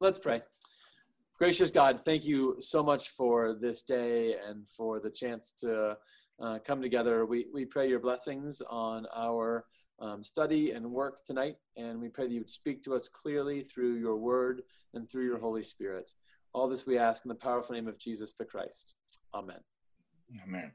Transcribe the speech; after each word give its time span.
Let's 0.00 0.18
pray. 0.18 0.42
Gracious 1.38 1.72
God, 1.72 2.00
thank 2.00 2.24
you 2.24 2.56
so 2.60 2.84
much 2.84 3.08
for 3.08 3.54
this 3.54 3.82
day 3.82 4.36
and 4.48 4.68
for 4.68 5.00
the 5.00 5.10
chance 5.10 5.52
to 5.58 5.96
uh, 6.40 6.58
come 6.64 6.80
together. 6.80 7.26
We, 7.26 7.46
we 7.52 7.64
pray 7.64 7.88
your 7.88 7.98
blessings 7.98 8.62
on 8.70 9.06
our 9.12 9.64
um, 9.98 10.22
study 10.22 10.70
and 10.70 10.88
work 10.88 11.24
tonight, 11.24 11.56
and 11.76 12.00
we 12.00 12.08
pray 12.08 12.26
that 12.26 12.32
you 12.32 12.40
would 12.40 12.50
speak 12.50 12.84
to 12.84 12.94
us 12.94 13.08
clearly 13.08 13.64
through 13.64 13.96
your 13.96 14.16
word 14.16 14.62
and 14.94 15.10
through 15.10 15.24
your 15.24 15.38
Holy 15.38 15.64
Spirit. 15.64 16.12
All 16.52 16.68
this 16.68 16.86
we 16.86 16.96
ask 16.96 17.24
in 17.24 17.28
the 17.28 17.34
powerful 17.34 17.74
name 17.74 17.88
of 17.88 17.98
Jesus 17.98 18.34
the 18.34 18.44
Christ. 18.44 18.94
Amen. 19.34 19.58
Amen. 20.46 20.70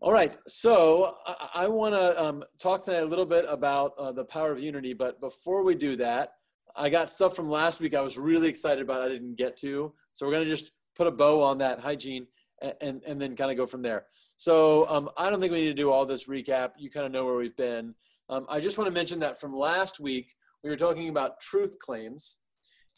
All 0.00 0.12
right, 0.12 0.36
so 0.46 1.16
I, 1.26 1.48
I 1.54 1.68
want 1.68 1.94
to 1.94 2.22
um, 2.22 2.44
talk 2.60 2.82
tonight 2.82 3.02
a 3.02 3.06
little 3.06 3.26
bit 3.26 3.46
about 3.48 3.94
uh, 3.98 4.12
the 4.12 4.24
power 4.24 4.52
of 4.52 4.60
unity, 4.60 4.92
but 4.92 5.20
before 5.20 5.64
we 5.64 5.74
do 5.74 5.96
that, 5.96 6.34
I 6.76 6.88
got 6.88 7.10
stuff 7.10 7.36
from 7.36 7.48
last 7.48 7.80
week 7.80 7.94
I 7.94 8.00
was 8.00 8.16
really 8.16 8.48
excited 8.48 8.82
about 8.82 9.02
I 9.02 9.08
didn't 9.08 9.36
get 9.36 9.56
to. 9.58 9.92
So 10.12 10.26
we're 10.26 10.32
going 10.32 10.44
to 10.44 10.50
just 10.50 10.72
put 10.96 11.06
a 11.06 11.10
bow 11.10 11.42
on 11.42 11.58
that 11.58 11.80
hygiene 11.80 12.26
and, 12.60 12.74
and, 12.80 13.02
and 13.06 13.20
then 13.20 13.36
kind 13.36 13.50
of 13.50 13.56
go 13.56 13.66
from 13.66 13.82
there. 13.82 14.06
So 14.36 14.88
um, 14.88 15.10
I 15.16 15.30
don't 15.30 15.40
think 15.40 15.52
we 15.52 15.60
need 15.62 15.68
to 15.68 15.74
do 15.74 15.90
all 15.90 16.06
this 16.06 16.26
recap. 16.26 16.70
You 16.78 16.90
kind 16.90 17.06
of 17.06 17.12
know 17.12 17.24
where 17.24 17.36
we've 17.36 17.56
been. 17.56 17.94
Um, 18.28 18.46
I 18.48 18.60
just 18.60 18.78
want 18.78 18.88
to 18.88 18.94
mention 18.94 19.18
that 19.20 19.40
from 19.40 19.54
last 19.54 20.00
week, 20.00 20.32
we 20.62 20.70
were 20.70 20.76
talking 20.76 21.08
about 21.08 21.40
truth 21.40 21.76
claims. 21.78 22.38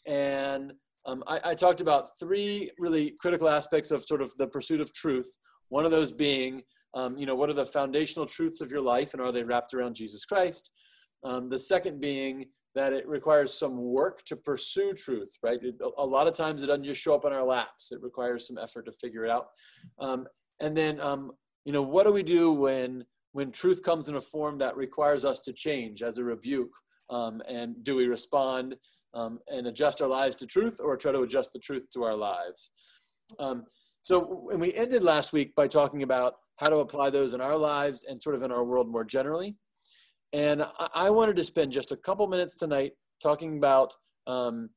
And 0.05 0.73
um, 1.05 1.23
I, 1.27 1.39
I 1.43 1.55
talked 1.55 1.81
about 1.81 2.07
three 2.19 2.71
really 2.77 3.15
critical 3.19 3.49
aspects 3.49 3.91
of 3.91 4.03
sort 4.03 4.21
of 4.21 4.33
the 4.37 4.47
pursuit 4.47 4.81
of 4.81 4.93
truth. 4.93 5.27
One 5.69 5.85
of 5.85 5.91
those 5.91 6.11
being, 6.11 6.61
um, 6.93 7.17
you 7.17 7.25
know, 7.25 7.35
what 7.35 7.49
are 7.49 7.53
the 7.53 7.65
foundational 7.65 8.25
truths 8.25 8.61
of 8.61 8.71
your 8.71 8.81
life 8.81 9.13
and 9.13 9.21
are 9.21 9.31
they 9.31 9.43
wrapped 9.43 9.73
around 9.73 9.95
Jesus 9.95 10.25
Christ? 10.25 10.71
Um, 11.23 11.49
the 11.49 11.59
second 11.59 11.99
being 11.99 12.45
that 12.75 12.91
it 12.91 13.07
requires 13.07 13.53
some 13.53 13.77
work 13.77 14.23
to 14.25 14.35
pursue 14.35 14.93
truth, 14.93 15.37
right? 15.41 15.59
It, 15.63 15.75
a 15.97 16.05
lot 16.05 16.27
of 16.27 16.35
times 16.35 16.61
it 16.61 16.67
doesn't 16.67 16.83
just 16.83 17.01
show 17.01 17.15
up 17.15 17.25
on 17.25 17.33
our 17.33 17.43
laps. 17.43 17.91
It 17.91 18.01
requires 18.01 18.47
some 18.47 18.57
effort 18.57 18.85
to 18.85 18.91
figure 18.91 19.23
it 19.25 19.31
out. 19.31 19.47
Um, 19.97 20.27
and 20.59 20.75
then, 20.75 20.99
um, 20.99 21.31
you 21.63 21.71
know, 21.71 21.81
what 21.81 22.05
do 22.05 22.11
we 22.11 22.23
do 22.23 22.51
when 22.51 23.05
when 23.31 23.51
truth 23.51 23.81
comes 23.83 24.07
in 24.07 24.15
a 24.15 24.21
form 24.21 24.57
that 24.59 24.77
requires 24.77 25.25
us 25.25 25.41
to 25.41 25.53
change 25.53 26.03
as 26.03 26.17
a 26.17 26.23
rebuke? 26.23 26.71
Um, 27.09 27.41
and 27.47 27.83
do 27.83 27.95
we 27.95 28.07
respond 28.07 28.75
um, 29.13 29.39
and 29.47 29.67
adjust 29.67 30.01
our 30.01 30.07
lives 30.07 30.35
to 30.37 30.45
truth, 30.45 30.79
or 30.83 30.97
try 30.97 31.11
to 31.11 31.21
adjust 31.21 31.53
the 31.53 31.59
truth 31.59 31.87
to 31.93 32.03
our 32.03 32.15
lives? 32.15 32.71
Um, 33.39 33.63
so, 34.01 34.49
and 34.51 34.61
we 34.61 34.73
ended 34.73 35.03
last 35.03 35.33
week 35.33 35.55
by 35.55 35.67
talking 35.67 36.03
about 36.03 36.35
how 36.57 36.69
to 36.69 36.77
apply 36.77 37.09
those 37.09 37.33
in 37.33 37.41
our 37.41 37.57
lives 37.57 38.05
and 38.07 38.21
sort 38.21 38.35
of 38.35 38.43
in 38.43 38.51
our 38.51 38.63
world 38.63 38.89
more 38.89 39.03
generally. 39.03 39.55
And 40.33 40.65
I 40.93 41.09
wanted 41.09 41.35
to 41.37 41.43
spend 41.43 41.71
just 41.71 41.91
a 41.91 41.97
couple 41.97 42.27
minutes 42.27 42.55
tonight 42.55 42.93
talking 43.21 43.57
about 43.57 43.93
um, 44.27 44.69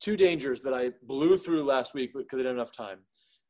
two 0.00 0.16
dangers 0.16 0.62
that 0.62 0.74
I 0.74 0.90
blew 1.04 1.36
through 1.36 1.64
last 1.64 1.94
week 1.94 2.12
because 2.14 2.38
I 2.38 2.42
didn't 2.42 2.58
have 2.58 2.68
enough 2.68 2.76
time 2.76 2.98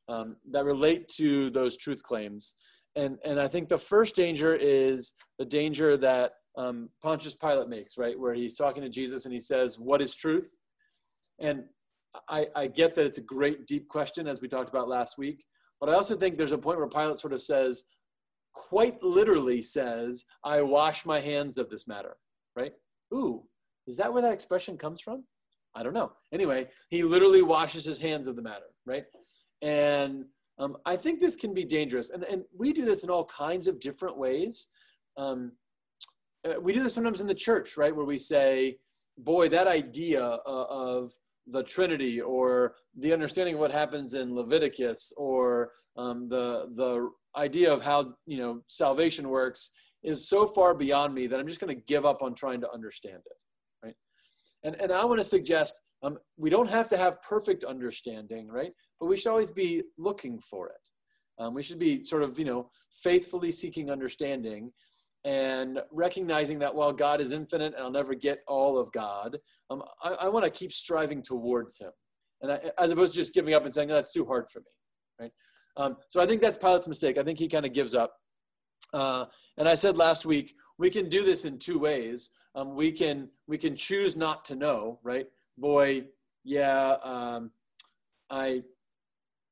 um, 0.08 0.36
that 0.50 0.64
relate 0.64 1.08
to 1.16 1.50
those 1.50 1.76
truth 1.76 2.02
claims. 2.02 2.54
And, 2.94 3.18
and 3.24 3.40
I 3.40 3.48
think 3.48 3.68
the 3.68 3.78
first 3.78 4.14
danger 4.14 4.54
is 4.54 5.12
the 5.38 5.44
danger 5.44 5.96
that 5.98 6.32
um, 6.56 6.88
Pontius 7.02 7.34
Pilate 7.34 7.68
makes, 7.68 7.98
right? 7.98 8.18
Where 8.18 8.34
he's 8.34 8.54
talking 8.54 8.82
to 8.82 8.88
Jesus 8.88 9.24
and 9.24 9.34
he 9.34 9.40
says, 9.40 9.78
What 9.78 10.00
is 10.00 10.14
truth? 10.14 10.50
And 11.38 11.64
I, 12.28 12.46
I 12.56 12.66
get 12.66 12.94
that 12.94 13.04
it's 13.04 13.18
a 13.18 13.22
great, 13.22 13.66
deep 13.66 13.88
question, 13.88 14.26
as 14.26 14.40
we 14.40 14.48
talked 14.48 14.70
about 14.70 14.88
last 14.88 15.18
week. 15.18 15.44
But 15.80 15.90
I 15.90 15.92
also 15.92 16.16
think 16.16 16.38
there's 16.38 16.52
a 16.52 16.58
point 16.58 16.78
where 16.78 16.88
Pilate 16.88 17.18
sort 17.18 17.34
of 17.34 17.42
says, 17.42 17.84
quite 18.56 19.02
literally 19.02 19.60
says, 19.60 20.24
I 20.42 20.62
wash 20.62 21.04
my 21.04 21.20
hands 21.20 21.58
of 21.58 21.68
this 21.68 21.86
matter, 21.86 22.16
right? 22.56 22.72
Ooh, 23.12 23.44
is 23.86 23.96
that 23.98 24.12
where 24.12 24.22
that 24.22 24.32
expression 24.32 24.76
comes 24.78 25.00
from? 25.00 25.24
I 25.74 25.82
don't 25.82 25.92
know. 25.92 26.12
Anyway, 26.32 26.68
he 26.88 27.02
literally 27.02 27.42
washes 27.42 27.84
his 27.84 27.98
hands 27.98 28.26
of 28.26 28.34
the 28.34 28.42
matter, 28.42 28.64
right? 28.86 29.04
And 29.62 30.24
um, 30.58 30.78
I 30.86 30.96
think 30.96 31.20
this 31.20 31.36
can 31.36 31.52
be 31.52 31.64
dangerous. 31.64 32.10
And, 32.10 32.24
and 32.24 32.44
we 32.56 32.72
do 32.72 32.84
this 32.84 33.04
in 33.04 33.10
all 33.10 33.26
kinds 33.26 33.66
of 33.66 33.78
different 33.78 34.16
ways. 34.16 34.68
Um, 35.18 35.52
uh, 36.48 36.58
we 36.60 36.72
do 36.72 36.82
this 36.82 36.94
sometimes 36.94 37.20
in 37.20 37.26
the 37.26 37.34
church, 37.34 37.76
right? 37.76 37.94
Where 37.94 38.06
we 38.06 38.16
say, 38.16 38.78
boy, 39.18 39.50
that 39.50 39.66
idea 39.66 40.24
uh, 40.24 40.66
of 40.70 41.10
the 41.46 41.62
Trinity 41.62 42.20
or 42.20 42.74
the 42.98 43.12
understanding 43.12 43.54
of 43.54 43.60
what 43.60 43.70
happens 43.70 44.14
in 44.14 44.34
Leviticus 44.34 45.12
or 45.16 45.72
um, 45.96 46.28
the, 46.28 46.70
the 46.74 47.10
idea 47.36 47.72
of 47.72 47.82
how 47.82 48.14
you 48.26 48.38
know 48.38 48.62
salvation 48.66 49.28
works 49.28 49.70
is 50.02 50.28
so 50.28 50.46
far 50.46 50.74
beyond 50.74 51.14
me 51.14 51.26
that 51.26 51.40
I'm 51.40 51.46
just 51.46 51.60
going 51.60 51.74
to 51.74 51.82
give 51.86 52.06
up 52.06 52.22
on 52.22 52.34
trying 52.34 52.60
to 52.60 52.70
understand 52.72 53.22
it, 53.26 53.36
right? 53.84 53.94
And 54.64 54.80
and 54.80 54.92
I 54.92 55.04
want 55.04 55.20
to 55.20 55.24
suggest 55.24 55.80
um, 56.02 56.18
we 56.36 56.50
don't 56.50 56.68
have 56.68 56.88
to 56.88 56.96
have 56.96 57.20
perfect 57.22 57.64
understanding, 57.64 58.48
right? 58.48 58.72
But 59.00 59.06
we 59.06 59.16
should 59.16 59.30
always 59.30 59.50
be 59.50 59.82
looking 59.98 60.38
for 60.38 60.68
it. 60.68 61.42
Um, 61.42 61.54
we 61.54 61.62
should 61.62 61.78
be 61.78 62.02
sort 62.02 62.22
of 62.22 62.38
you 62.38 62.44
know 62.44 62.70
faithfully 62.92 63.52
seeking 63.52 63.90
understanding 63.90 64.72
and 65.24 65.80
recognizing 65.90 66.60
that 66.60 66.74
while 66.74 66.92
God 66.92 67.20
is 67.20 67.32
infinite 67.32 67.74
and 67.74 67.82
I'll 67.82 67.90
never 67.90 68.14
get 68.14 68.38
all 68.46 68.78
of 68.78 68.92
God, 68.92 69.36
um, 69.70 69.82
I, 70.02 70.10
I 70.10 70.28
want 70.28 70.44
to 70.44 70.50
keep 70.50 70.72
striving 70.72 71.22
towards 71.22 71.78
Him, 71.78 71.90
and 72.42 72.52
I, 72.52 72.60
as 72.78 72.90
opposed 72.90 73.12
to 73.12 73.18
just 73.18 73.34
giving 73.34 73.54
up 73.54 73.64
and 73.64 73.74
saying 73.74 73.90
oh, 73.90 73.94
that's 73.94 74.12
too 74.12 74.24
hard 74.24 74.48
for 74.50 74.60
me, 74.60 74.66
right? 75.20 75.32
Um, 75.76 75.96
so 76.08 76.20
I 76.20 76.26
think 76.26 76.40
that's 76.40 76.56
Pilate's 76.56 76.88
mistake. 76.88 77.18
I 77.18 77.22
think 77.22 77.38
he 77.38 77.48
kind 77.48 77.66
of 77.66 77.72
gives 77.72 77.94
up. 77.94 78.14
Uh, 78.92 79.26
and 79.58 79.68
I 79.68 79.74
said 79.74 79.96
last 79.96 80.26
week, 80.26 80.54
we 80.78 80.90
can 80.90 81.08
do 81.08 81.24
this 81.24 81.44
in 81.44 81.58
two 81.58 81.78
ways. 81.78 82.30
Um, 82.54 82.74
we 82.74 82.92
can 82.92 83.28
we 83.46 83.58
can 83.58 83.76
choose 83.76 84.16
not 84.16 84.44
to 84.46 84.54
know, 84.54 84.98
right? 85.02 85.26
Boy, 85.58 86.04
yeah, 86.44 86.96
um, 87.02 87.50
I 88.30 88.62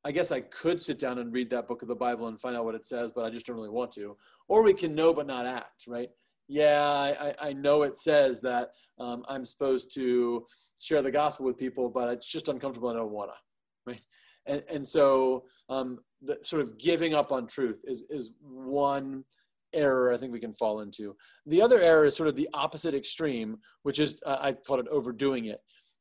I 0.05 0.13
guess 0.13 0.31
I 0.31 0.41
could 0.41 0.83
sit 0.83 0.99
down 0.99 1.19
and 1.19 1.33
read 1.33 1.51
that 1.51 1.67
book 1.67 1.83
of 1.83 1.89
the 1.89 1.95
Bible 1.95 2.29
and 2.29 2.39
find 2.39 2.57
out 2.57 2.65
what 2.65 2.75
it 2.75 2.87
says, 2.87 3.11
but 3.15 3.25
I 3.25 3.31
just 3.31 3.47
don't 3.47 3.57
really 3.57 3.71
want 3.71 3.93
to. 3.93 4.17
Or 4.49 4.63
we 4.63 4.75
can 4.75 4.95
know 4.95 5.15
but 5.15 5.27
not 5.27 5.47
act, 5.47 5.85
right? 5.87 6.11
Yeah, 6.47 6.83
I, 6.91 7.35
I 7.41 7.53
know 7.55 7.83
it 7.83 7.97
says 7.97 8.43
that 8.43 8.73
um, 8.99 9.25
I'm 9.29 9.47
supposed 9.47 9.95
to 9.95 10.45
share 10.79 11.01
the 11.01 11.11
gospel 11.11 11.47
with 11.47 11.57
people, 11.57 11.89
but 11.89 12.11
it's 12.11 12.31
just 12.31 12.49
uncomfortable. 12.49 12.91
I 12.91 12.95
don't 12.95 13.11
want 13.11 13.31
to, 13.31 13.93
right? 13.93 14.03
And, 14.47 14.63
and 14.71 14.87
so 14.87 15.45
um, 15.69 15.99
the 16.23 16.39
sort 16.43 16.63
of 16.63 16.79
giving 16.79 17.15
up 17.15 17.33
on 17.33 17.47
truth 17.47 17.83
is, 17.87 18.05
is 18.11 18.33
one 18.41 19.25
error 19.73 20.13
I 20.13 20.17
think 20.17 20.33
we 20.33 20.41
can 20.41 20.53
fall 20.53 20.81
into. 20.81 21.17
The 21.47 21.61
other 21.61 21.81
error 21.81 22.05
is 22.05 22.17
sort 22.17 22.29
of 22.29 22.37
the 22.37 22.49
opposite 22.55 22.95
extreme, 22.95 23.59
which 23.83 23.99
is, 23.99 24.21
uh, 24.25 24.39
I 24.41 24.53
call 24.53 24.81
it 24.81 24.89
overdoing 24.89 25.47
it. 25.47 25.61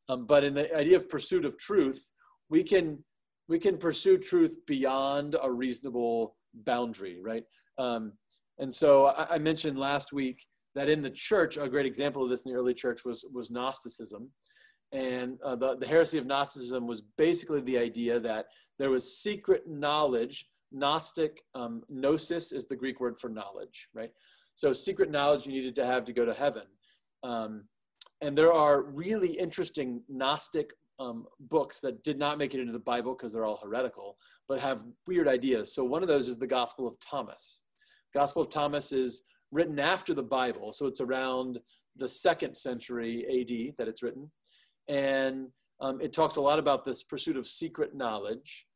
Um, 0.09 0.25
but 0.25 0.43
in 0.43 0.53
the 0.53 0.75
idea 0.75 0.97
of 0.97 1.09
pursuit 1.09 1.45
of 1.45 1.57
truth, 1.57 2.11
we 2.49 2.63
can, 2.63 3.03
we 3.47 3.59
can 3.59 3.77
pursue 3.77 4.17
truth 4.17 4.57
beyond 4.67 5.35
a 5.41 5.51
reasonable 5.51 6.35
boundary, 6.53 7.19
right? 7.21 7.43
Um, 7.77 8.13
and 8.59 8.73
so 8.73 9.07
I, 9.07 9.35
I 9.35 9.37
mentioned 9.37 9.79
last 9.79 10.13
week 10.13 10.45
that 10.75 10.89
in 10.89 11.01
the 11.01 11.09
church, 11.09 11.57
a 11.57 11.69
great 11.69 11.85
example 11.85 12.23
of 12.23 12.29
this 12.29 12.45
in 12.45 12.51
the 12.51 12.57
early 12.57 12.73
church 12.73 13.05
was, 13.05 13.25
was 13.33 13.49
Gnosticism. 13.49 14.29
And 14.93 15.39
uh, 15.43 15.55
the, 15.55 15.75
the 15.75 15.87
heresy 15.87 16.19
of 16.19 16.27
Gnosticism 16.27 16.85
was 16.85 17.01
basically 17.17 17.61
the 17.61 17.79
idea 17.79 18.19
that 18.19 18.45
there 18.77 18.91
was 18.91 19.17
secret 19.17 19.67
knowledge. 19.67 20.45
Gnostic, 20.71 21.41
um, 21.55 21.83
gnosis 21.89 22.51
is 22.51 22.65
the 22.65 22.75
Greek 22.75 22.99
word 22.99 23.17
for 23.19 23.29
knowledge, 23.29 23.89
right? 23.93 24.11
So 24.55 24.71
secret 24.71 25.11
knowledge 25.11 25.45
you 25.45 25.51
needed 25.51 25.75
to 25.75 25.85
have 25.85 26.05
to 26.05 26.13
go 26.13 26.25
to 26.25 26.33
heaven. 26.33 26.63
Um, 27.23 27.65
and 28.21 28.37
there 28.37 28.53
are 28.53 28.83
really 28.83 29.29
interesting 29.29 30.01
Gnostic 30.07 30.71
um, 30.99 31.25
books 31.39 31.79
that 31.81 32.03
did 32.03 32.19
not 32.19 32.37
make 32.37 32.53
it 32.53 32.59
into 32.59 32.71
the 32.71 32.79
Bible 32.79 33.15
because 33.15 33.33
they're 33.33 33.45
all 33.45 33.59
heretical, 33.63 34.15
but 34.47 34.59
have 34.59 34.83
weird 35.07 35.27
ideas. 35.27 35.73
So 35.73 35.83
one 35.83 36.03
of 36.03 36.07
those 36.07 36.27
is 36.27 36.37
the 36.37 36.47
Gospel 36.47 36.87
of 36.87 36.99
Thomas. 36.99 37.63
Gospel 38.13 38.43
of 38.43 38.49
Thomas 38.49 38.91
is 38.91 39.23
written 39.51 39.79
after 39.79 40.13
the 40.13 40.23
Bible, 40.23 40.71
so 40.71 40.85
it's 40.85 41.01
around 41.01 41.59
the 41.95 42.09
second 42.09 42.55
century 42.55 43.25
AD 43.25 43.77
that 43.77 43.87
it's 43.87 44.03
written 44.03 44.29
and 44.87 45.47
um, 45.79 45.99
it 46.01 46.13
talks 46.13 46.37
a 46.37 46.41
lot 46.41 46.59
about 46.59 46.85
this 46.85 47.03
pursuit 47.03 47.37
of 47.37 47.45
secret 47.45 47.93
knowledge. 47.93 48.67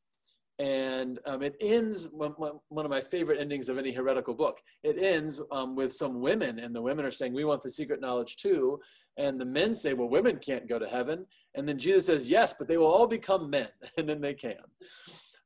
And 0.59 1.19
um, 1.27 1.43
it 1.43 1.55
ends 1.61 2.09
one, 2.11 2.33
of 2.39 2.89
my 2.89 2.99
favorite 2.99 3.39
endings 3.39 3.69
of 3.69 3.77
any 3.77 3.91
heretical 3.91 4.33
book. 4.33 4.57
It 4.83 4.97
ends 4.97 5.39
um, 5.51 5.75
with 5.75 5.93
some 5.93 6.19
women 6.19 6.57
and 6.57 6.75
the 6.75 6.81
women 6.81 7.05
are 7.05 7.11
saying 7.11 7.33
we 7.33 7.45
want 7.45 7.61
the 7.61 7.69
secret 7.69 8.01
knowledge 8.01 8.37
too. 8.37 8.79
And 9.17 9.39
the 9.39 9.45
men 9.45 9.75
say 9.75 9.93
well 9.93 10.09
women 10.09 10.39
can't 10.39 10.67
go 10.67 10.79
to 10.79 10.87
heaven. 10.87 11.27
And 11.53 11.67
then 11.67 11.77
jesus 11.77 12.07
says 12.07 12.29
yes 12.29 12.55
but 12.57 12.67
they 12.67 12.77
will 12.77 12.87
all 12.87 13.07
become 13.07 13.49
men. 13.49 13.69
And 13.97 14.09
then 14.09 14.19
they 14.19 14.33
can. 14.33 14.55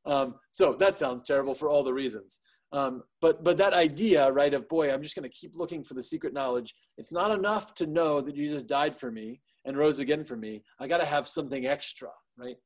Um, 0.05 0.35
so 0.49 0.73
that 0.79 0.97
sounds 0.97 1.23
terrible 1.23 1.55
for 1.55 1.69
all 1.69 1.83
the 1.83 1.93
reasons. 1.93 2.39
Um, 2.73 3.03
but 3.19 3.43
but 3.43 3.57
that 3.57 3.73
idea 3.73 4.31
right 4.31 4.53
of 4.53 4.69
boy 4.69 4.93
i'm 4.93 5.03
just 5.03 5.13
going 5.13 5.29
to 5.29 5.37
keep 5.37 5.57
looking 5.57 5.83
for 5.83 5.93
the 5.93 6.01
secret 6.01 6.33
knowledge 6.33 6.73
it's 6.97 7.11
not 7.11 7.29
enough 7.29 7.73
to 7.75 7.85
know 7.85 8.21
that 8.21 8.33
jesus 8.33 8.63
died 8.63 8.95
for 8.95 9.11
me 9.11 9.41
and 9.65 9.77
rose 9.77 9.99
again 9.99 10.23
for 10.23 10.35
me. 10.35 10.63
I 10.79 10.87
got 10.87 10.99
to 10.99 11.05
have 11.05 11.27
something 11.27 11.65
extra, 11.65 12.09
right? 12.37 12.57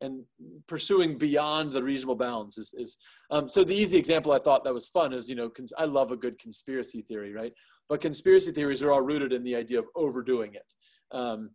And 0.00 0.24
pursuing 0.66 1.18
beyond 1.18 1.72
the 1.72 1.82
reasonable 1.82 2.14
bounds 2.14 2.56
is, 2.56 2.72
is 2.78 2.96
um, 3.30 3.48
so 3.48 3.64
the 3.64 3.74
easy 3.74 3.98
example 3.98 4.32
I 4.32 4.38
thought 4.38 4.64
that 4.64 4.72
was 4.72 4.88
fun 4.88 5.12
is, 5.12 5.28
you 5.28 5.36
know, 5.36 5.50
cons- 5.50 5.74
I 5.76 5.84
love 5.84 6.10
a 6.10 6.16
good 6.16 6.38
conspiracy 6.38 7.02
theory, 7.02 7.34
right? 7.34 7.52
But 7.88 8.00
conspiracy 8.00 8.52
theories 8.52 8.82
are 8.82 8.92
all 8.92 9.02
rooted 9.02 9.32
in 9.32 9.42
the 9.42 9.54
idea 9.54 9.78
of 9.78 9.86
overdoing 9.94 10.54
it. 10.54 10.64
Um, 11.12 11.50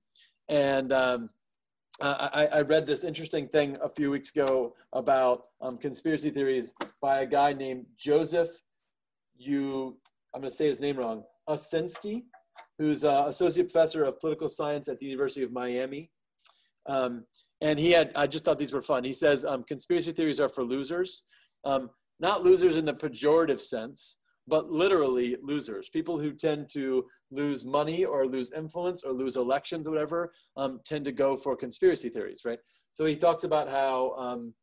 and 0.48 0.94
um, 0.94 1.30
I, 2.02 2.50
I, 2.52 2.62
read 2.62 2.86
this 2.86 3.04
interesting 3.04 3.48
thing 3.48 3.78
a 3.82 3.90
few 3.90 4.12
weeks 4.12 4.30
ago 4.30 4.76
about 4.92 5.46
um, 5.62 5.78
conspiracy 5.78 6.30
theories 6.30 6.74
by 7.02 7.22
a 7.22 7.26
guy 7.26 7.54
named 7.54 7.86
Joseph. 7.98 8.50
You, 9.38 9.98
I'm 10.34 10.42
going 10.42 10.52
to 10.52 10.56
say 10.56 10.68
his 10.68 10.82
name 10.82 10.98
wrong. 10.98 11.24
Osinski, 11.48 12.24
who's 12.78 13.06
uh, 13.06 13.26
associate 13.28 13.72
professor 13.72 14.04
of 14.04 14.20
political 14.20 14.50
science 14.50 14.88
at 14.88 15.00
the 15.00 15.06
University 15.06 15.44
of 15.44 15.52
Miami. 15.52 16.12
Um, 16.88 17.26
and 17.62 17.80
he 17.80 17.92
had, 17.92 18.12
I 18.16 18.28
just 18.28 18.46
thought 18.46 18.60
these 18.60 18.74
were 18.74 18.82
fun. 18.82 19.04
He 19.04 19.14
says 19.14 19.46
um, 19.46 19.64
conspiracy 19.64 20.12
theories 20.12 20.40
are 20.40 20.50
for 20.50 20.64
losers, 20.64 21.24
um, 21.64 21.90
not 22.20 22.44
losers 22.44 22.76
in 22.76 22.86
the 22.86 22.94
pejorative 22.94 23.62
sense, 23.62 24.18
but 24.48 24.70
literally 24.70 25.38
losers. 25.42 25.90
People 25.90 26.20
who 26.20 26.32
tend 26.32 26.70
to 26.74 27.06
lose 27.32 27.66
money 27.66 28.06
or 28.06 28.28
lose 28.28 28.52
influence 28.52 29.04
or 29.04 29.12
lose 29.12 29.36
elections 29.38 29.88
or 29.88 29.92
whatever 29.92 30.34
um, 30.58 30.80
tend 30.86 31.06
to 31.06 31.12
go 31.12 31.36
for 31.36 31.56
conspiracy 31.56 32.10
theories, 32.10 32.42
right? 32.46 32.60
So 32.92 33.06
he 33.06 33.16
talks 33.16 33.44
about 33.44 33.68
how 33.70 34.12
um, 34.12 34.54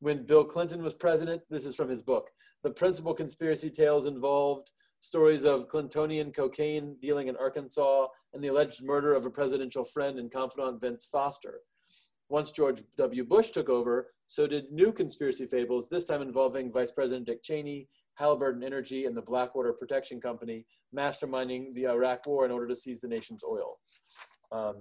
when 0.00 0.24
Bill 0.24 0.44
Clinton 0.44 0.82
was 0.82 0.94
president, 0.94 1.42
this 1.50 1.64
is 1.64 1.74
from 1.74 1.88
his 1.88 2.02
book, 2.02 2.30
the 2.62 2.70
principal 2.70 3.12
conspiracy 3.12 3.70
tales 3.70 4.06
involved 4.06 4.70
stories 5.04 5.44
of 5.44 5.68
Clintonian 5.68 6.34
cocaine 6.34 6.96
dealing 7.02 7.28
in 7.28 7.36
Arkansas 7.36 8.06
and 8.32 8.42
the 8.42 8.48
alleged 8.48 8.82
murder 8.82 9.12
of 9.12 9.26
a 9.26 9.30
presidential 9.30 9.84
friend 9.84 10.18
and 10.18 10.32
confidant 10.32 10.80
Vince 10.80 11.04
Foster. 11.04 11.60
Once 12.30 12.50
George 12.50 12.82
W. 12.96 13.22
Bush 13.22 13.50
took 13.50 13.68
over, 13.68 14.14
so 14.28 14.46
did 14.46 14.72
new 14.72 14.92
conspiracy 14.92 15.44
fables, 15.44 15.90
this 15.90 16.06
time 16.06 16.22
involving 16.22 16.72
Vice 16.72 16.90
President 16.90 17.26
Dick 17.26 17.42
Cheney 17.42 17.86
Halliburton 18.14 18.62
Energy 18.62 19.04
and 19.04 19.14
the 19.14 19.20
Blackwater 19.20 19.74
Protection 19.74 20.22
Company 20.22 20.64
masterminding 20.96 21.74
the 21.74 21.86
Iraq 21.86 22.26
War 22.26 22.46
in 22.46 22.50
order 22.50 22.66
to 22.68 22.74
seize 22.74 23.00
the 23.00 23.08
nation's 23.08 23.44
oil. 23.44 23.76
Um, 24.52 24.76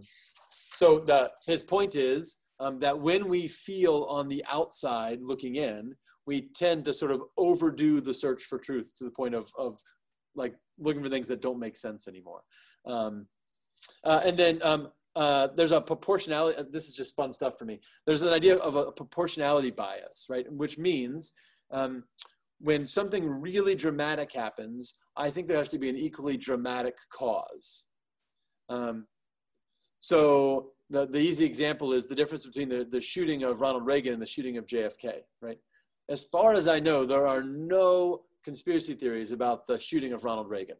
so 0.75 0.99
the, 0.99 1.31
his 1.45 1.63
point 1.63 1.97
is 1.97 2.37
um, 2.61 2.79
that 2.79 2.97
when 2.97 3.27
we 3.27 3.49
feel 3.49 4.03
on 4.03 4.29
the 4.29 4.45
outside 4.49 5.19
looking 5.21 5.57
in, 5.57 5.93
we 6.25 6.47
tend 6.55 6.85
to 6.85 6.93
sort 6.93 7.11
of 7.11 7.23
overdo 7.37 7.99
the 7.99 8.13
search 8.13 8.43
for 8.43 8.57
truth 8.57 8.93
to 8.97 9.03
the 9.03 9.11
point 9.11 9.35
of, 9.35 9.51
of 9.57 9.75
like 10.35 10.55
looking 10.79 11.03
for 11.03 11.09
things 11.09 11.27
that 11.27 11.41
don't 11.41 11.59
make 11.59 11.77
sense 11.77 12.07
anymore. 12.07 12.41
Um, 12.85 13.27
uh, 14.03 14.21
and 14.23 14.37
then 14.37 14.59
um, 14.63 14.89
uh, 15.15 15.47
there's 15.55 15.71
a 15.71 15.81
proportionality. 15.81 16.61
This 16.71 16.87
is 16.87 16.95
just 16.95 17.15
fun 17.15 17.33
stuff 17.33 17.57
for 17.57 17.65
me. 17.65 17.79
There's 18.05 18.21
an 18.21 18.29
idea 18.29 18.57
of 18.57 18.75
a 18.75 18.91
proportionality 18.91 19.71
bias, 19.71 20.25
right? 20.29 20.51
Which 20.51 20.77
means 20.77 21.33
um, 21.71 22.03
when 22.59 22.85
something 22.85 23.27
really 23.27 23.75
dramatic 23.75 24.31
happens, 24.31 24.95
I 25.15 25.29
think 25.29 25.47
there 25.47 25.57
has 25.57 25.69
to 25.69 25.77
be 25.77 25.89
an 25.89 25.97
equally 25.97 26.37
dramatic 26.37 26.95
cause. 27.09 27.85
Um, 28.69 29.05
so 29.99 30.71
the, 30.89 31.05
the 31.05 31.19
easy 31.19 31.45
example 31.45 31.93
is 31.93 32.07
the 32.07 32.15
difference 32.15 32.45
between 32.45 32.69
the, 32.69 32.87
the 32.89 33.01
shooting 33.01 33.43
of 33.43 33.61
Ronald 33.61 33.85
Reagan 33.85 34.13
and 34.13 34.21
the 34.21 34.27
shooting 34.27 34.57
of 34.57 34.65
JFK, 34.65 35.21
right? 35.41 35.57
As 36.09 36.23
far 36.25 36.53
as 36.53 36.67
I 36.67 36.79
know, 36.79 37.05
there 37.05 37.27
are 37.27 37.43
no 37.43 38.23
conspiracy 38.43 38.93
theories 38.93 39.31
about 39.31 39.67
the 39.67 39.79
shooting 39.79 40.13
of 40.13 40.23
Ronald 40.23 40.49
Reagan. 40.49 40.77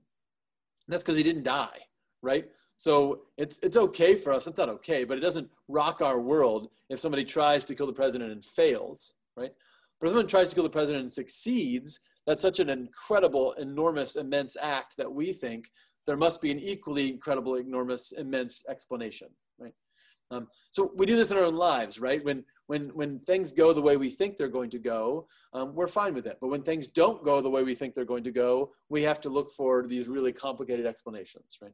And 0.85 0.93
that's 0.93 1.03
because 1.03 1.17
he 1.17 1.23
didn't 1.23 1.43
die, 1.43 1.79
right? 2.21 2.45
So 2.77 3.21
it's, 3.37 3.59
it's 3.63 3.77
okay 3.77 4.15
for 4.15 4.33
us. 4.33 4.47
It's 4.47 4.57
not 4.57 4.69
okay, 4.69 5.03
but 5.03 5.17
it 5.17 5.21
doesn't 5.21 5.49
rock 5.67 6.01
our 6.01 6.19
world 6.19 6.69
if 6.89 6.99
somebody 6.99 7.23
tries 7.23 7.65
to 7.65 7.75
kill 7.75 7.87
the 7.87 7.93
president 7.93 8.31
and 8.31 8.43
fails, 8.43 9.13
right? 9.37 9.51
But 9.99 10.07
if 10.07 10.11
someone 10.11 10.27
tries 10.27 10.49
to 10.49 10.55
kill 10.55 10.63
the 10.63 10.69
president 10.69 11.01
and 11.01 11.11
succeeds, 11.11 11.99
that's 12.27 12.41
such 12.41 12.59
an 12.59 12.69
incredible, 12.69 13.53
enormous, 13.53 14.15
immense 14.15 14.57
act 14.61 14.97
that 14.97 15.11
we 15.11 15.33
think 15.33 15.69
there 16.05 16.17
must 16.17 16.41
be 16.41 16.51
an 16.51 16.59
equally 16.59 17.09
incredible, 17.09 17.55
enormous, 17.55 18.11
immense 18.11 18.63
explanation? 18.69 19.29
Um, 20.33 20.47
so 20.71 20.91
we 20.95 21.05
do 21.05 21.15
this 21.15 21.31
in 21.31 21.37
our 21.37 21.43
own 21.43 21.55
lives, 21.55 21.99
right? 21.99 22.23
When 22.23 22.43
when 22.67 22.89
when 22.89 23.19
things 23.19 23.51
go 23.51 23.73
the 23.73 23.81
way 23.81 23.97
we 23.97 24.09
think 24.09 24.37
they're 24.37 24.47
going 24.47 24.69
to 24.71 24.79
go, 24.79 25.27
um, 25.53 25.75
we're 25.75 25.87
fine 25.87 26.13
with 26.13 26.25
it. 26.25 26.37
But 26.41 26.47
when 26.47 26.63
things 26.63 26.87
don't 26.87 27.23
go 27.23 27.41
the 27.41 27.49
way 27.49 27.63
we 27.63 27.75
think 27.75 27.93
they're 27.93 28.05
going 28.05 28.23
to 28.23 28.31
go, 28.31 28.71
we 28.89 29.03
have 29.03 29.21
to 29.21 29.29
look 29.29 29.49
for 29.49 29.85
these 29.87 30.07
really 30.07 30.33
complicated 30.33 30.85
explanations, 30.85 31.57
right? 31.61 31.73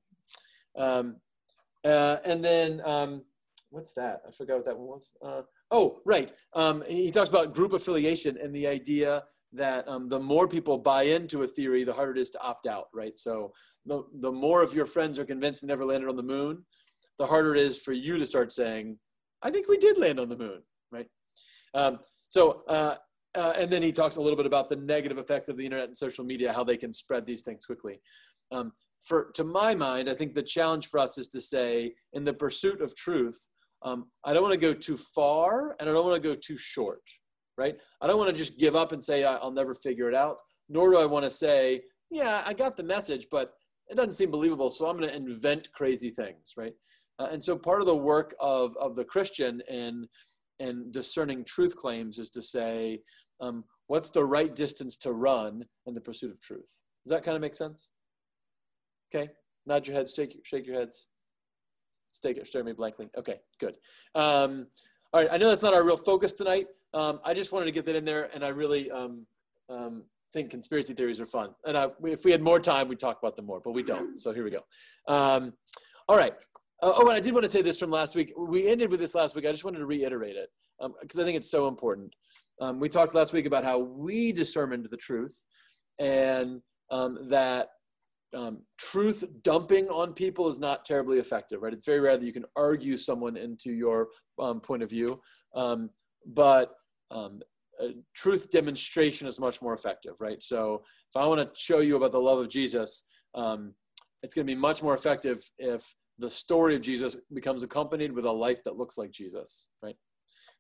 Um, 0.78 1.18
uh, 1.86 2.18
and 2.26 2.44
then 2.44 2.82
um, 2.86 3.24
what's 3.70 3.94
that? 3.94 4.22
I 4.28 4.32
forgot 4.32 4.58
what 4.58 4.66
that 4.66 4.78
one 4.78 4.88
was. 4.88 5.14
Uh, 5.26 5.42
oh, 5.72 6.02
right. 6.06 6.34
Um, 6.54 6.84
he 6.88 7.12
talks 7.12 7.30
about 7.30 7.54
group 7.54 7.74
affiliation 7.74 8.38
and 8.42 8.54
the 8.54 8.68
idea 8.68 9.24
that 9.54 9.88
um, 9.88 10.10
the 10.10 10.20
more 10.20 10.48
people 10.48 10.78
buy 10.78 11.04
into 11.04 11.44
a 11.44 11.48
theory, 11.48 11.84
the 11.84 11.94
harder 11.94 12.12
it 12.12 12.20
is 12.20 12.30
to 12.32 12.42
opt 12.42 12.68
out, 12.68 12.88
right? 12.94 13.18
So 13.18 13.52
the, 13.86 14.04
the 14.22 14.32
more 14.32 14.62
of 14.62 14.74
your 14.74 14.86
friends 14.86 15.18
are 15.18 15.26
convinced 15.26 15.64
we 15.64 15.68
never 15.68 15.86
landed 15.86 16.10
on 16.10 16.16
the 16.16 16.24
moon, 16.24 16.64
the 17.20 17.26
harder 17.26 17.54
it 17.54 17.62
is 17.62 17.78
for 17.78 17.94
you 17.94 18.18
to 18.18 18.26
start 18.26 18.52
saying, 18.52 18.98
I 19.44 19.52
think 19.52 19.68
we 19.68 19.78
did 19.78 19.98
land 19.98 20.20
on 20.20 20.30
the 20.30 20.38
moon, 20.38 20.62
right? 20.92 21.08
Um, 21.76 22.00
so, 22.30 22.64
uh, 22.68 22.96
uh, 23.36 23.54
and 23.58 23.72
then 23.72 23.84
he 23.84 23.92
talks 23.92 24.16
a 24.16 24.22
little 24.22 24.38
bit 24.38 24.48
about 24.48 24.70
the 24.70 24.76
negative 24.76 25.20
effects 25.20 25.50
of 25.50 25.58
the 25.58 25.66
internet 25.66 25.88
and 25.88 25.98
social 25.98 26.24
media, 26.24 26.52
how 26.52 26.64
they 26.64 26.78
can 26.78 26.92
spread 26.92 27.26
these 27.26 27.44
things 27.44 27.66
quickly. 27.66 28.02
Um, 28.52 28.72
for, 29.06 29.32
to 29.36 29.44
my 29.44 29.76
mind, 29.76 30.10
I 30.10 30.16
think 30.16 30.34
the 30.34 30.42
challenge 30.42 30.88
for 30.88 31.00
us 31.00 31.18
is 31.18 31.28
to 31.30 31.42
say, 31.42 31.94
in 32.14 32.24
the 32.24 32.34
pursuit 32.34 32.82
of 32.82 32.96
truth, 32.96 33.40
um, 33.84 34.08
I 34.26 34.34
don't 34.34 34.42
want 34.42 34.54
to 34.54 34.60
go 34.60 34.74
too 34.74 34.98
far 34.98 35.76
and 35.80 35.90
I 35.90 35.94
don't 35.94 36.06
want 36.06 36.22
to 36.22 36.28
go 36.28 36.36
too 36.36 36.58
short, 36.58 37.02
right? 37.58 37.76
I 38.02 38.08
don't 38.08 38.18
want 38.18 38.30
to 38.30 38.36
just 38.36 38.58
give 38.58 38.76
up 38.76 38.92
and 38.92 39.04
say, 39.04 39.24
I'll 39.24 39.52
never 39.52 39.74
figure 39.74 40.10
it 40.10 40.16
out, 40.16 40.38
nor 40.68 40.90
do 40.90 40.98
I 40.98 41.06
want 41.06 41.24
to 41.24 41.30
say, 41.30 41.84
yeah, 42.10 42.44
I 42.46 42.54
got 42.54 42.76
the 42.76 42.84
message, 42.84 43.28
but 43.32 43.54
it 43.90 43.96
doesn't 43.96 44.14
seem 44.14 44.32
believable, 44.32 44.70
so 44.70 44.88
I'm 44.88 44.98
going 44.98 45.10
to 45.10 45.16
invent 45.16 45.72
crazy 45.72 46.10
things, 46.10 46.54
right? 46.58 46.74
Uh, 47.20 47.28
and 47.32 47.44
so 47.44 47.58
part 47.58 47.82
of 47.82 47.86
the 47.86 47.96
work 47.96 48.34
of, 48.40 48.76
of 48.78 48.96
the 48.96 49.04
Christian 49.04 49.62
in, 49.70 50.08
in 50.60 50.92
discerning 50.92 51.44
truth 51.44 51.76
claims 51.76 52.18
is 52.18 52.30
to 52.32 52.42
say, 52.42 53.02
um, 53.42 53.64
what's 53.88 54.10
the 54.10 54.24
right 54.24 54.56
distance 54.56 54.98
to 54.98 55.12
run 55.12 55.66
in 55.86 55.94
the 55.94 56.02
pursuit 56.02 56.32
of 56.32 56.40
truth? 56.40 56.82
Does 57.06 57.12
that 57.12 57.24
kind 57.24 57.36
of 57.36 57.42
make 57.42 57.56
sense? 57.56 57.92
Okay, 59.14 59.30
nod 59.66 59.88
your 59.88 59.96
heads, 59.96 60.14
shake, 60.14 60.40
shake 60.44 60.66
your 60.66 60.76
heads. 60.76 61.08
Stay 62.12 62.36
stare 62.44 62.64
me 62.64 62.74
blankly. 62.74 63.10
Okay, 63.18 63.40
good. 63.60 63.78
Um, 64.16 64.68
all 65.14 65.22
right, 65.22 65.30
I 65.32 65.38
know 65.38 65.50
that's 65.50 65.64
not 65.64 65.74
our 65.74 65.84
real 65.84 65.98
focus 65.98 66.34
tonight. 66.34 66.68
Um, 66.94 67.20
I 67.24 67.34
just 67.34 67.52
wanted 67.52 67.66
to 67.66 67.72
get 67.72 67.86
that 67.86 67.96
in 67.96 68.06
there, 68.06 68.30
and 68.34 68.44
I 68.44 68.50
really 68.50 68.90
um, 68.92 69.26
um, 69.70 70.04
think 70.34 70.50
conspiracy 70.50 70.94
theories 70.94 71.20
are 71.20 71.26
fun. 71.26 71.50
And 71.66 71.78
I, 71.78 71.88
if 72.04 72.24
we 72.24 72.32
had 72.32 72.42
more 72.42 72.60
time, 72.60 72.88
we'd 72.88 73.00
talk 73.00 73.20
about 73.22 73.36
them 73.36 73.46
more, 73.46 73.62
but 73.64 73.72
we 73.72 73.84
don't. 73.84 74.18
So 74.20 74.34
here 74.34 74.44
we 74.44 74.52
go. 74.52 74.64
Um, 75.08 75.54
all 76.08 76.18
right. 76.18 76.34
Uh, 76.82 76.94
oh, 76.96 77.02
and 77.02 77.12
I 77.12 77.20
did 77.20 77.34
want 77.34 77.44
to 77.44 77.52
say 77.52 77.62
this 77.62 77.80
from 77.80 77.92
last 77.92 78.16
week. 78.16 78.34
We 78.38 78.68
ended 78.68 78.90
with 78.90 79.00
this 79.00 79.16
last 79.16 79.36
week. 79.36 79.46
I 79.46 79.52
just 79.52 79.66
wanted 79.66 79.80
to 79.80 79.86
reiterate 79.86 80.36
it 80.36 80.50
because 80.80 81.18
um, 81.18 81.22
I 81.22 81.26
think 81.26 81.38
it's 81.38 81.52
so 81.52 81.68
important. 81.68 82.14
Um, 82.62 82.80
we 82.80 82.90
talked 82.90 83.14
last 83.14 83.34
week 83.34 83.46
about 83.46 83.64
how 83.64 83.80
we 83.80 84.32
discerned 84.32 84.88
the 84.90 84.98
truth 84.98 85.44
and 86.00 86.62
that 86.90 87.68
um, 88.36 88.60
truth 88.78 89.24
dumping 89.44 89.88
on 89.88 90.14
people 90.14 90.50
is 90.50 90.60
not 90.60 90.86
terribly 90.86 91.20
effective, 91.20 91.62
right? 91.62 91.74
It's 91.74 91.86
very 91.86 92.00
rare 92.00 92.18
that 92.18 92.26
you 92.26 92.34
can 92.34 92.46
argue 92.56 92.96
someone 92.96 93.38
into 93.38 93.72
your 93.72 94.08
um, 94.40 94.60
point 94.62 94.84
of 94.84 94.90
view, 94.90 95.20
um, 95.56 95.90
but 96.26 96.74
um, 97.12 97.42
truth 98.16 98.50
demonstration 98.52 99.28
is 99.28 99.40
much 99.40 99.62
more 99.62 99.74
effective, 99.74 100.14
right? 100.20 100.42
So 100.44 100.84
if 101.10 101.22
I 101.22 101.26
want 101.26 101.42
to 101.42 101.60
show 101.60 101.80
you 101.80 101.96
about 101.96 102.12
the 102.12 102.20
love 102.20 102.40
of 102.40 102.50
Jesus, 102.50 103.04
um, 103.36 103.74
it's 104.22 104.36
going 104.36 104.46
to 104.46 104.54
be 104.54 104.60
much 104.60 104.84
more 104.84 104.94
effective 104.94 105.40
if 105.58 105.84
the 106.20 106.30
story 106.30 106.76
of 106.76 106.82
Jesus 106.82 107.18
becomes 107.34 107.64
accompanied 107.64 108.12
with 108.12 108.26
a 108.26 108.32
life 108.32 108.64
that 108.66 108.76
looks 108.76 108.98
like 108.98 109.12
Jesus, 109.12 109.70
right? 109.82 109.96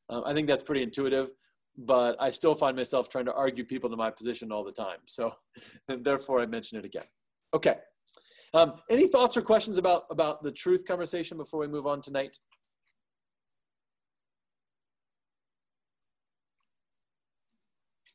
Um, 0.09 0.23
I 0.25 0.33
think 0.33 0.47
that's 0.47 0.63
pretty 0.63 0.81
intuitive, 0.81 1.29
but 1.77 2.15
I 2.19 2.31
still 2.31 2.55
find 2.55 2.75
myself 2.75 3.09
trying 3.09 3.25
to 3.25 3.33
argue 3.33 3.63
people 3.65 3.89
to 3.89 3.97
my 3.97 4.09
position 4.09 4.51
all 4.51 4.63
the 4.63 4.71
time. 4.71 4.99
So 5.05 5.33
and 5.87 6.03
therefore, 6.03 6.39
I 6.39 6.45
mention 6.45 6.77
it 6.77 6.85
again. 6.85 7.05
Okay. 7.53 7.75
Um, 8.53 8.73
any 8.89 9.07
thoughts 9.07 9.37
or 9.37 9.41
questions 9.41 9.77
about, 9.77 10.05
about 10.09 10.41
the 10.41 10.51
truth 10.51 10.85
conversation 10.85 11.37
before 11.37 11.59
we 11.59 11.67
move 11.67 11.85
on 11.85 12.01
tonight? 12.01 12.37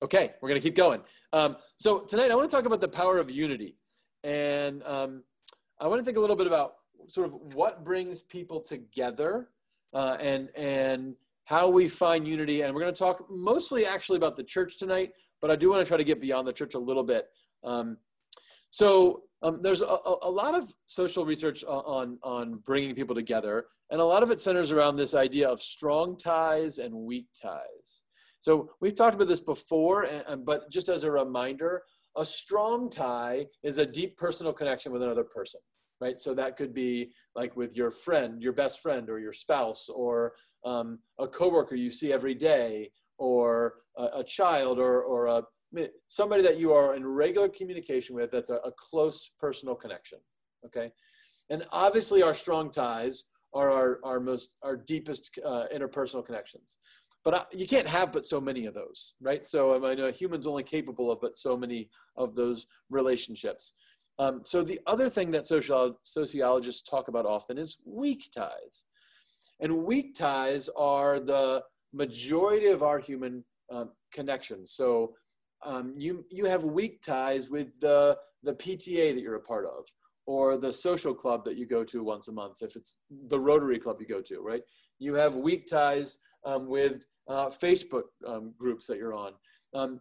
Okay, 0.03 0.33
we're 0.43 0.49
going 0.49 0.61
to 0.61 0.67
keep 0.67 0.77
going. 0.77 1.01
Um, 1.33 1.57
so 1.79 2.01
tonight 2.01 2.31
I 2.31 2.35
want 2.35 2.51
to 2.51 2.55
talk 2.55 2.67
about 2.67 2.81
the 2.81 2.89
power 2.89 3.19
of 3.19 3.31
unity. 3.31 3.77
And 4.23 4.83
um, 4.85 5.23
I 5.81 5.87
want 5.87 6.01
to 6.01 6.05
think 6.05 6.17
a 6.17 6.21
little 6.21 6.37
bit 6.37 6.47
about 6.47 6.75
sort 7.09 7.27
of 7.27 7.55
what 7.55 7.85
brings 7.85 8.23
people 8.23 8.61
together 8.61 9.49
uh, 9.93 10.17
and, 10.21 10.49
and 10.57 11.15
how 11.45 11.69
we 11.69 11.89
find 11.89 12.27
unity. 12.27 12.63
And 12.63 12.75
we're 12.75 12.81
going 12.81 12.95
to 12.95 12.99
talk 12.99 13.25
mostly 13.31 13.87
actually 13.87 14.17
about 14.17 14.37
the 14.37 14.45
church 14.45 14.79
tonight, 14.79 15.11
but 15.41 15.51
I 15.51 15.57
do 15.57 15.71
want 15.71 15.81
to 15.81 15.87
try 15.87 15.97
to 15.97 16.05
get 16.05 16.21
beyond 16.21 16.47
the 16.47 16.53
church 16.53 16.75
a 16.75 16.79
little 16.79 17.05
bit. 17.05 17.27
Um, 17.63 17.99
so 18.71 19.23
um, 19.43 19.61
there's 19.63 19.83
a, 19.83 19.99
a, 20.23 20.31
lot 20.31 20.55
of 20.55 20.65
social 20.87 21.25
research 21.25 21.63
on, 21.65 22.19
on 22.23 22.61
bringing 22.65 22.95
people 22.95 23.15
together, 23.15 23.67
and 23.91 24.01
a 24.01 24.05
lot 24.05 24.23
of 24.23 24.31
it 24.31 24.41
centers 24.41 24.73
around 24.73 24.97
this 24.97 25.15
idea 25.15 25.49
of 25.49 25.61
strong 25.61 26.17
ties 26.17 26.79
and 26.79 26.95
weak 26.95 27.27
ties. 27.41 28.03
So 28.41 28.71
we've 28.81 28.95
talked 28.95 29.15
about 29.15 29.29
this 29.29 29.41
before, 29.41 30.05
and, 30.05 30.45
but 30.45 30.71
just 30.71 30.89
as 30.89 31.05
a 31.05 31.11
reminder, 31.11 31.83
a 32.17 32.25
strong 32.25 32.91
tie 32.91 33.47
is 33.63 33.79
a 33.79 33.87
deep 33.87 34.17
personal 34.17 34.53
connection 34.53 34.93
with 34.93 35.03
another 35.03 35.25
person, 35.25 35.61
right? 36.05 36.21
So 36.21 36.35
that 36.35 36.57
could 36.59 36.75
be 36.75 37.13
like 37.35 37.57
with 37.57 37.75
your 37.75 37.91
friend, 37.91 38.43
your 38.43 38.53
best 38.53 38.81
friend, 38.81 39.09
or 39.09 39.19
your 39.19 39.33
spouse, 39.33 39.89
or 39.89 40.35
um, 40.65 40.99
a 41.19 41.27
coworker 41.27 41.77
you 41.77 41.91
see 41.91 42.13
every 42.13 42.35
day, 42.35 42.91
or 43.17 43.75
a, 43.97 44.21
a 44.21 44.25
child, 44.25 44.79
or 44.79 45.03
or 45.03 45.27
a 45.27 45.43
somebody 46.09 46.43
that 46.43 46.59
you 46.59 46.73
are 46.73 46.95
in 46.95 47.07
regular 47.07 47.49
communication 47.49 48.15
with. 48.15 48.31
That's 48.31 48.51
a, 48.51 48.59
a 48.71 48.73
close 48.73 49.31
personal 49.41 49.75
connection. 49.75 50.19
Okay, 50.67 50.93
and 51.49 51.65
obviously 51.73 52.23
our 52.23 52.35
strong 52.35 52.71
ties 52.71 53.25
are 53.55 53.71
our, 53.71 54.01
our 54.05 54.21
most 54.21 54.57
our 54.63 54.77
deepest 54.77 55.31
uh, 55.45 55.65
interpersonal 55.75 56.25
connections 56.25 56.79
but 57.25 57.35
I, 57.35 57.43
you 57.53 57.67
can't 57.67 57.89
have 57.89 58.13
but 58.13 58.25
so 58.25 58.41
many 58.41 58.67
of 58.67 58.75
those 58.75 59.15
right 59.21 59.47
so 59.47 59.85
i 59.85 59.93
a 59.93 60.11
human's 60.11 60.47
only 60.47 60.65
capable 60.65 61.11
of 61.13 61.21
but 61.21 61.37
so 61.37 61.57
many 61.57 61.89
of 62.17 62.35
those 62.35 62.67
relationships 62.91 63.75
um, 64.19 64.41
so 64.43 64.63
the 64.63 64.81
other 64.87 65.09
thing 65.09 65.31
that 65.33 65.47
social, 65.47 65.99
sociologists 66.03 66.89
talk 66.89 67.09
about 67.09 67.27
often 67.27 67.59
is 67.59 67.79
weak 67.85 68.29
ties 68.35 68.85
and 69.61 69.85
weak 69.85 70.15
ties 70.15 70.69
are 70.77 71.21
the 71.21 71.63
majority 71.93 72.67
of 72.67 72.83
our 72.83 72.99
human 72.99 73.45
um, 73.73 73.91
connections 74.13 74.73
so 74.73 75.15
um, 75.65 75.93
you 75.97 76.25
you 76.31 76.45
have 76.45 76.65
weak 76.65 77.01
ties 77.03 77.49
with 77.49 77.79
the 77.81 78.17
the 78.43 78.53
pta 78.53 79.15
that 79.15 79.21
you're 79.21 79.37
a 79.37 79.41
part 79.41 79.65
of 79.65 79.87
or 80.27 80.57
the 80.57 80.73
social 80.73 81.15
club 81.15 81.45
that 81.45 81.57
you 81.57 81.67
go 81.67 81.85
to 81.85 82.03
once 82.03 82.29
a 82.29 82.33
month, 82.33 82.63
if 82.63 82.77
it's 82.77 82.97
the 83.29 83.39
Rotary 83.39 83.79
Club 83.79 83.97
you 84.01 84.07
go 84.07 84.23
to, 84.23 84.41
right? 84.41 84.63
You 84.99 85.15
have 85.15 85.37
weak 85.37 85.67
ties 85.67 86.19
um, 86.45 86.67
with 86.67 87.05
uh, 87.29 87.51
Facebook 87.51 88.05
um, 88.27 88.55
groups 88.59 88.87
that 88.87 88.97
you're 88.97 89.15
on. 89.15 89.33
Um, 89.75 90.01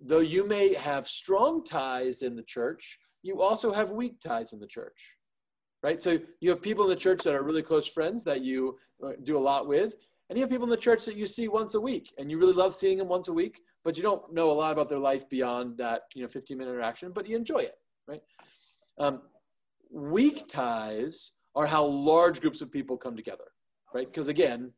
though 0.00 0.20
you 0.20 0.46
may 0.46 0.74
have 0.74 1.08
strong 1.08 1.64
ties 1.64 2.22
in 2.22 2.36
the 2.36 2.42
church, 2.42 2.98
you 3.22 3.42
also 3.42 3.72
have 3.72 3.90
weak 3.90 4.20
ties 4.20 4.52
in 4.52 4.60
the 4.60 4.66
church, 4.66 5.14
right? 5.82 6.00
So 6.00 6.18
you 6.40 6.50
have 6.50 6.62
people 6.62 6.84
in 6.84 6.90
the 6.90 6.96
church 6.96 7.22
that 7.24 7.34
are 7.34 7.42
really 7.42 7.62
close 7.62 7.86
friends 7.86 8.24
that 8.24 8.42
you 8.42 8.78
uh, 9.04 9.12
do 9.22 9.36
a 9.36 9.40
lot 9.40 9.66
with, 9.66 9.94
and 10.28 10.36
you 10.36 10.42
have 10.42 10.50
people 10.50 10.64
in 10.64 10.70
the 10.70 10.76
church 10.76 11.04
that 11.06 11.16
you 11.16 11.26
see 11.26 11.48
once 11.48 11.74
a 11.74 11.80
week, 11.80 12.12
and 12.18 12.30
you 12.30 12.38
really 12.38 12.52
love 12.52 12.74
seeing 12.74 12.98
them 12.98 13.08
once 13.08 13.28
a 13.28 13.32
week, 13.32 13.60
but 13.84 13.96
you 13.96 14.02
don't 14.02 14.32
know 14.32 14.50
a 14.50 14.52
lot 14.52 14.72
about 14.72 14.88
their 14.88 14.98
life 14.98 15.28
beyond 15.28 15.78
that, 15.78 16.02
you 16.14 16.22
know, 16.22 16.28
15 16.28 16.58
minute 16.58 16.70
interaction, 16.70 17.12
but 17.12 17.26
you 17.26 17.36
enjoy 17.36 17.58
it, 17.58 17.76
right? 18.06 18.20
Um, 18.98 19.22
weak 19.90 20.48
ties 20.48 21.32
are 21.54 21.66
how 21.66 21.84
large 21.84 22.40
groups 22.40 22.60
of 22.60 22.70
people 22.70 22.96
come 22.96 23.16
together, 23.16 23.44
right? 23.94 24.06
Because 24.06 24.28
again, 24.28 24.72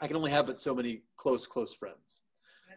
I 0.00 0.06
can 0.06 0.16
only 0.16 0.30
have 0.30 0.46
but 0.46 0.60
so 0.60 0.74
many 0.74 1.02
close, 1.16 1.46
close 1.46 1.74
friends. 1.74 2.20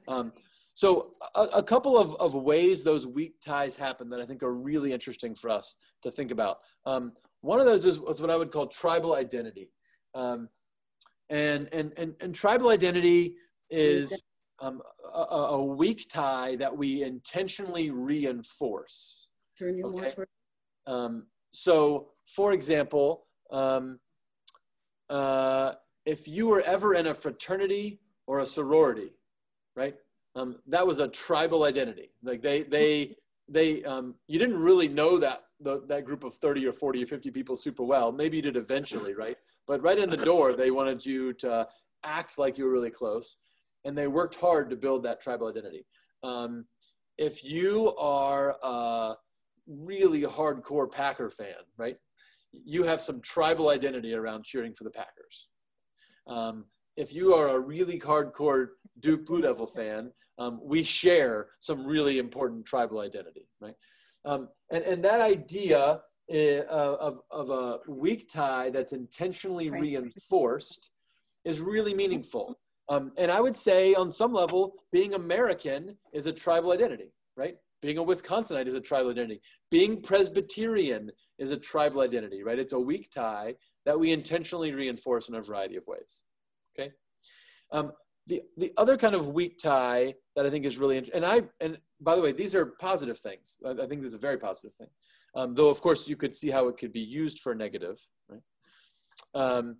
Um, 0.07 0.33
so 0.73 1.13
a, 1.35 1.41
a, 1.41 1.63
couple 1.63 1.97
of, 1.97 2.15
of 2.15 2.33
ways 2.33 2.83
those 2.83 3.05
weak 3.05 3.35
ties 3.41 3.75
happen 3.75 4.09
that 4.09 4.21
I 4.21 4.25
think 4.25 4.41
are 4.41 4.53
really 4.53 4.93
interesting 4.93 5.35
for 5.35 5.49
us 5.49 5.75
to 6.03 6.11
think 6.11 6.31
about. 6.31 6.59
Um, 6.85 7.13
one 7.41 7.59
of 7.59 7.65
those 7.65 7.85
is, 7.85 7.97
is, 7.97 8.21
what 8.21 8.29
I 8.29 8.37
would 8.37 8.51
call 8.51 8.67
tribal 8.67 9.15
identity. 9.15 9.69
Um, 10.15 10.49
and, 11.29 11.67
and, 11.71 11.93
and, 11.97 12.13
and 12.21 12.33
tribal 12.33 12.69
identity 12.69 13.35
is 13.69 14.21
um, 14.59 14.81
a, 15.13 15.19
a, 15.19 15.63
weak 15.63 16.07
tie 16.11 16.55
that 16.57 16.75
we 16.75 17.03
intentionally 17.03 17.89
reinforce. 17.89 19.27
Okay? 19.85 20.15
Um, 20.87 21.27
so, 21.53 22.09
for 22.25 22.53
example, 22.53 23.27
um, 23.51 23.99
uh, 25.09 25.73
if 26.05 26.27
you 26.27 26.47
were 26.47 26.61
ever 26.61 26.95
in 26.95 27.07
a 27.07 27.13
fraternity 27.13 27.99
or 28.27 28.39
a 28.39 28.45
sorority, 28.45 29.13
right? 29.75 29.95
Um, 30.35 30.57
that 30.67 30.85
was 30.85 30.99
a 30.99 31.07
tribal 31.07 31.63
identity. 31.63 32.11
Like 32.23 32.41
they, 32.41 32.63
they, 32.63 33.15
they, 33.49 33.83
um, 33.83 34.15
you 34.27 34.39
didn't 34.39 34.59
really 34.59 34.87
know 34.87 35.17
that 35.17 35.43
the, 35.59 35.83
that 35.87 36.05
group 36.05 36.23
of 36.23 36.33
30 36.35 36.65
or 36.65 36.71
40 36.71 37.03
or 37.03 37.05
50 37.05 37.31
people 37.31 37.55
super 37.55 37.83
well. 37.83 38.11
Maybe 38.11 38.37
you 38.37 38.43
did 38.43 38.55
eventually, 38.55 39.13
right? 39.13 39.37
But 39.67 39.81
right 39.81 39.99
in 39.99 40.09
the 40.09 40.17
door, 40.31 40.53
they 40.53 40.71
wanted 40.71 41.05
you 41.05 41.33
to 41.33 41.67
act 42.03 42.37
like 42.37 42.57
you 42.57 42.65
were 42.65 42.71
really 42.71 42.91
close. 42.91 43.37
And 43.83 43.97
they 43.97 44.07
worked 44.07 44.35
hard 44.35 44.69
to 44.69 44.75
build 44.75 45.03
that 45.03 45.21
tribal 45.21 45.49
identity. 45.49 45.85
Um, 46.23 46.65
if 47.17 47.43
you 47.43 47.95
are, 47.97 48.57
uh, 48.63 49.15
really 49.67 50.23
hardcore 50.23 50.91
Packer 50.91 51.29
fan, 51.29 51.55
right? 51.77 51.97
You 52.51 52.83
have 52.83 53.01
some 53.01 53.21
tribal 53.21 53.69
identity 53.69 54.13
around 54.13 54.43
cheering 54.43 54.73
for 54.73 54.83
the 54.83 54.89
Packers. 54.89 55.47
Um, 56.27 56.65
if 56.97 57.13
you 57.13 57.33
are 57.33 57.49
a 57.49 57.59
really 57.59 57.99
hardcore 57.99 58.69
Duke 58.99 59.25
Blue 59.25 59.41
Devil 59.41 59.65
fan, 59.65 60.11
um, 60.37 60.59
we 60.63 60.83
share 60.83 61.47
some 61.59 61.85
really 61.85 62.17
important 62.17 62.65
tribal 62.65 62.99
identity, 62.99 63.47
right? 63.59 63.75
Um, 64.25 64.49
and, 64.71 64.83
and 64.83 65.03
that 65.03 65.21
idea 65.21 66.01
uh, 66.33 66.63
of, 66.99 67.19
of 67.29 67.49
a 67.49 67.79
weak 67.87 68.31
tie 68.31 68.69
that's 68.69 68.93
intentionally 68.93 69.69
right. 69.69 69.81
reinforced 69.81 70.91
is 71.43 71.59
really 71.59 71.93
meaningful. 71.93 72.57
Um, 72.89 73.11
and 73.17 73.31
I 73.31 73.39
would 73.41 73.55
say, 73.55 73.93
on 73.93 74.11
some 74.11 74.33
level, 74.33 74.73
being 74.91 75.13
American 75.13 75.97
is 76.13 76.25
a 76.25 76.31
tribal 76.31 76.71
identity, 76.71 77.13
right? 77.37 77.55
Being 77.81 77.97
a 77.97 78.03
Wisconsinite 78.03 78.67
is 78.67 78.75
a 78.75 78.81
tribal 78.81 79.11
identity. 79.11 79.41
Being 79.69 80.01
Presbyterian 80.01 81.11
is 81.39 81.51
a 81.51 81.57
tribal 81.57 82.01
identity, 82.01 82.43
right? 82.43 82.59
It's 82.59 82.73
a 82.73 82.79
weak 82.79 83.09
tie 83.09 83.55
that 83.85 83.99
we 83.99 84.11
intentionally 84.11 84.73
reinforce 84.73 85.29
in 85.29 85.35
a 85.35 85.41
variety 85.41 85.77
of 85.77 85.83
ways. 85.87 86.21
Okay. 86.77 86.91
Um, 87.71 87.91
the 88.27 88.41
the 88.57 88.71
other 88.77 88.97
kind 88.97 89.15
of 89.15 89.29
weak 89.29 89.57
tie 89.57 90.13
that 90.35 90.45
I 90.45 90.49
think 90.49 90.65
is 90.65 90.77
really 90.77 90.97
and 91.13 91.25
I 91.25 91.43
and 91.59 91.77
by 91.99 92.15
the 92.15 92.21
way, 92.21 92.31
these 92.31 92.55
are 92.55 92.65
positive 92.65 93.19
things. 93.19 93.59
I, 93.65 93.71
I 93.71 93.87
think 93.87 94.01
this 94.01 94.09
is 94.09 94.15
a 94.15 94.19
very 94.19 94.37
positive 94.37 94.73
thing. 94.73 94.87
Um, 95.35 95.53
though 95.53 95.69
of 95.69 95.81
course 95.81 96.07
you 96.07 96.15
could 96.15 96.35
see 96.35 96.49
how 96.49 96.67
it 96.67 96.77
could 96.77 96.91
be 96.91 96.99
used 96.99 97.39
for 97.39 97.55
negative, 97.55 97.97
right? 98.29 98.41
Um, 99.33 99.77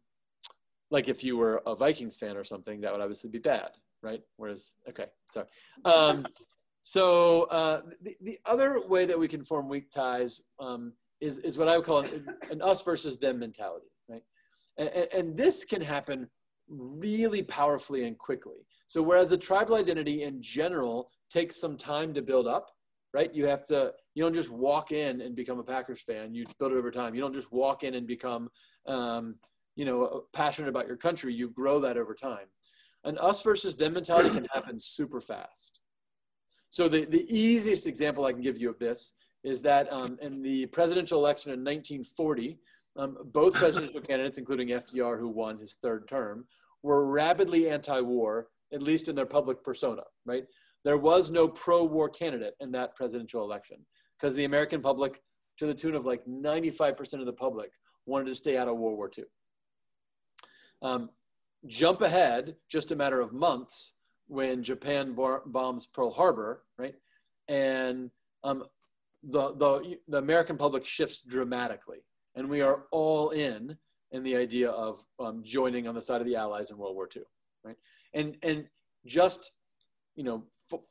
like 0.92 1.08
if 1.08 1.24
you 1.24 1.38
were 1.38 1.64
a 1.66 1.76
Vikings 1.76 2.18
fan 2.18 2.38
or 2.38 2.44
something, 2.44 2.82
that 2.82 2.92
would 2.92 3.02
obviously 3.02 3.30
be 3.30 3.40
bad, 3.40 3.70
right? 4.04 4.22
Whereas, 4.36 4.74
okay, 4.90 5.06
sorry. 5.34 5.48
Um, 5.86 6.26
so 6.84 7.44
uh, 7.44 7.82
the, 8.02 8.18
the 8.22 8.40
other 8.46 8.86
way 8.88 9.06
that 9.06 9.18
we 9.18 9.28
can 9.28 9.44
form 9.44 9.70
weak 9.70 9.90
ties 9.90 10.42
um, 10.60 10.94
is, 11.22 11.38
is 11.40 11.58
what 11.58 11.70
I 11.70 11.78
would 11.78 11.86
call 11.86 12.00
an, 12.00 12.28
an 12.52 12.62
us 12.62 12.84
versus 12.84 13.18
them 13.18 13.40
mentality, 13.40 13.88
right? 14.10 14.24
And, 14.78 14.90
and, 14.90 15.38
this 15.38 15.64
can 15.64 15.82
happen 15.82 16.30
really 16.72 17.44
powerfully 17.44 18.06
and 18.06 18.18
quickly. 18.18 18.66
So 18.88 19.02
whereas 19.02 19.32
a 19.32 19.38
tribal 19.38 19.76
identity 19.76 20.24
in 20.24 20.42
general 20.42 21.10
takes 21.30 21.56
some 21.60 21.78
time 21.78 22.14
to 22.14 22.22
build 22.22 22.48
up, 22.48 22.72
right? 23.14 23.34
You 23.34 23.46
have 23.48 23.66
to, 23.68 23.94
you 24.16 24.24
don't 24.24 24.34
just 24.34 24.50
walk 24.50 24.92
in 24.92 25.22
and 25.22 25.36
become 25.36 25.60
a 25.60 25.64
Packers 25.64 26.02
fan. 26.02 26.34
You 26.34 26.46
build 26.60 26.74
it 26.74 26.78
over 26.78 26.92
time. 26.92 27.14
You 27.14 27.22
don't 27.22 27.34
just 27.34 27.52
walk 27.52 27.84
in 27.84 27.96
and 27.96 28.08
become, 28.08 28.50
um, 28.88 29.36
you 29.76 29.86
know, 29.86 30.26
passionate 30.34 30.70
about 30.70 30.88
your 30.88 30.98
country. 30.98 31.34
You 31.34 31.50
grow 31.50 31.80
that 31.82 31.98
over 31.98 32.14
time. 32.14 32.48
An 33.04 33.18
us 33.18 33.42
versus 33.42 33.76
them 33.76 33.94
mentality 33.94 34.30
can 34.30 34.48
happen 34.54 34.80
super 34.80 35.20
fast. 35.20 35.80
So 36.70 36.88
the, 36.88 37.06
the 37.06 37.26
easiest 37.28 37.88
example 37.88 38.26
I 38.26 38.32
can 38.32 38.42
give 38.42 38.60
you 38.60 38.70
of 38.70 38.80
this 38.80 39.14
is 39.44 39.62
that 39.64 39.92
um, 39.92 40.18
in 40.22 40.42
the 40.42 40.68
presidential 40.68 41.20
election 41.20 41.52
in 41.52 41.60
1940, 41.60 42.58
um, 42.96 43.18
both 43.26 43.54
presidential 43.54 44.02
candidates, 44.08 44.38
including 44.38 44.70
FDR, 44.70 45.20
who 45.20 45.28
won 45.28 45.58
his 45.58 45.74
third 45.76 46.08
term, 46.08 46.46
were 46.84 47.06
rabidly 47.06 47.70
anti-war, 47.70 48.48
at 48.74 48.82
least 48.82 49.10
in 49.10 49.16
their 49.16 49.26
public 49.26 49.64
persona, 49.64 50.04
right? 50.26 50.46
There 50.84 50.98
was 50.98 51.30
no 51.32 51.48
pro-war 51.48 52.10
candidate 52.10 52.56
in 52.60 52.72
that 52.72 52.96
presidential 52.96 53.44
election 53.44 53.86
because 54.20 54.36
the 54.36 54.46
American 54.46 54.82
public, 54.82 55.22
to 55.58 55.68
the 55.68 55.74
tune 55.74 55.96
of 55.96 56.06
like 56.06 56.26
95% 56.26 57.20
of 57.20 57.26
the 57.26 57.34
public, 57.34 57.72
wanted 58.06 58.26
to 58.26 58.36
stay 58.36 58.58
out 58.58 58.68
of 58.68 58.78
World 58.78 58.98
War 58.98 59.12
II. 59.16 59.26
Um, 60.82 61.10
jump 61.68 62.02
ahead 62.02 62.56
just 62.70 62.92
a 62.92 62.96
matter 62.96 63.22
of 63.22 63.34
months 63.34 63.94
when 64.28 64.64
Japan 64.64 65.16
bombs 65.46 65.88
Pearl 65.88 66.10
Harbor, 66.10 66.64
right? 66.78 66.96
And 67.48 68.10
um, 68.44 68.64
the, 69.24 69.54
the, 69.56 69.98
the 70.08 70.18
American 70.18 70.58
public 70.58 70.86
shifts 70.86 71.22
dramatically. 71.28 72.00
And 72.36 72.50
we 72.50 72.62
are 72.62 72.86
all 72.92 73.32
in 73.32 73.78
in 74.12 74.24
the 74.24 74.36
idea 74.36 74.70
of 74.70 75.04
um, 75.20 75.42
joining 75.44 75.88
on 75.88 75.96
the 75.96 76.02
side 76.02 76.22
of 76.22 76.28
the 76.28 76.36
Allies 76.36 76.72
in 76.72 76.78
World 76.78 76.96
War 76.96 77.10
II, 77.16 77.24
right? 77.64 77.78
And, 78.14 78.38
and 78.44 78.66
just, 79.06 79.52
you 80.16 80.24
know, 80.24 80.44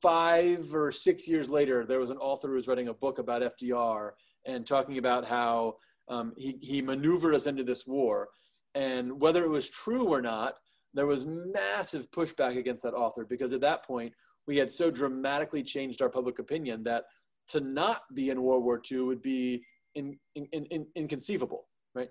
five 0.02 0.74
or 0.74 0.90
six 0.90 1.28
years 1.28 1.48
later, 1.48 1.84
there 1.84 2.00
was 2.00 2.10
an 2.10 2.16
author 2.16 2.48
who 2.48 2.54
was 2.54 2.66
writing 2.66 2.88
a 2.88 2.94
book 2.94 3.18
about 3.18 3.42
FDR 3.42 4.12
and 4.46 4.66
talking 4.66 4.98
about 4.98 5.26
how 5.26 5.76
um, 6.08 6.32
he, 6.36 6.58
he 6.60 6.82
maneuvered 6.82 7.34
us 7.34 7.46
into 7.46 7.62
this 7.62 7.86
war. 7.86 8.28
And 8.74 9.20
whether 9.20 9.44
it 9.44 9.50
was 9.50 9.68
true 9.68 10.08
or 10.08 10.22
not, 10.22 10.54
there 10.94 11.06
was 11.06 11.26
massive 11.26 12.10
pushback 12.10 12.56
against 12.56 12.82
that 12.82 12.94
author 12.94 13.24
because 13.24 13.52
at 13.52 13.60
that 13.60 13.84
point 13.84 14.12
we 14.46 14.56
had 14.56 14.72
so 14.72 14.90
dramatically 14.90 15.62
changed 15.62 16.02
our 16.02 16.08
public 16.08 16.38
opinion 16.38 16.82
that 16.84 17.04
to 17.48 17.60
not 17.60 18.02
be 18.14 18.30
in 18.30 18.42
World 18.42 18.64
War 18.64 18.80
II 18.90 19.02
would 19.02 19.22
be 19.22 19.64
in, 19.94 20.18
in, 20.34 20.46
in, 20.46 20.86
inconceivable, 20.96 21.68
right? 21.94 22.08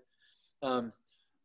Um, 0.61 0.93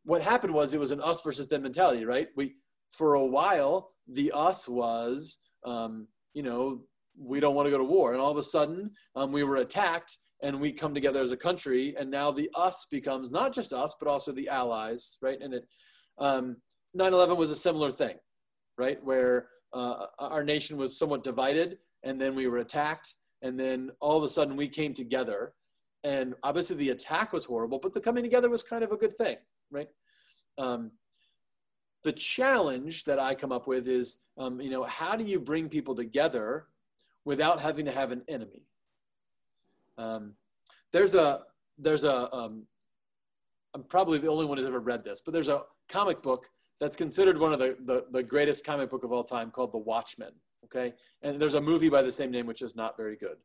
what 0.04 0.22
happened 0.22 0.52
was 0.52 0.74
it 0.74 0.80
was 0.80 0.90
an 0.90 1.00
us 1.00 1.22
versus 1.22 1.46
them 1.46 1.62
mentality, 1.62 2.04
right? 2.04 2.28
We 2.36 2.56
for 2.90 3.14
a 3.14 3.24
while 3.24 3.90
the 4.08 4.32
us 4.32 4.68
was, 4.68 5.38
um, 5.64 6.06
you 6.34 6.42
know, 6.42 6.82
we 7.18 7.40
don't 7.40 7.54
want 7.54 7.66
to 7.66 7.70
go 7.70 7.78
to 7.78 7.84
war, 7.84 8.12
and 8.12 8.20
all 8.20 8.30
of 8.30 8.36
a 8.36 8.42
sudden 8.42 8.90
um, 9.16 9.32
we 9.32 9.44
were 9.44 9.56
attacked, 9.56 10.18
and 10.44 10.60
we 10.60 10.70
come 10.70 10.94
together 10.94 11.22
as 11.22 11.30
a 11.30 11.36
country 11.36 11.94
and 11.98 12.10
now 12.10 12.30
the 12.30 12.50
us 12.54 12.86
becomes 12.90 13.30
not 13.30 13.52
just 13.52 13.72
us 13.72 13.94
but 13.98 14.06
also 14.06 14.30
the 14.30 14.48
allies 14.48 15.16
right? 15.22 15.40
And 15.40 15.54
it 15.54 15.66
um, 16.18 16.56
9-11 16.96 17.36
was 17.36 17.50
a 17.50 17.56
similar 17.56 17.90
thing 17.90 18.16
right? 18.76 19.02
Where 19.02 19.48
uh, 19.72 20.06
our 20.18 20.44
nation 20.44 20.76
was 20.76 20.98
somewhat 20.98 21.24
divided 21.24 21.78
and 22.02 22.20
then 22.20 22.34
we 22.34 22.46
were 22.46 22.58
attacked 22.58 23.14
and 23.42 23.58
then 23.58 23.90
all 24.00 24.16
of 24.16 24.22
a 24.22 24.28
sudden 24.28 24.56
we 24.56 24.68
came 24.68 24.94
together 24.94 25.54
and 26.04 26.34
obviously 26.42 26.76
the 26.76 26.90
attack 26.90 27.32
was 27.32 27.44
horrible 27.44 27.78
but 27.78 27.92
the 27.92 28.00
coming 28.00 28.22
together 28.22 28.48
was 28.48 28.62
kind 28.62 28.84
of 28.84 28.92
a 28.92 28.96
good 28.96 29.14
thing 29.14 29.36
right 29.70 29.88
um, 30.58 30.90
the 32.04 32.12
challenge 32.12 33.04
that 33.04 33.18
i 33.18 33.34
come 33.34 33.52
up 33.52 33.66
with 33.66 33.88
is 33.88 34.18
um, 34.38 34.60
you 34.60 34.70
know 34.70 34.84
how 34.84 35.16
do 35.16 35.24
you 35.24 35.40
bring 35.40 35.68
people 35.68 35.94
together 35.94 36.66
without 37.24 37.60
having 37.60 37.84
to 37.84 37.92
have 37.92 38.12
an 38.12 38.22
enemy 38.28 38.66
um, 39.98 40.34
there's 40.92 41.14
a 41.14 41.42
there's 41.78 42.04
a 42.04 42.32
um, 42.34 42.66
I'm 43.74 43.82
probably 43.82 44.18
the 44.18 44.28
only 44.28 44.44
one 44.44 44.56
who's 44.56 44.66
ever 44.66 44.80
read 44.80 45.04
this, 45.04 45.20
but 45.24 45.34
there's 45.34 45.48
a 45.48 45.62
comic 45.88 46.22
book 46.22 46.48
that's 46.80 46.96
considered 46.96 47.38
one 47.38 47.52
of 47.52 47.58
the, 47.58 47.76
the, 47.84 48.04
the 48.10 48.22
greatest 48.22 48.64
comic 48.64 48.90
book 48.90 49.04
of 49.04 49.12
all 49.12 49.24
time 49.24 49.50
called 49.50 49.72
The 49.72 49.78
Watchmen. 49.78 50.32
Okay, 50.64 50.94
and 51.22 51.40
there's 51.40 51.54
a 51.54 51.60
movie 51.60 51.88
by 51.88 52.00
the 52.00 52.12
same 52.12 52.30
name 52.30 52.46
which 52.46 52.62
is 52.62 52.74
not 52.74 52.96
very 52.96 53.16
good. 53.16 53.36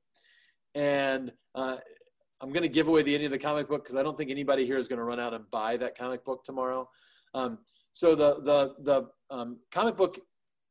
And 0.76 1.32
uh, 1.56 1.78
I'm 2.42 2.52
going 2.52 2.64
to 2.64 2.70
give 2.70 2.88
away 2.88 3.04
the 3.04 3.14
end 3.14 3.26
of 3.26 3.32
the 3.32 3.38
comic 3.38 3.68
book 3.68 3.84
because 3.84 3.96
I 3.96 4.04
don't 4.04 4.18
think 4.18 4.32
anybody 4.32 4.66
here 4.66 4.78
is 4.78 4.88
going 4.88 4.98
to 4.98 5.04
run 5.04 5.20
out 5.20 5.34
and 5.34 5.50
buy 5.52 5.78
that 5.78 5.98
comic 5.98 6.24
book 6.24 6.44
tomorrow. 6.44 6.90
Um, 7.34 7.60
so 7.92 8.16
the 8.16 8.42
the 8.42 8.76
the 8.80 9.10
um, 9.30 9.58
comic 9.72 9.98
book 9.98 10.20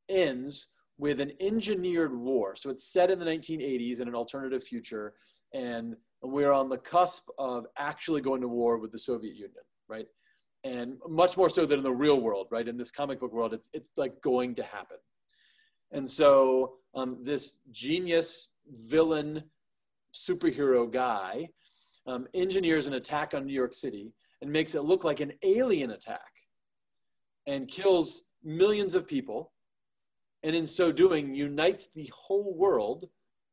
ends 0.09 0.69
with 0.99 1.21
an 1.21 1.33
engineered 1.41 2.17
war. 2.17 2.57
So 2.57 2.71
it's 2.71 2.85
set 2.93 3.11
in 3.11 3.19
the 3.19 3.25
1980s 3.25 4.01
in 4.01 4.09
an 4.09 4.15
alternative 4.15 4.65
future, 4.65 5.15
and 5.55 5.95
we're 6.23 6.53
on 6.53 6.69
the 6.69 6.79
cusp 6.79 7.29
of 7.39 7.67
actually 7.77 8.21
going 8.21 8.41
to 8.41 8.49
war 8.49 8.79
with 8.79 8.91
the 8.91 8.99
Soviet 8.99 9.35
Union, 9.35 9.63
right? 9.89 10.07
And 10.65 10.97
much 11.09 11.37
more 11.37 11.49
so 11.49 11.67
than 11.67 11.79
in 11.79 11.85
the 11.85 11.93
real 11.93 12.21
world, 12.21 12.49
right? 12.51 12.67
In 12.67 12.77
this 12.77 12.91
comic 12.91 13.21
book 13.21 13.33
world, 13.33 13.55
it's 13.55 13.69
it's 13.73 13.91
like 13.97 14.21
going 14.23 14.55
to 14.57 14.63
happen. 14.63 14.97
And 15.93 16.09
so 16.09 16.75
um, 16.95 17.19
this 17.23 17.59
genius 17.71 18.49
villain 18.67 19.45
superhero 20.15 20.91
guy 20.91 21.49
um, 22.09 22.27
engineers 22.35 22.87
an 22.87 22.95
attack 22.95 23.35
on 23.35 23.47
New 23.47 23.53
York 23.53 23.75
City 23.75 24.13
and 24.43 24.51
makes 24.51 24.75
it 24.75 24.83
look 24.83 25.05
like 25.05 25.21
an 25.21 25.33
alien 25.45 25.91
attack 25.91 26.33
and 27.47 27.69
kills 27.69 28.23
millions 28.43 28.95
of 28.95 29.07
people 29.07 29.53
and 30.43 30.57
in 30.57 30.67
so 30.67 30.91
doing 30.91 31.35
unites 31.35 31.89
the 31.95 32.11
whole 32.15 32.55
world 32.57 33.09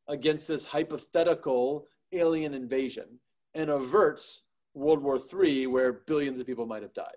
against 0.07 0.47
this 0.47 0.65
hypothetical 0.65 1.85
alien 2.13 2.53
invasion 2.53 3.19
and 3.55 3.69
averts 3.69 4.43
World 4.74 5.01
War 5.01 5.17
III, 5.17 5.67
where 5.67 5.93
billions 6.05 6.39
of 6.39 6.45
people 6.45 6.65
might 6.65 6.83
have 6.83 6.93
died, 6.93 7.15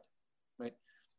right? 0.59 0.73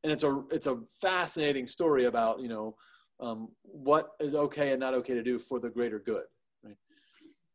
And 0.04 0.12
it's 0.12 0.24
a 0.24 0.42
it's 0.52 0.68
a 0.68 0.78
fascinating 1.02 1.68
story 1.68 2.06
about 2.06 2.40
you 2.40 2.48
know 2.48 2.76
um, 3.20 3.50
what 3.64 4.12
is 4.20 4.34
okay 4.34 4.72
and 4.72 4.80
not 4.80 4.94
okay 4.96 5.14
to 5.14 5.22
do 5.22 5.38
for 5.38 5.60
the 5.60 5.70
greater 5.70 6.00
good, 6.00 6.24
right? 6.64 6.78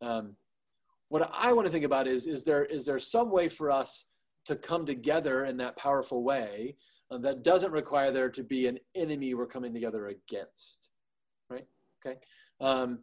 Um, 0.03 0.37
what 1.09 1.31
I 1.33 1.53
want 1.53 1.67
to 1.67 1.73
think 1.73 1.85
about 1.85 2.07
is 2.07 2.27
is 2.27 2.45
there 2.45 2.65
is 2.65 2.87
there 2.87 2.99
some 2.99 3.31
way 3.31 3.49
for 3.49 3.71
us 3.71 4.07
to 4.47 4.57
come 4.57 4.85
together 4.85 5.45
in 5.45 5.57
that 5.59 5.77
powerful 5.77 6.23
way 6.23 6.77
uh, 7.11 7.19
that 7.19 7.43
doesn't 7.43 7.73
require 7.73 8.11
there 8.11 8.31
to 8.31 8.43
be 8.43 8.67
an 8.67 8.79
enemy 8.95 9.35
we're 9.35 9.47
coming 9.47 9.73
together 9.73 10.09
against, 10.09 10.89
right? 11.51 11.67
Okay. 12.05 12.19
Um, 12.61 13.01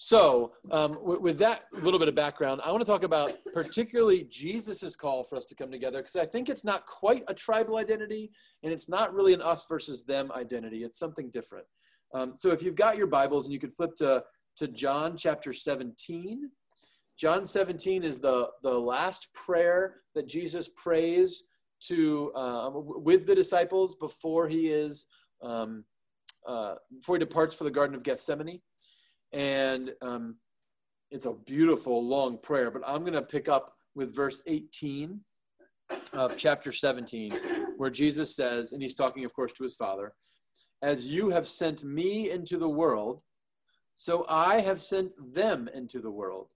so, 0.00 0.52
um, 0.70 0.96
with, 1.02 1.20
with, 1.20 1.38
that 1.38 1.64
little 1.72 1.98
bit 1.98 2.06
of 2.06 2.14
background, 2.14 2.60
I 2.64 2.70
want 2.70 2.82
to 2.82 2.90
talk 2.90 3.02
about 3.02 3.32
particularly 3.52 4.28
Jesus's 4.30 4.94
call 4.94 5.24
for 5.24 5.36
us 5.36 5.44
to 5.46 5.56
come 5.56 5.72
together 5.72 5.98
because 5.98 6.14
I 6.14 6.24
think 6.24 6.48
it's 6.48 6.64
not 6.64 6.86
quite 6.86 7.24
a 7.26 7.34
tribal 7.34 7.78
identity 7.78 8.30
and 8.62 8.72
it's 8.72 8.88
not 8.88 9.12
really 9.12 9.34
an 9.34 9.42
us 9.42 9.66
versus 9.68 10.04
them 10.04 10.30
identity. 10.32 10.84
It's 10.84 11.00
something 11.00 11.30
different. 11.30 11.66
Um, 12.14 12.34
so, 12.36 12.52
if 12.52 12.62
you've 12.62 12.76
got 12.76 12.96
your 12.96 13.08
Bibles 13.08 13.46
and 13.46 13.52
you 13.52 13.58
could 13.58 13.72
flip 13.72 13.96
to, 13.96 14.22
to 14.58 14.68
John 14.68 15.16
chapter 15.16 15.52
17, 15.52 16.48
John 17.18 17.46
17 17.46 18.04
is 18.04 18.20
the, 18.20 18.48
the 18.62 18.78
last 18.78 19.28
prayer 19.34 19.96
that 20.14 20.28
Jesus 20.28 20.68
prays 20.68 21.44
to 21.80 22.32
uh, 22.34 22.70
with 22.74 23.26
the 23.26 23.34
disciples 23.34 23.94
before 23.94 24.48
he 24.48 24.68
is 24.68 25.06
um, 25.42 25.84
uh, 26.46 26.74
before 26.96 27.16
he 27.16 27.20
departs 27.20 27.54
for 27.54 27.64
the 27.64 27.70
Garden 27.70 27.94
of 27.94 28.02
Gethsemane 28.02 28.60
and 29.32 29.92
um, 30.00 30.36
it's 31.10 31.26
a 31.26 31.32
beautiful 31.32 32.06
long 32.06 32.38
prayer. 32.38 32.70
But 32.70 32.82
I'm 32.86 33.00
going 33.00 33.12
to 33.12 33.22
pick 33.22 33.48
up 33.48 33.74
with 33.94 34.14
verse 34.14 34.40
18 34.46 35.20
of 36.12 36.36
chapter 36.36 36.72
17, 36.72 37.32
where 37.76 37.90
Jesus 37.90 38.34
says, 38.34 38.72
and 38.72 38.82
he's 38.82 38.94
talking, 38.94 39.24
of 39.24 39.34
course, 39.34 39.52
to 39.54 39.62
his 39.62 39.76
Father, 39.76 40.12
As 40.82 41.06
you 41.06 41.30
have 41.30 41.48
sent 41.48 41.82
me 41.82 42.30
into 42.30 42.58
the 42.58 42.68
world, 42.68 43.20
so 43.94 44.24
I 44.28 44.60
have 44.60 44.80
sent 44.80 45.10
them 45.34 45.68
into 45.74 46.00
the 46.00 46.10
world. 46.10 46.48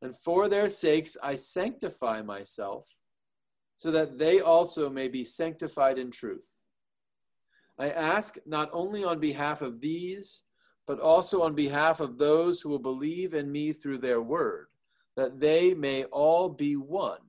And 0.00 0.14
for 0.16 0.48
their 0.48 0.68
sakes 0.68 1.16
I 1.22 1.34
sanctify 1.34 2.22
myself, 2.22 2.86
so 3.78 3.90
that 3.90 4.18
they 4.18 4.40
also 4.40 4.90
may 4.90 5.08
be 5.08 5.24
sanctified 5.24 5.98
in 5.98 6.10
truth. 6.10 6.50
I 7.78 7.90
ask 7.90 8.36
not 8.44 8.70
only 8.72 9.04
on 9.04 9.20
behalf 9.20 9.62
of 9.62 9.80
these, 9.80 10.42
but 10.86 10.98
also 10.98 11.42
on 11.42 11.54
behalf 11.54 12.00
of 12.00 12.18
those 12.18 12.60
who 12.60 12.70
will 12.70 12.78
believe 12.78 13.34
in 13.34 13.52
me 13.52 13.72
through 13.72 13.98
their 13.98 14.22
word, 14.22 14.66
that 15.16 15.38
they 15.38 15.74
may 15.74 16.04
all 16.04 16.48
be 16.48 16.76
one. 16.76 17.20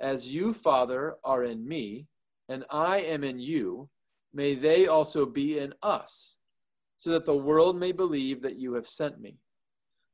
As 0.00 0.32
you, 0.32 0.52
Father, 0.52 1.16
are 1.24 1.44
in 1.44 1.66
me, 1.66 2.06
and 2.48 2.64
I 2.70 2.98
am 2.98 3.24
in 3.24 3.38
you, 3.38 3.88
may 4.32 4.54
they 4.54 4.86
also 4.86 5.24
be 5.26 5.58
in 5.58 5.74
us, 5.82 6.36
so 6.98 7.10
that 7.10 7.24
the 7.24 7.36
world 7.36 7.78
may 7.78 7.92
believe 7.92 8.42
that 8.42 8.58
you 8.58 8.74
have 8.74 8.86
sent 8.86 9.20
me. 9.20 9.38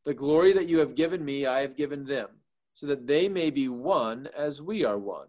The 0.04 0.14
glory 0.14 0.52
that 0.52 0.68
you 0.68 0.78
have 0.78 0.94
given 0.94 1.24
me, 1.24 1.46
I 1.46 1.60
have 1.60 1.76
given 1.76 2.04
them, 2.04 2.28
so 2.72 2.86
that 2.86 3.06
they 3.06 3.28
may 3.28 3.50
be 3.50 3.68
one 3.68 4.28
as 4.36 4.60
we 4.60 4.84
are 4.84 4.98
one, 4.98 5.28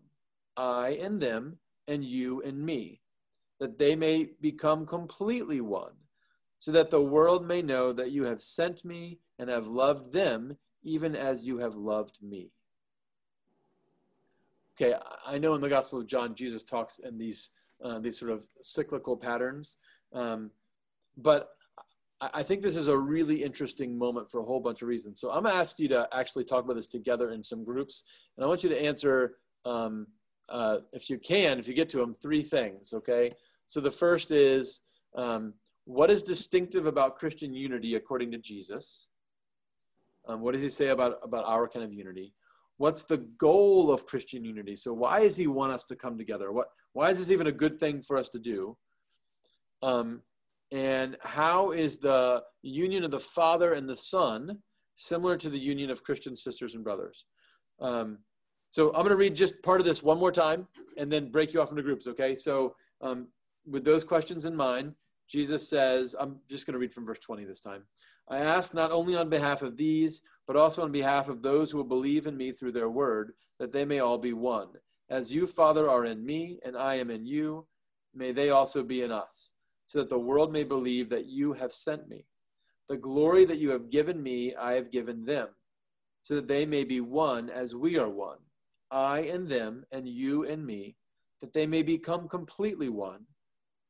I 0.58 0.98
and 1.02 1.22
them, 1.22 1.60
and 1.88 2.04
you 2.04 2.42
and 2.42 2.66
me, 2.66 3.02
that 3.60 3.78
they 3.78 3.96
may 3.96 4.30
become 4.42 4.86
completely 4.86 5.62
one 5.62 5.94
so 6.58 6.72
that 6.72 6.90
the 6.90 7.02
world 7.02 7.46
may 7.46 7.62
know 7.62 7.94
that 7.94 8.12
you 8.12 8.24
have 8.24 8.42
sent 8.42 8.84
me 8.84 9.20
and 9.38 9.50
have 9.50 9.68
loved 9.68 10.14
them 10.14 10.58
even 10.84 11.16
as 11.16 11.46
you 11.46 11.58
have 11.58 11.76
loved 11.76 12.22
me. 12.22 12.52
Okay, 14.76 14.96
I 15.26 15.38
know 15.38 15.56
in 15.56 15.62
the 15.62 15.70
Gospel 15.70 16.00
of 16.00 16.08
John, 16.08 16.36
Jesus 16.36 16.64
talks 16.64 17.00
in 17.00 17.18
these 17.18 17.52
uh, 17.84 18.00
these 18.00 18.18
sort 18.18 18.32
of 18.32 18.48
cyclical 18.62 19.18
patterns, 19.18 19.78
um, 20.14 20.50
but 21.18 21.55
I 22.22 22.44
think 22.44 22.62
this 22.62 22.78
is 22.78 22.88
a 22.88 22.98
really 22.98 23.44
interesting 23.44 23.98
moment 23.98 24.32
for 24.32 24.40
a 24.40 24.46
whole 24.46 24.62
bunch 24.62 24.82
of 24.82 24.88
reasons. 24.88 25.20
So 25.20 25.32
I'm 25.32 25.44
to 25.44 25.54
ask 25.54 25.80
you 25.80 25.90
to 25.90 26.08
actually 26.14 26.46
talk 26.46 26.64
about 26.64 26.76
this 26.76 26.88
together 26.88 27.32
in 27.32 27.44
some 27.44 27.64
groups, 27.64 28.04
and 28.38 28.46
I 28.46 28.48
want 28.48 28.64
you 28.64 28.70
to 28.70 28.82
answer, 28.82 29.36
um, 29.66 30.08
uh, 30.48 30.78
if 30.94 31.10
you 31.10 31.18
can, 31.18 31.60
if 31.60 31.68
you 31.68 31.74
get 31.74 31.90
to 31.90 31.98
them, 31.98 32.14
three 32.14 32.42
things. 32.42 32.94
Okay. 32.94 33.32
So 33.66 33.82
the 33.82 33.92
first 33.92 34.32
is 34.32 34.82
um, 35.16 35.54
what 35.86 36.10
is 36.10 36.24
distinctive 36.24 36.86
about 36.86 37.18
Christian 37.18 37.54
unity 37.54 37.96
according 37.96 38.32
to 38.32 38.38
Jesus? 38.38 39.08
Um, 40.28 40.42
what 40.42 40.54
does 40.54 40.62
he 40.62 40.70
say 40.70 40.88
about, 40.88 41.20
about 41.22 41.46
our 41.46 41.68
kind 41.68 41.84
of 41.84 41.94
unity? 41.94 42.34
What's 42.78 43.04
the 43.04 43.18
goal 43.18 43.92
of 43.92 44.06
Christian 44.06 44.44
unity? 44.44 44.76
So 44.76 44.94
why 44.94 45.22
does 45.22 45.38
he 45.38 45.48
want 45.48 45.74
us 45.74 45.86
to 45.86 45.96
come 45.96 46.18
together? 46.18 46.52
What, 46.52 46.68
why 46.94 47.10
is 47.10 47.20
this 47.20 47.32
even 47.32 47.48
a 47.48 47.52
good 47.52 47.78
thing 47.78 48.02
for 48.02 48.18
us 48.18 48.30
to 48.30 48.40
do? 48.40 48.78
And 50.72 51.18
how 51.22 51.72
is 51.72 52.00
the 52.00 52.44
union 52.62 53.04
of 53.04 53.12
the 53.12 53.20
Father 53.20 53.74
and 53.74 53.88
the 53.88 53.96
Son 53.96 54.60
similar 54.96 55.38
to 55.38 55.50
the 55.50 55.60
union 55.60 55.90
of 55.90 56.04
Christian 56.04 56.36
sisters 56.36 56.76
and 56.76 56.84
brothers? 56.84 57.26
Um, 57.80 58.20
so 58.72 58.88
I'm 58.88 59.04
going 59.04 59.10
to 59.10 59.16
read 59.16 59.36
just 59.36 59.62
part 59.64 59.80
of 59.80 59.86
this 59.86 60.04
one 60.04 60.20
more 60.20 60.32
time 60.32 60.68
and 60.98 61.12
then 61.12 61.32
break 61.32 61.54
you 61.54 61.62
off 61.62 61.72
into 61.72 61.84
groups, 61.84 62.08
okay? 62.08 62.36
So 62.36 62.76
um, 63.02 63.28
with 63.66 63.86
those 63.86 64.04
questions 64.04 64.46
in 64.46 64.56
mind, 64.56 64.94
Jesus 65.30 65.70
says, 65.70 66.16
I'm 66.20 66.38
just 66.50 66.66
going 66.66 66.74
to 66.74 66.80
read 66.80 66.94
from 66.94 67.06
verse 67.06 67.20
20 67.20 67.46
this 67.46 67.62
time. 67.62 67.84
I 68.30 68.40
ask 68.40 68.74
not 68.74 68.92
only 68.92 69.16
on 69.16 69.30
behalf 69.30 69.62
of 69.62 69.78
these, 69.78 70.22
but 70.48 70.56
also 70.56 70.84
on 70.84 70.92
behalf 70.92 71.30
of 71.30 71.42
those 71.42 71.72
who 71.72 71.78
will 71.78 71.86
believe 71.86 72.28
in 72.28 72.38
me 72.38 72.52
through 72.52 72.72
their 72.72 72.90
word, 72.90 73.34
that 73.60 73.72
they 73.72 73.86
may 73.86 74.00
all 74.00 74.18
be 74.18 74.34
one. 74.34 74.68
As 75.10 75.32
you, 75.32 75.46
Father, 75.46 75.90
are 75.90 76.06
in 76.06 76.26
me, 76.26 76.60
and 76.66 76.76
I 76.76 76.96
am 76.96 77.12
in 77.12 77.26
you, 77.26 77.68
may 78.14 78.32
they 78.32 78.50
also 78.50 78.84
be 78.84 79.04
in 79.04 79.12
us, 79.12 79.52
so 79.88 80.00
that 80.00 80.10
the 80.10 80.20
world 80.20 80.52
may 80.52 80.64
believe 80.64 81.10
that 81.10 81.26
you 81.26 81.54
have 81.54 81.72
sent 81.72 82.08
me. 82.08 82.26
The 82.90 82.98
glory 82.98 83.46
that 83.46 83.58
you 83.58 83.70
have 83.72 83.90
given 83.90 84.22
me, 84.22 84.56
I 84.56 84.74
have 84.74 84.92
given 84.92 85.26
them, 85.26 85.50
so 86.22 86.36
that 86.36 86.48
they 86.48 86.66
may 86.66 86.84
be 86.84 87.02
one 87.02 87.50
as 87.50 87.76
we 87.76 87.98
are 87.98 88.10
one, 88.10 88.40
I 88.92 89.22
and 89.22 89.48
them, 89.48 89.86
and 89.92 90.08
you 90.08 90.46
and 90.46 90.66
me, 90.66 90.96
that 91.42 91.54
they 91.54 91.66
may 91.66 91.84
become 91.84 92.28
completely 92.28 92.90
one 92.90 93.26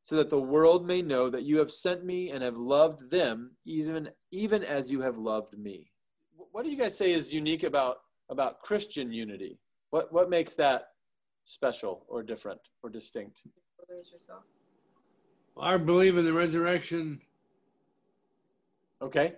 so 0.04 0.16
that 0.18 0.30
the 0.30 0.40
world 0.40 0.86
may 0.86 1.02
know 1.02 1.30
that 1.30 1.44
you 1.44 1.58
have 1.58 1.72
sent 1.72 2.06
me 2.06 2.30
and 2.30 2.44
have 2.44 2.58
loved 2.58 3.10
them 3.10 3.56
even 3.66 4.10
even 4.32 4.64
as 4.64 4.92
you 4.92 5.02
have 5.02 5.18
loved 5.18 5.58
me 5.58 5.92
what 6.56 6.64
do 6.64 6.72
you 6.72 6.78
guys 6.78 6.98
say 6.98 7.12
is 7.12 7.34
unique 7.34 7.64
about 7.64 7.98
about 8.30 8.60
Christian 8.60 9.12
unity? 9.12 9.60
What 9.90 10.12
what 10.14 10.30
makes 10.30 10.54
that 10.56 10.88
special 11.44 12.06
or 12.08 12.24
different 12.24 12.62
or 12.82 12.90
distinct? 12.90 13.42
Our 15.58 15.80
belief 15.80 16.18
in 16.18 16.26
the 16.26 16.34
resurrection. 16.34 17.22
Okay. 19.02 19.34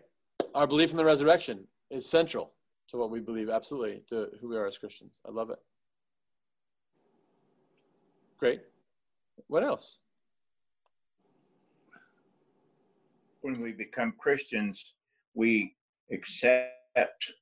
Our 0.55 0.65
belief 0.65 0.91
in 0.91 0.97
the 0.97 1.05
resurrection 1.05 1.67
is 1.91 2.09
central 2.09 2.53
to 2.87 2.97
what 2.97 3.11
we 3.11 3.19
believe, 3.19 3.49
absolutely, 3.49 4.01
to 4.09 4.29
who 4.41 4.49
we 4.49 4.57
are 4.57 4.65
as 4.65 4.77
Christians. 4.77 5.19
I 5.27 5.31
love 5.31 5.49
it. 5.51 5.59
Great. 8.39 8.61
What 9.47 9.63
else? 9.63 9.99
When 13.41 13.61
we 13.61 13.71
become 13.71 14.13
Christians, 14.17 14.93
we 15.35 15.75
accept 16.11 16.71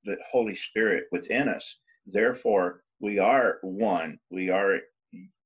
the 0.04 0.18
Holy 0.30 0.56
Spirit 0.56 1.06
within 1.12 1.48
us. 1.48 1.78
Therefore, 2.06 2.84
we 3.00 3.20
are 3.20 3.60
one. 3.62 4.20
We 4.30 4.50
are 4.50 4.80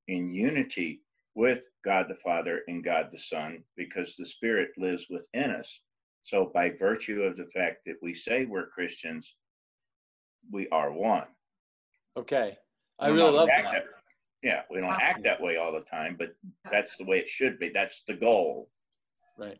in 0.08 0.32
unity 0.32 1.02
with 1.36 1.62
God 1.86 2.08
the 2.10 2.18
Father 2.24 2.62
and 2.68 2.84
God 2.84 3.10
the 3.12 3.20
Son 3.20 3.64
because 3.78 4.16
the 4.18 4.26
Spirit 4.26 4.70
lives 4.78 5.06
within 5.10 5.52
us. 5.52 5.70
So, 6.26 6.52
by 6.54 6.72
virtue 6.72 7.22
of 7.24 7.38
the 7.38 7.48
fact 7.54 7.80
that 7.86 7.96
we 8.02 8.14
say 8.14 8.46
we're 8.46 8.68
Christians, 8.68 9.36
we 10.52 10.68
are 10.70 10.92
one. 10.92 11.28
Okay. 12.18 12.58
I 13.00 13.08
really 13.08 13.32
love 13.32 13.48
that. 13.48 13.64
that. 13.64 13.86
Yeah, 14.44 14.62
we 14.70 14.80
don't 14.80 14.92
act 14.92 15.24
that 15.24 15.42
way 15.42 15.58
all 15.58 15.72
the 15.72 15.82
time, 15.82 16.16
but 16.18 16.34
that's 16.72 16.96
the 16.98 17.06
way 17.06 17.18
it 17.18 17.30
should 17.30 17.60
be. 17.60 17.72
That's 17.74 18.04
the 18.08 18.14
goal. 18.14 18.70
Right. 19.38 19.60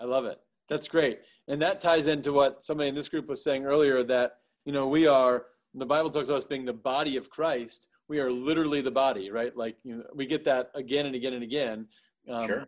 I 0.00 0.04
love 0.04 0.24
it. 0.24 0.38
That's 0.68 0.88
great. 0.88 1.20
And 1.48 1.60
that 1.62 1.80
ties 1.80 2.06
into 2.06 2.32
what 2.32 2.62
somebody 2.62 2.88
in 2.88 2.94
this 2.94 3.08
group 3.08 3.28
was 3.28 3.42
saying 3.42 3.64
earlier 3.64 4.02
that, 4.04 4.38
you 4.64 4.72
know, 4.72 4.86
we 4.86 5.06
are, 5.06 5.46
the 5.74 5.86
Bible 5.86 6.10
talks 6.10 6.28
about 6.28 6.38
us 6.38 6.44
being 6.44 6.64
the 6.64 6.72
body 6.72 7.16
of 7.16 7.30
Christ. 7.30 7.88
We 8.08 8.20
are 8.20 8.30
literally 8.30 8.80
the 8.80 8.90
body, 8.90 9.30
right? 9.30 9.54
Like, 9.56 9.76
you 9.84 9.96
know, 9.96 10.04
we 10.14 10.26
get 10.26 10.44
that 10.44 10.70
again 10.74 11.06
and 11.06 11.14
again 11.14 11.34
and 11.34 11.42
again. 11.42 11.86
Um, 12.28 12.46
sure. 12.46 12.64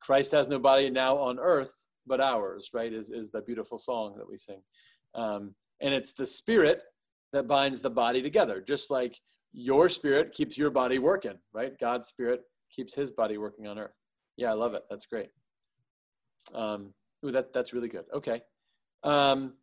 Christ 0.00 0.32
has 0.32 0.48
no 0.48 0.58
body 0.58 0.90
now 0.90 1.16
on 1.16 1.38
earth 1.38 1.74
but 2.06 2.20
ours, 2.20 2.70
right? 2.72 2.92
Is, 2.92 3.10
is 3.10 3.30
the 3.30 3.40
beautiful 3.40 3.78
song 3.78 4.14
that 4.16 4.28
we 4.28 4.36
sing. 4.36 4.62
Um, 5.14 5.54
and 5.80 5.92
it's 5.92 6.12
the 6.12 6.26
spirit 6.26 6.82
that 7.32 7.48
binds 7.48 7.80
the 7.80 7.90
body 7.90 8.22
together, 8.22 8.60
just 8.60 8.90
like 8.90 9.18
your 9.52 9.88
spirit 9.88 10.32
keeps 10.32 10.56
your 10.56 10.70
body 10.70 10.98
working, 10.98 11.38
right? 11.52 11.78
God's 11.78 12.08
spirit 12.08 12.42
keeps 12.70 12.94
his 12.94 13.10
body 13.10 13.38
working 13.38 13.66
on 13.66 13.78
earth. 13.78 13.94
Yeah, 14.36 14.50
I 14.50 14.54
love 14.54 14.74
it. 14.74 14.84
That's 14.88 15.06
great. 15.06 15.30
Um, 16.54 16.92
ooh, 17.24 17.32
that, 17.32 17.52
that's 17.52 17.72
really 17.72 17.88
good. 17.88 18.04
Okay. 18.14 18.42
Um, 19.02 19.54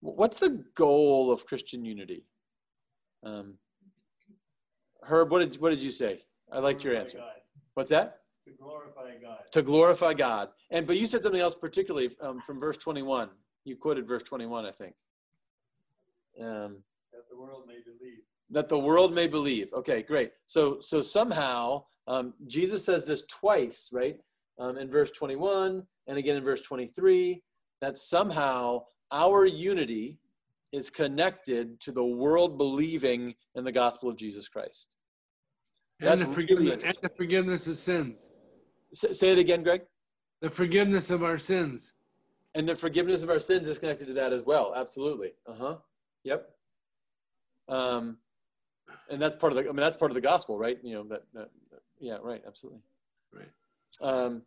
what's 0.00 0.38
the 0.38 0.64
goal 0.74 1.30
of 1.30 1.46
Christian 1.46 1.84
unity? 1.84 2.24
Um, 3.24 3.54
Herb, 5.02 5.30
what 5.30 5.40
did, 5.40 5.60
what 5.60 5.70
did 5.70 5.82
you 5.82 5.90
say? 5.90 6.20
I 6.50 6.58
liked 6.58 6.84
your 6.84 6.94
answer. 6.94 7.18
God. 7.18 7.28
What's 7.74 7.90
that? 7.90 8.20
To 8.44 8.52
glorify 8.52 9.10
God. 9.22 9.38
To 9.52 9.62
glorify 9.62 10.14
God. 10.14 10.48
And 10.70 10.86
but 10.86 10.96
you 10.96 11.06
said 11.06 11.22
something 11.22 11.40
else 11.40 11.54
particularly 11.54 12.10
um, 12.20 12.40
from 12.40 12.60
verse 12.60 12.76
21. 12.76 13.28
You 13.64 13.76
quoted 13.76 14.06
verse 14.06 14.22
21, 14.24 14.66
I 14.66 14.70
think. 14.70 14.94
Um, 16.40 16.78
that 17.12 17.28
the 17.30 17.36
world 17.38 17.64
may 17.66 17.78
believe. 17.84 18.18
That 18.50 18.68
the 18.68 18.78
world 18.78 19.14
may 19.14 19.28
believe. 19.28 19.72
Okay, 19.72 20.02
great. 20.02 20.32
So 20.46 20.80
so 20.80 21.00
somehow 21.00 21.84
um, 22.06 22.34
Jesus 22.46 22.84
says 22.84 23.04
this 23.04 23.24
twice, 23.28 23.88
right? 23.92 24.16
Um, 24.58 24.76
in 24.76 24.90
verse 24.90 25.10
21 25.12 25.82
and 26.06 26.18
again 26.18 26.36
in 26.36 26.44
verse 26.44 26.60
23, 26.62 27.42
that 27.80 27.98
somehow 27.98 28.82
our 29.10 29.46
unity 29.46 30.18
is 30.72 30.90
connected 30.90 31.78
to 31.80 31.92
the 31.92 32.04
world 32.04 32.56
believing 32.56 33.34
in 33.54 33.64
the 33.64 33.72
gospel 33.72 34.08
of 34.08 34.16
Jesus 34.16 34.48
Christ. 34.48 34.96
And 36.00 36.20
the, 36.20 36.26
forgiveness, 36.26 36.82
and 36.84 36.96
the 37.02 37.10
forgiveness 37.10 37.66
of 37.66 37.78
sins. 37.78 38.32
S- 38.92 39.18
say 39.18 39.30
it 39.30 39.38
again, 39.38 39.62
Greg. 39.62 39.82
The 40.40 40.50
forgiveness 40.50 41.10
of 41.10 41.22
our 41.22 41.38
sins. 41.38 41.92
And 42.54 42.68
the 42.68 42.74
forgiveness 42.74 43.22
of 43.22 43.30
our 43.30 43.38
sins 43.38 43.68
is 43.68 43.78
connected 43.78 44.06
to 44.06 44.14
that 44.14 44.32
as 44.32 44.42
well. 44.44 44.72
Absolutely. 44.74 45.32
Uh 45.46 45.54
huh. 45.54 45.76
Yep. 46.24 46.50
Um, 47.68 48.18
and 49.10 49.22
that's 49.22 49.36
part 49.36 49.52
of 49.52 49.56
the. 49.56 49.62
I 49.62 49.66
mean, 49.66 49.76
that's 49.76 49.96
part 49.96 50.10
of 50.10 50.14
the 50.14 50.20
gospel, 50.20 50.58
right? 50.58 50.78
You 50.82 50.94
know 50.94 51.04
that. 51.04 51.22
that 51.34 51.48
yeah. 52.00 52.16
Right. 52.20 52.42
Absolutely. 52.46 52.80
Right. 53.32 53.48
Um, 54.00 54.42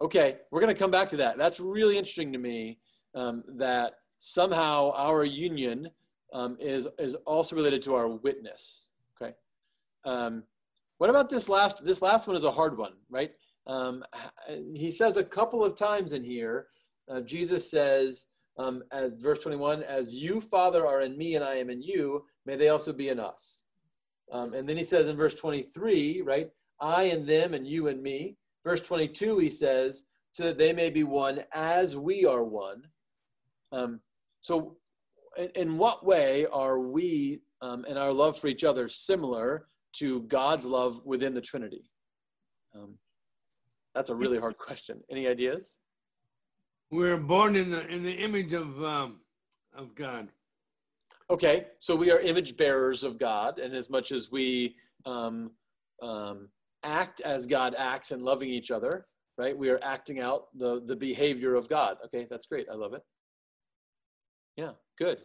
okay, 0.00 0.38
we're 0.50 0.60
going 0.60 0.74
to 0.74 0.78
come 0.78 0.90
back 0.90 1.08
to 1.10 1.16
that. 1.18 1.38
That's 1.38 1.60
really 1.60 1.96
interesting 1.96 2.32
to 2.32 2.38
me. 2.38 2.78
Um, 3.14 3.42
that 3.56 3.94
somehow 4.20 4.92
our 4.92 5.24
union 5.24 5.90
um, 6.32 6.56
is 6.60 6.86
is 6.98 7.16
also 7.26 7.56
related 7.56 7.82
to 7.82 7.94
our 7.94 8.06
witness. 8.06 8.90
Okay. 9.20 9.34
Um, 10.04 10.44
what 10.98 11.10
about 11.10 11.28
this 11.28 11.48
last? 11.48 11.84
This 11.84 12.02
last 12.02 12.28
one 12.28 12.36
is 12.36 12.44
a 12.44 12.50
hard 12.50 12.78
one, 12.78 12.92
right? 13.08 13.32
Um, 13.66 14.04
he 14.74 14.90
says 14.90 15.16
a 15.16 15.24
couple 15.24 15.64
of 15.64 15.76
times 15.76 16.12
in 16.12 16.22
here. 16.22 16.66
Uh, 17.10 17.20
Jesus 17.20 17.68
says, 17.68 18.26
um, 18.58 18.82
as 18.92 19.14
verse 19.14 19.40
21, 19.40 19.82
as 19.82 20.14
you, 20.14 20.40
Father, 20.40 20.86
are 20.86 21.00
in 21.02 21.16
me 21.16 21.34
and 21.34 21.44
I 21.44 21.54
am 21.54 21.70
in 21.70 21.82
you, 21.82 22.24
may 22.46 22.56
they 22.56 22.68
also 22.68 22.92
be 22.92 23.08
in 23.08 23.18
us. 23.18 23.64
Um, 24.32 24.54
and 24.54 24.68
then 24.68 24.76
he 24.76 24.84
says 24.84 25.08
in 25.08 25.16
verse 25.16 25.34
23, 25.34 26.22
right, 26.22 26.50
I 26.80 27.04
and 27.04 27.26
them 27.26 27.54
and 27.54 27.66
you 27.66 27.88
and 27.88 28.02
me. 28.02 28.36
Verse 28.64 28.80
22, 28.80 29.38
he 29.38 29.48
says, 29.48 30.04
so 30.30 30.44
that 30.44 30.58
they 30.58 30.72
may 30.72 30.90
be 30.90 31.02
one 31.02 31.40
as 31.52 31.96
we 31.96 32.24
are 32.24 32.44
one. 32.44 32.82
Um, 33.72 34.00
so, 34.40 34.76
in, 35.36 35.48
in, 35.54 35.78
what 35.78 36.04
way 36.04 36.46
are 36.46 36.78
we 36.80 37.40
um, 37.60 37.84
and 37.88 37.98
our 37.98 38.12
love 38.12 38.38
for 38.38 38.48
each 38.48 38.64
other 38.64 38.88
similar 38.88 39.66
to 39.94 40.22
God's 40.22 40.64
love 40.64 41.04
within 41.04 41.34
the 41.34 41.40
Trinity? 41.40 41.90
Um, 42.74 42.94
that's 43.94 44.10
a 44.10 44.14
really 44.14 44.38
hard 44.38 44.56
question. 44.58 45.00
Any 45.10 45.26
ideas? 45.26 45.78
We're 46.90 47.18
born 47.18 47.56
in 47.56 47.70
the 47.70 47.86
in 47.86 48.02
the 48.02 48.12
image 48.12 48.52
of 48.52 48.82
um, 48.82 49.20
of 49.76 49.94
God. 49.94 50.28
Okay, 51.30 51.66
so 51.78 51.94
we 51.94 52.10
are 52.10 52.18
image 52.18 52.56
bearers 52.56 53.04
of 53.04 53.18
God, 53.18 53.60
and 53.60 53.74
as 53.74 53.88
much 53.88 54.10
as 54.10 54.32
we 54.32 54.74
um, 55.06 55.52
um, 56.02 56.48
act 56.82 57.20
as 57.20 57.46
God 57.46 57.76
acts 57.78 58.10
and 58.10 58.22
loving 58.22 58.48
each 58.48 58.72
other, 58.72 59.06
right? 59.38 59.56
We 59.56 59.70
are 59.70 59.78
acting 59.82 60.20
out 60.20 60.46
the 60.58 60.82
the 60.84 60.96
behavior 60.96 61.54
of 61.54 61.68
God. 61.68 61.98
Okay, 62.06 62.26
that's 62.28 62.46
great. 62.46 62.66
I 62.70 62.74
love 62.74 62.94
it. 62.94 63.02
Yeah, 64.56 64.72
good. 64.98 65.18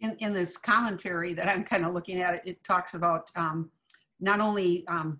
In 0.00 0.16
in 0.20 0.32
this 0.32 0.56
commentary 0.56 1.34
that 1.34 1.48
I'm 1.48 1.64
kind 1.64 1.84
of 1.84 1.92
looking 1.92 2.20
at, 2.20 2.46
it 2.46 2.62
talks 2.64 2.94
about 2.94 3.30
um, 3.36 3.70
not 4.20 4.40
only 4.40 4.86
um, 4.88 5.18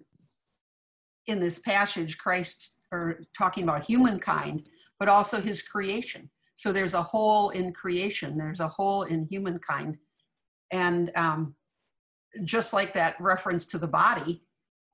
in 1.27 1.41
this 1.41 1.59
passage 1.59 2.19
Christ 2.19 2.75
or 2.93 3.21
talking 3.37 3.65
about 3.65 3.85
humankind, 3.85 4.69
but 4.99 5.09
also 5.09 5.41
his 5.41 5.63
creation. 5.63 6.29
So 6.55 6.73
there's 6.73 6.95
a 6.95 7.03
hole 7.03 7.51
in 7.51 7.73
creation, 7.73 8.37
there's 8.37 8.61
a 8.61 8.69
hole 8.69 9.05
in 9.05 9.27
humankind. 9.31 9.97
And 10.73 11.11
um, 11.17 11.55
just 12.45 12.73
like 12.73 12.93
that 12.95 13.17
reference 13.21 13.67
to 13.69 13.79
the 13.79 13.89
body, 13.89 14.45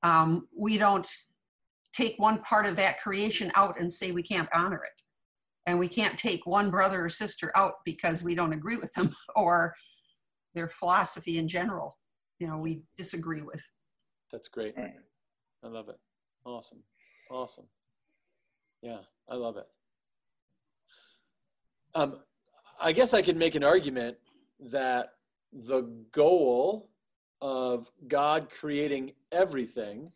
um, 0.03 0.47
we 0.57 0.79
don't 0.79 1.07
take 1.93 2.15
one 2.19 2.39
part 2.39 2.67
of 2.67 2.77
that 2.77 3.01
creation 3.01 3.51
out 3.55 3.81
and 3.81 3.93
say 3.93 4.12
we 4.12 4.23
can't 4.23 4.49
honor 4.55 4.83
it. 4.85 5.03
And 5.66 5.79
we 5.79 5.88
can't 5.88 6.18
take 6.18 6.46
one 6.46 6.70
brother 6.70 7.05
or 7.05 7.09
sister 7.09 7.50
out 7.57 7.74
because 7.85 8.22
we 8.22 8.35
don't 8.35 8.52
agree 8.52 8.76
with 8.76 8.92
them 8.94 9.14
or 9.37 9.74
their 10.55 10.68
philosophy 10.68 11.38
in 11.38 11.48
general, 11.48 11.98
you 12.38 12.46
know, 12.46 12.59
we 12.59 12.83
disagree 12.96 13.42
with. 13.42 13.64
That's 14.33 14.48
great. 14.48 14.74
I 14.79 15.68
love 15.68 15.88
it. 15.88 15.98
Awesome. 16.44 16.83
Awesome. 17.31 17.66
Yeah, 18.83 19.00
I 19.29 19.35
love 19.35 19.57
it. 19.57 19.66
Um, 21.94 22.20
I 22.81 22.92
guess 22.92 23.14
I 23.14 23.22
can 23.22 23.38
make 23.38 23.55
an 23.55 23.64
argument 23.64 24.16
that 24.61 25.14
the 25.52 25.83
goal 26.12 26.90
of 27.40 27.90
God 28.09 28.48
creating 28.50 29.12
everything 29.33 30.12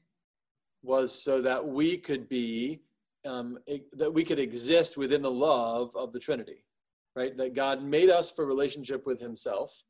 was 0.82 1.12
so 1.12 1.42
that 1.42 1.66
we 1.66 1.96
could 1.96 2.28
be 2.28 2.80
um, 3.26 3.58
that 3.92 4.12
we 4.12 4.24
could 4.24 4.38
exist 4.38 4.96
within 4.96 5.22
the 5.22 5.30
love 5.30 5.90
of 5.94 6.12
the 6.12 6.20
Trinity, 6.20 6.64
right? 7.14 7.36
That 7.36 7.54
God 7.54 7.82
made 7.82 8.10
us 8.10 8.32
for 8.32 8.46
relationship 8.46 9.06
with 9.06 9.20
Himself, 9.20 9.82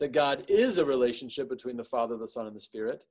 that 0.00 0.12
God 0.12 0.44
is 0.48 0.78
a 0.78 0.84
relationship 0.84 1.48
between 1.48 1.76
the 1.76 1.84
Father, 1.84 2.16
the 2.16 2.28
Son, 2.28 2.46
and 2.46 2.54
the 2.54 2.60
Spirit, 2.60 3.04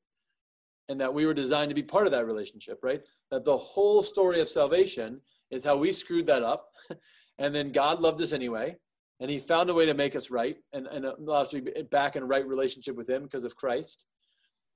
and 0.89 0.99
that 0.99 1.13
we 1.13 1.25
were 1.25 1.33
designed 1.33 1.69
to 1.69 1.75
be 1.75 1.83
part 1.83 2.05
of 2.05 2.11
that 2.11 2.25
relationship, 2.25 2.79
right? 2.83 3.01
That 3.31 3.45
the 3.45 3.57
whole 3.57 4.03
story 4.03 4.41
of 4.41 4.49
salvation 4.49 5.21
is 5.49 5.63
how 5.63 5.77
we 5.77 5.91
screwed 5.91 6.27
that 6.27 6.43
up 6.43 6.69
And 7.39 7.53
then 7.53 7.71
God 7.71 8.01
loved 8.01 8.21
us 8.21 8.33
anyway, 8.33 8.75
and 9.19 9.29
He 9.29 9.39
found 9.39 9.69
a 9.69 9.73
way 9.73 9.85
to 9.85 9.93
make 9.93 10.15
us 10.15 10.29
right 10.29 10.57
and, 10.73 10.87
and 10.87 11.05
allow 11.05 11.41
us 11.41 11.49
to 11.49 11.61
be 11.61 11.71
back 11.83 12.15
in 12.15 12.27
right 12.27 12.45
relationship 12.47 12.95
with 12.95 13.09
Him 13.09 13.23
because 13.23 13.43
of 13.43 13.55
Christ. 13.55 14.05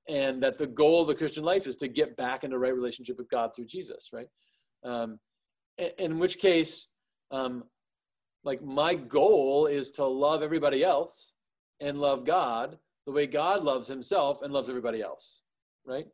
And 0.08 0.42
that 0.42 0.56
the 0.56 0.66
goal 0.66 1.02
of 1.02 1.08
the 1.08 1.14
Christian 1.14 1.44
life 1.44 1.66
is 1.66 1.76
to 1.76 1.88
get 1.88 2.16
back 2.16 2.42
into 2.42 2.58
right 2.58 2.74
relationship 2.74 3.18
with 3.18 3.28
God 3.28 3.54
through 3.54 3.66
Jesus, 3.66 4.08
right? 4.12 4.28
Um, 4.84 5.18
in, 5.98 6.18
which 6.18 6.38
case, 6.38 6.88
um, 7.30 7.64
like 8.44 8.62
my 8.62 8.94
goal 8.94 9.66
is 9.66 9.90
to 9.92 10.04
love 10.04 10.42
everybody 10.42 10.82
else 10.82 11.34
and 11.80 12.00
love 12.00 12.24
God 12.24 12.78
the 13.06 13.12
way 13.12 13.26
God 13.26 13.64
loves 13.64 13.88
himself 13.88 14.42
and 14.42 14.52
loves 14.52 14.68
everybody 14.68 15.00
else, 15.02 15.42
right? 15.86 16.06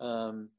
Um, 0.00 0.50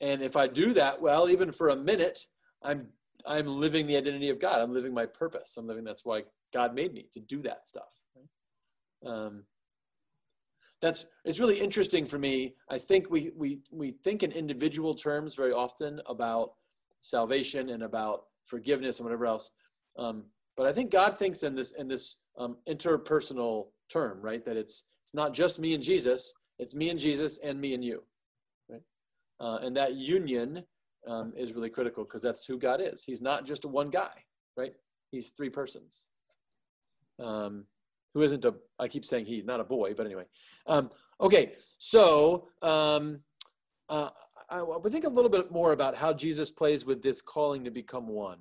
and 0.00 0.22
if 0.22 0.36
I 0.36 0.46
do 0.46 0.72
that 0.74 1.00
well, 1.00 1.28
even 1.28 1.52
for 1.52 1.68
a 1.70 1.76
minute, 1.76 2.26
I'm 2.62 2.88
I'm 3.24 3.46
living 3.46 3.86
the 3.86 3.96
identity 3.96 4.30
of 4.30 4.40
God. 4.40 4.60
I'm 4.60 4.74
living 4.74 4.92
my 4.92 5.06
purpose. 5.06 5.56
I'm 5.56 5.66
living 5.66 5.84
that's 5.84 6.04
why 6.04 6.24
God 6.52 6.74
made 6.74 6.92
me 6.92 7.06
to 7.12 7.20
do 7.20 7.40
that 7.42 7.66
stuff. 7.66 7.84
Um, 9.06 9.44
that's 10.80 11.06
it's 11.24 11.38
really 11.38 11.60
interesting 11.60 12.04
for 12.04 12.18
me. 12.18 12.54
I 12.68 12.78
think 12.78 13.08
we 13.10 13.30
we 13.36 13.60
we 13.70 13.92
think 13.92 14.22
in 14.22 14.32
individual 14.32 14.94
terms 14.94 15.34
very 15.34 15.52
often 15.52 16.00
about 16.06 16.52
salvation 17.02 17.68
and 17.70 17.82
about 17.82 18.22
forgiveness 18.46 18.98
and 18.98 19.04
whatever 19.04 19.26
else. 19.26 19.50
Um, 19.98 20.24
but 20.56 20.66
I 20.66 20.72
think 20.72 20.90
God 20.90 21.18
thinks 21.18 21.42
in 21.42 21.54
this 21.54 21.72
in 21.72 21.88
this 21.88 22.16
um, 22.38 22.56
interpersonal 22.68 23.66
term, 23.90 24.20
right? 24.22 24.44
That 24.44 24.56
it's 24.56 24.84
it's 25.04 25.14
not 25.14 25.34
just 25.34 25.58
me 25.58 25.74
and 25.74 25.82
Jesus; 25.82 26.32
it's 26.58 26.74
me 26.74 26.88
and 26.88 26.98
Jesus 26.98 27.38
and 27.42 27.60
me 27.60 27.74
and 27.74 27.84
you, 27.84 28.02
right? 28.70 28.82
Uh, 29.40 29.58
and 29.62 29.76
that 29.76 29.94
union 29.94 30.64
um, 31.06 31.32
is 31.36 31.52
really 31.52 31.70
critical 31.70 32.04
because 32.04 32.22
that's 32.22 32.46
who 32.46 32.58
God 32.58 32.80
is. 32.80 33.04
He's 33.04 33.20
not 33.20 33.44
just 33.44 33.64
one 33.64 33.90
guy, 33.90 34.12
right? 34.56 34.72
He's 35.10 35.30
three 35.30 35.50
persons. 35.50 36.06
Um, 37.18 37.66
who 38.14 38.22
isn't 38.22 38.44
a? 38.44 38.54
I 38.78 38.88
keep 38.88 39.04
saying 39.04 39.26
he, 39.26 39.42
not 39.42 39.60
a 39.60 39.64
boy, 39.64 39.94
but 39.94 40.06
anyway. 40.06 40.24
Um, 40.66 40.90
okay, 41.20 41.52
so 41.78 42.48
um, 42.60 43.20
uh, 43.88 44.10
I, 44.52 44.62
would 44.62 44.92
think 44.92 45.06
a 45.06 45.08
little 45.08 45.30
bit 45.30 45.50
more 45.50 45.72
about 45.72 45.96
how 45.96 46.12
Jesus 46.12 46.50
plays 46.50 46.84
with 46.84 47.02
this 47.02 47.22
calling 47.22 47.64
to 47.64 47.70
become 47.70 48.06
one. 48.06 48.38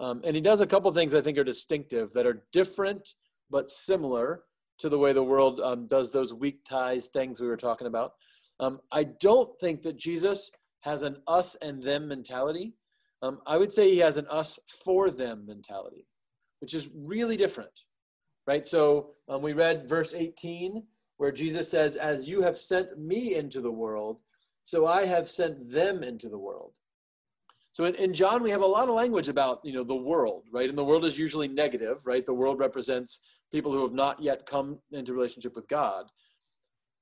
Um, 0.00 0.20
and 0.24 0.34
he 0.34 0.42
does 0.42 0.60
a 0.60 0.66
couple 0.66 0.90
things 0.92 1.14
I 1.14 1.20
think 1.20 1.38
are 1.38 1.44
distinctive 1.44 2.12
that 2.14 2.26
are 2.26 2.42
different 2.52 3.14
but 3.48 3.70
similar 3.70 4.42
to 4.78 4.88
the 4.88 4.98
way 4.98 5.12
the 5.12 5.22
world 5.22 5.60
um, 5.60 5.86
does 5.86 6.10
those 6.10 6.34
weak 6.34 6.64
ties 6.64 7.06
things 7.06 7.40
we 7.40 7.46
were 7.46 7.56
talking 7.56 7.86
about. 7.86 8.14
Um, 8.58 8.80
I 8.90 9.04
don't 9.04 9.56
think 9.60 9.82
that 9.82 9.96
Jesus 9.96 10.50
has 10.80 11.02
an 11.02 11.18
us 11.28 11.54
and 11.56 11.80
them 11.80 12.08
mentality. 12.08 12.74
Um, 13.20 13.40
I 13.46 13.56
would 13.56 13.72
say 13.72 13.88
he 13.88 13.98
has 13.98 14.16
an 14.16 14.26
us 14.28 14.58
for 14.66 15.10
them 15.10 15.46
mentality, 15.46 16.08
which 16.60 16.74
is 16.74 16.88
really 16.92 17.36
different, 17.36 17.70
right? 18.48 18.66
So 18.66 19.10
um, 19.28 19.42
we 19.42 19.52
read 19.52 19.88
verse 19.88 20.12
18 20.12 20.82
where 21.18 21.30
Jesus 21.30 21.70
says, 21.70 21.94
As 21.94 22.28
you 22.28 22.42
have 22.42 22.56
sent 22.56 22.98
me 22.98 23.36
into 23.36 23.60
the 23.60 23.70
world, 23.70 24.18
so 24.64 24.86
I 24.86 25.06
have 25.06 25.28
sent 25.28 25.70
them 25.70 26.02
into 26.02 26.28
the 26.28 26.38
world. 26.38 26.72
So 27.72 27.84
in, 27.86 27.94
in, 27.94 28.12
John, 28.12 28.42
we 28.42 28.50
have 28.50 28.60
a 28.60 28.66
lot 28.66 28.88
of 28.88 28.94
language 28.94 29.28
about 29.28 29.60
you 29.64 29.72
know 29.72 29.84
the 29.84 29.94
world, 29.94 30.44
right? 30.52 30.68
And 30.68 30.76
the 30.76 30.84
world 30.84 31.04
is 31.04 31.18
usually 31.18 31.48
negative, 31.48 32.06
right? 32.06 32.24
The 32.24 32.34
world 32.34 32.58
represents 32.58 33.20
people 33.50 33.72
who 33.72 33.82
have 33.82 33.94
not 33.94 34.22
yet 34.22 34.46
come 34.46 34.78
into 34.92 35.14
relationship 35.14 35.54
with 35.54 35.68
God. 35.68 36.06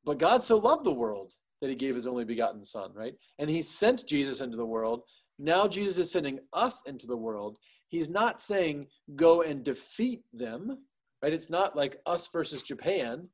But 0.05 0.18
God 0.18 0.44
so 0.44 0.59
loved 0.59 0.85
the 0.85 0.92
world 0.92 1.33
that 1.61 1.68
he 1.68 1.77
gave 1.77 1.94
his 1.94 2.07
only 2.07 2.25
begotten 2.25 2.64
son, 2.64 2.92
right? 2.94 3.14
And 3.38 3.51
he 3.51 3.62
sent 3.62 4.07
Jesus 4.07 4.40
into 4.40 4.57
the 4.57 4.64
world. 4.64 5.03
Now 5.38 5.66
Jesus 5.66 5.99
is 5.99 6.12
sending 6.12 6.38
us 6.53 6.83
into 6.87 7.07
the 7.07 7.16
world. 7.16 7.59
He's 7.88 8.09
not 8.09 8.40
saying 8.40 8.87
go 9.16 9.42
and 9.42 9.64
defeat 9.64 10.23
them, 10.33 10.79
right? 11.23 11.33
It's 11.33 11.51
not 11.51 11.77
like 11.77 11.96
us 12.07 12.29
versus 12.33 12.62
Japan. 12.62 13.29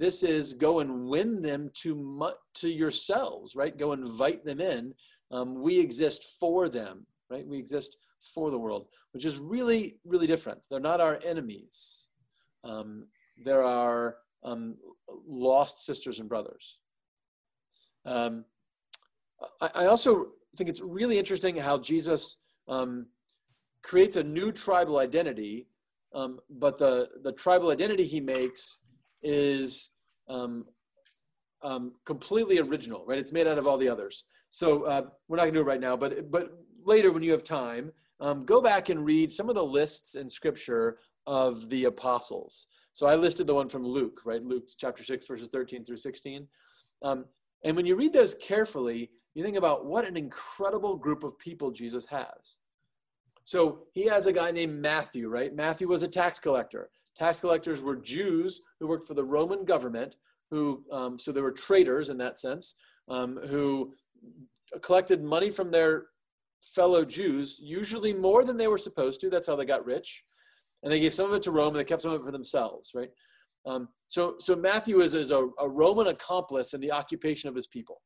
This 0.00 0.22
is 0.22 0.54
go 0.54 0.80
and 0.80 1.06
win 1.06 1.42
them 1.42 1.70
to 1.82 2.32
to 2.54 2.68
yourselves, 2.68 3.54
right? 3.54 3.76
Go 3.76 3.92
invite 3.92 4.44
them 4.44 4.60
in 4.60 4.94
um, 5.30 5.60
we 5.60 5.78
exist 5.78 6.24
for 6.38 6.68
them, 6.68 7.06
right? 7.28 7.46
We 7.46 7.58
exist 7.58 7.96
for 8.34 8.50
the 8.50 8.58
world, 8.58 8.88
which 9.12 9.24
is 9.24 9.38
really, 9.38 9.96
really 10.04 10.26
different. 10.26 10.60
They're 10.68 10.80
not 10.80 11.00
our 11.00 11.20
enemies. 11.24 12.08
Um, 12.64 13.06
they're 13.44 13.64
our 13.64 14.16
um, 14.44 14.76
lost 15.26 15.84
sisters 15.86 16.18
and 16.18 16.28
brothers. 16.28 16.78
Um, 18.04 18.44
I, 19.60 19.70
I, 19.74 19.86
also 19.86 20.28
think 20.56 20.70
it's 20.70 20.80
really 20.80 21.18
interesting 21.18 21.56
how 21.56 21.78
Jesus 21.78 22.38
um, 22.66 23.06
creates 23.82 24.16
a 24.16 24.22
new 24.22 24.52
tribal 24.52 24.98
identity, 24.98 25.68
um, 26.14 26.40
but 26.48 26.78
the, 26.78 27.08
the 27.22 27.32
tribal 27.32 27.70
identity 27.70 28.04
he 28.04 28.20
makes 28.20 28.78
is 29.22 29.89
um, 30.36 30.52
um, 31.62 31.92
completely 32.12 32.58
original, 32.66 33.04
right? 33.06 33.18
It's 33.22 33.32
made 33.38 33.48
out 33.50 33.58
of 33.58 33.66
all 33.66 33.78
the 33.78 33.90
others. 33.94 34.24
So 34.50 34.66
uh, 34.92 35.02
we're 35.26 35.36
not 35.36 35.44
going 35.44 35.54
to 35.54 35.60
do 35.60 35.66
it 35.66 35.72
right 35.72 35.84
now, 35.88 35.96
but 36.02 36.30
but 36.36 36.44
later 36.94 37.10
when 37.12 37.22
you 37.26 37.32
have 37.36 37.44
time, 37.44 37.92
um, 38.26 38.38
go 38.44 38.58
back 38.60 38.88
and 38.88 39.04
read 39.12 39.28
some 39.30 39.48
of 39.50 39.56
the 39.60 39.68
lists 39.78 40.14
in 40.20 40.26
Scripture 40.28 40.96
of 41.26 41.68
the 41.72 41.84
apostles. 41.92 42.66
So 42.92 43.06
I 43.06 43.14
listed 43.26 43.46
the 43.46 43.54
one 43.60 43.68
from 43.68 43.84
Luke, 43.96 44.18
right? 44.30 44.42
Luke 44.52 44.66
chapter 44.84 45.04
six, 45.04 45.26
verses 45.26 45.48
thirteen 45.48 45.84
through 45.84 45.98
sixteen. 46.08 46.48
Um, 47.02 47.18
and 47.64 47.76
when 47.76 47.86
you 47.86 47.96
read 47.96 48.12
those 48.12 48.34
carefully, 48.50 49.10
you 49.34 49.44
think 49.44 49.56
about 49.56 49.86
what 49.92 50.04
an 50.10 50.16
incredible 50.16 50.96
group 50.96 51.22
of 51.24 51.38
people 51.38 51.70
Jesus 51.70 52.06
has. 52.06 52.60
So 53.44 53.60
he 53.92 54.04
has 54.06 54.26
a 54.26 54.32
guy 54.32 54.50
named 54.50 54.80
Matthew, 54.80 55.28
right? 55.28 55.54
Matthew 55.54 55.88
was 55.88 56.02
a 56.02 56.08
tax 56.08 56.38
collector. 56.38 56.90
Tax 57.16 57.40
collectors 57.40 57.82
were 57.82 57.96
Jews 57.96 58.60
who 58.78 58.86
worked 58.86 59.06
for 59.06 59.14
the 59.14 59.24
Roman 59.24 59.64
government, 59.64 60.16
who 60.50 60.84
um, 60.90 61.18
so 61.18 61.32
they 61.32 61.40
were 61.40 61.52
traitors 61.52 62.10
in 62.10 62.18
that 62.18 62.38
sense, 62.38 62.74
um, 63.08 63.38
who 63.48 63.92
collected 64.82 65.22
money 65.22 65.50
from 65.50 65.70
their 65.70 66.06
fellow 66.60 67.04
Jews, 67.04 67.58
usually 67.60 68.12
more 68.12 68.44
than 68.44 68.56
they 68.56 68.68
were 68.68 68.78
supposed 68.78 69.20
to. 69.20 69.30
That's 69.30 69.46
how 69.46 69.56
they 69.56 69.64
got 69.64 69.84
rich. 69.84 70.24
And 70.82 70.92
they 70.92 71.00
gave 71.00 71.14
some 71.14 71.26
of 71.26 71.34
it 71.34 71.42
to 71.42 71.50
Rome 71.50 71.68
and 71.68 71.76
they 71.76 71.84
kept 71.84 72.02
some 72.02 72.12
of 72.12 72.20
it 72.20 72.24
for 72.24 72.32
themselves, 72.32 72.90
right? 72.94 73.10
Um, 73.66 73.88
so, 74.08 74.36
so 74.38 74.56
Matthew 74.56 75.00
is, 75.00 75.14
is 75.14 75.30
a, 75.30 75.46
a 75.58 75.68
Roman 75.68 76.06
accomplice 76.08 76.72
in 76.72 76.80
the 76.80 76.92
occupation 76.92 77.48
of 77.48 77.54
his 77.54 77.66
people. 77.66 78.00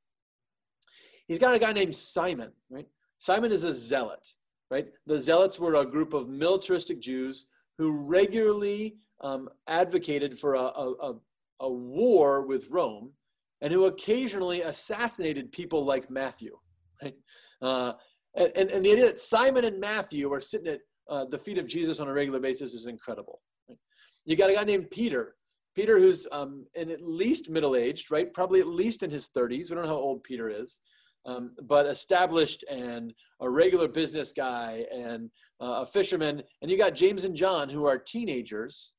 He's 1.28 1.38
got 1.38 1.54
a 1.54 1.58
guy 1.58 1.72
named 1.72 1.94
Simon, 1.94 2.52
right? 2.70 2.86
Simon 3.18 3.52
is 3.52 3.64
a 3.64 3.72
zealot, 3.72 4.26
right? 4.70 4.88
The 5.06 5.18
zealots 5.18 5.58
were 5.58 5.76
a 5.76 5.86
group 5.86 6.12
of 6.12 6.28
militaristic 6.28 7.00
Jews 7.00 7.46
who 7.78 8.06
regularly 8.06 8.96
um, 9.20 9.48
advocated 9.68 10.38
for 10.38 10.54
a, 10.54 10.60
a, 10.60 11.14
a 11.60 11.72
war 11.72 12.46
with 12.46 12.68
Rome 12.70 13.12
and 13.60 13.72
who 13.72 13.86
occasionally 13.86 14.60
assassinated 14.62 15.50
people 15.52 15.84
like 15.84 16.10
Matthew. 16.10 16.56
Right? 17.02 17.14
Uh, 17.62 17.92
and, 18.36 18.70
and, 18.70 18.84
the 18.84 18.92
idea 18.92 19.06
that 19.06 19.18
Simon 19.18 19.64
and 19.64 19.80
Matthew 19.80 20.32
are 20.32 20.40
sitting 20.40 20.68
at 20.68 20.80
uh, 21.08 21.24
the 21.24 21.38
feet 21.38 21.58
of 21.58 21.66
Jesus 21.66 22.00
on 22.00 22.08
a 22.08 22.12
regular 22.12 22.40
basis 22.40 22.74
is 22.74 22.86
incredible. 22.86 23.40
Right? 23.68 23.78
You 24.26 24.36
got 24.36 24.50
a 24.50 24.54
guy 24.54 24.64
named 24.64 24.90
Peter. 24.90 25.34
Peter, 25.74 25.98
who's 25.98 26.26
um, 26.30 26.66
in 26.74 26.90
at 26.90 27.02
least 27.02 27.50
middle 27.50 27.74
aged, 27.74 28.10
right? 28.10 28.32
Probably 28.32 28.60
at 28.60 28.66
least 28.66 29.02
in 29.02 29.10
his 29.10 29.28
30s. 29.36 29.70
We 29.70 29.76
don't 29.76 29.82
know 29.82 29.88
how 29.88 29.96
old 29.96 30.22
Peter 30.22 30.48
is, 30.48 30.78
um, 31.26 31.52
but 31.62 31.86
established 31.86 32.64
and 32.70 33.14
a 33.40 33.48
regular 33.48 33.88
business 33.88 34.32
guy 34.32 34.84
and 34.94 35.30
uh, 35.60 35.82
a 35.82 35.86
fisherman. 35.86 36.42
And 36.62 36.70
you 36.70 36.76
got 36.76 36.94
James 36.94 37.24
and 37.24 37.34
John, 37.34 37.68
who 37.68 37.86
are 37.86 37.98
teenagers 37.98 38.92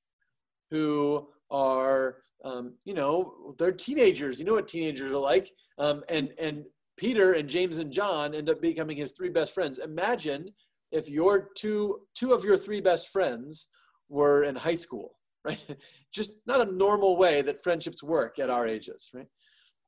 who 0.72 1.28
are 1.52 2.18
um, 2.44 2.76
you 2.86 2.94
know, 2.94 3.56
they're 3.58 3.72
teenagers. 3.72 4.40
You 4.40 4.46
know 4.46 4.54
what 4.54 4.68
teenagers 4.68 5.12
are 5.12 5.18
like. 5.18 5.52
Um, 5.78 6.04
and 6.10 6.30
and 6.40 6.64
Peter 6.98 7.34
and 7.34 7.50
James 7.50 7.80
and 7.80 7.92
John 7.92 8.34
end 8.34 8.50
up 8.50 8.62
becoming 8.62 8.96
his 8.96 9.14
three 9.14 9.30
best 9.30 9.54
friends. 9.54 9.80
Imagine 9.80 10.50
if 10.92 11.10
your 11.10 11.50
two 11.58 12.02
two 12.14 12.34
of 12.34 12.44
your 12.44 12.58
three 12.58 12.82
best 12.82 13.10
friends 13.10 13.68
were 14.10 14.44
in 14.44 14.56
high 14.56 14.76
school, 14.76 15.16
right? 15.44 15.60
Just 16.14 16.34
not 16.46 16.68
a 16.68 16.72
normal 16.72 17.18
way 17.18 17.42
that 17.42 17.64
friendships 17.64 18.04
work 18.04 18.38
at 18.38 18.50
our 18.50 18.68
ages, 18.68 19.10
right? 19.14 19.28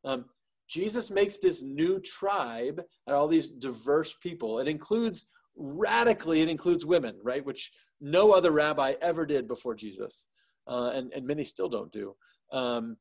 Um, 0.03 0.25
Jesus 0.67 1.11
makes 1.11 1.37
this 1.37 1.63
new 1.63 1.99
tribe 1.99 2.81
and 3.05 3.15
all 3.15 3.27
these 3.27 3.49
diverse 3.49 4.15
people. 4.21 4.59
It 4.59 4.67
includes 4.67 5.27
radically, 5.55 6.41
it 6.41 6.49
includes 6.49 6.85
women, 6.85 7.15
right? 7.23 7.45
Which 7.45 7.71
no 7.99 8.31
other 8.31 8.51
rabbi 8.51 8.93
ever 9.01 9.25
did 9.25 9.47
before 9.47 9.75
Jesus, 9.75 10.27
uh, 10.67 10.91
and, 10.93 11.11
and 11.13 11.25
many 11.25 11.43
still 11.43 11.69
don't 11.69 11.91
do 11.91 12.15
um, 12.51 12.97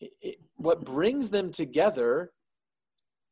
it, 0.00 0.36
what 0.56 0.84
brings 0.84 1.30
them 1.30 1.50
together 1.50 2.32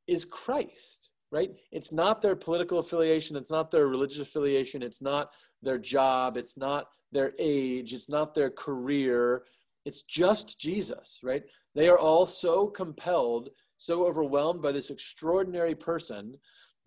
is 0.07 0.25
Christ, 0.25 1.11
right? 1.31 1.51
It's 1.73 1.93
not 1.93 2.23
their 2.23 2.37
political 2.37 2.79
affiliation, 2.79 3.37
it's 3.37 3.51
not 3.51 3.71
their 3.71 3.89
religious 3.89 4.21
affiliation, 4.21 4.83
it's 4.83 5.03
not 5.03 5.31
their 5.63 5.79
job, 5.79 6.37
it's 6.37 6.57
not 6.57 6.87
their 7.13 7.33
age, 7.39 7.93
it's 7.93 8.09
not 8.09 8.35
their 8.35 8.51
career, 8.51 9.45
it's 9.85 10.03
just 10.03 10.59
Jesus, 10.59 11.21
right? 11.23 11.43
They 11.75 11.89
are 11.89 11.99
all 11.99 12.27
so 12.27 12.67
compelled, 12.67 13.51
so 13.79 14.07
overwhelmed 14.07 14.63
by 14.63 14.73
this 14.73 14.91
extraordinary 14.91 15.75
person 15.75 16.35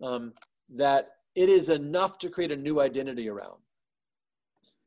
um, 0.02 0.32
that 0.74 1.08
it 1.34 1.48
is 1.48 1.70
enough 1.70 2.18
to 2.18 2.28
create 2.28 2.52
a 2.52 2.56
new 2.56 2.80
identity 2.80 3.28
around. 3.28 3.58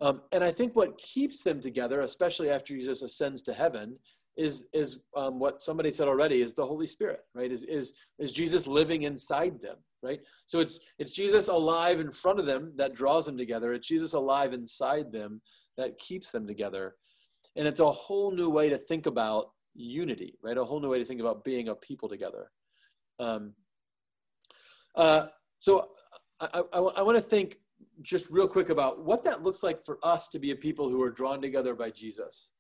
Um, 0.02 0.22
and 0.32 0.44
I 0.44 0.52
think 0.52 0.76
what 0.76 0.98
keeps 0.98 1.44
them 1.44 1.62
together, 1.62 2.02
especially 2.02 2.50
after 2.50 2.74
Jesus 2.74 3.02
ascends 3.02 3.42
to 3.44 3.54
heaven, 3.54 3.98
is 4.36 4.66
is 4.74 4.98
um, 5.16 5.40
what 5.40 5.62
somebody 5.62 5.92
said 5.92 6.08
already 6.08 6.42
is 6.42 6.56
the 6.56 6.66
Holy 6.66 6.88
Spirit, 6.88 7.20
right? 7.36 7.52
Is 7.52 7.64
is 7.66 7.94
is 8.18 8.32
Jesus 8.32 8.66
living 8.68 9.04
inside 9.04 9.62
them, 9.62 9.78
right? 10.02 10.20
So 10.48 10.60
it's 10.60 10.80
it's 10.98 11.12
Jesus 11.12 11.48
alive 11.48 12.00
in 12.00 12.10
front 12.10 12.40
of 12.40 12.46
them 12.46 12.74
that 12.76 12.96
draws 12.96 13.26
them 13.28 13.38
together. 13.38 13.74
It's 13.74 13.88
Jesus 13.88 14.14
alive 14.14 14.52
inside 14.54 15.12
them 15.12 15.40
that 15.78 15.98
keeps 16.00 16.32
them 16.32 16.48
together. 16.48 16.96
and 17.56 17.68
it's 17.68 17.80
a 17.80 17.92
whole 17.92 18.32
new 18.32 18.50
way 18.50 18.70
to 18.70 18.78
think 18.78 19.06
about 19.06 19.52
unity, 19.76 20.38
right? 20.44 20.58
A 20.58 20.64
whole 20.64 20.80
new 20.80 20.90
way 20.90 21.00
to 21.00 21.06
think 21.06 21.22
about 21.22 21.44
being 21.44 21.70
a 21.70 21.76
people 21.76 22.10
together. 22.10 22.52
Um, 23.20 23.54
uh, 24.96 25.28
so 25.60 25.90
I, 26.40 26.64
I, 26.74 26.80
I 26.80 27.02
want 27.02 27.18
to 27.18 27.24
think 27.24 27.58
just 28.02 28.30
real 28.30 28.48
quick 28.48 28.70
about 28.70 29.04
what 29.04 29.24
that 29.24 29.44
looks 29.44 29.64
like 29.64 29.84
for 29.84 30.00
us 30.04 30.28
to 30.30 30.40
be 30.40 30.52
a 30.52 30.56
people 30.56 30.90
who 30.90 31.02
are 31.02 31.12
drawn 31.12 31.42
together 31.42 31.76
by 31.76 31.90
Jesus 31.90 32.52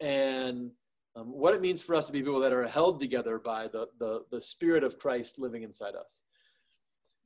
and 0.00 0.70
um, 1.16 1.26
what 1.26 1.54
it 1.54 1.60
means 1.60 1.82
for 1.82 1.94
us 1.94 2.06
to 2.06 2.12
be 2.12 2.20
people 2.20 2.40
that 2.40 2.52
are 2.52 2.66
held 2.66 3.00
together 3.00 3.38
by 3.38 3.66
the, 3.68 3.88
the, 3.98 4.24
the 4.30 4.40
Spirit 4.40 4.84
of 4.84 4.98
Christ 4.98 5.38
living 5.38 5.62
inside 5.62 5.94
us. 5.94 6.22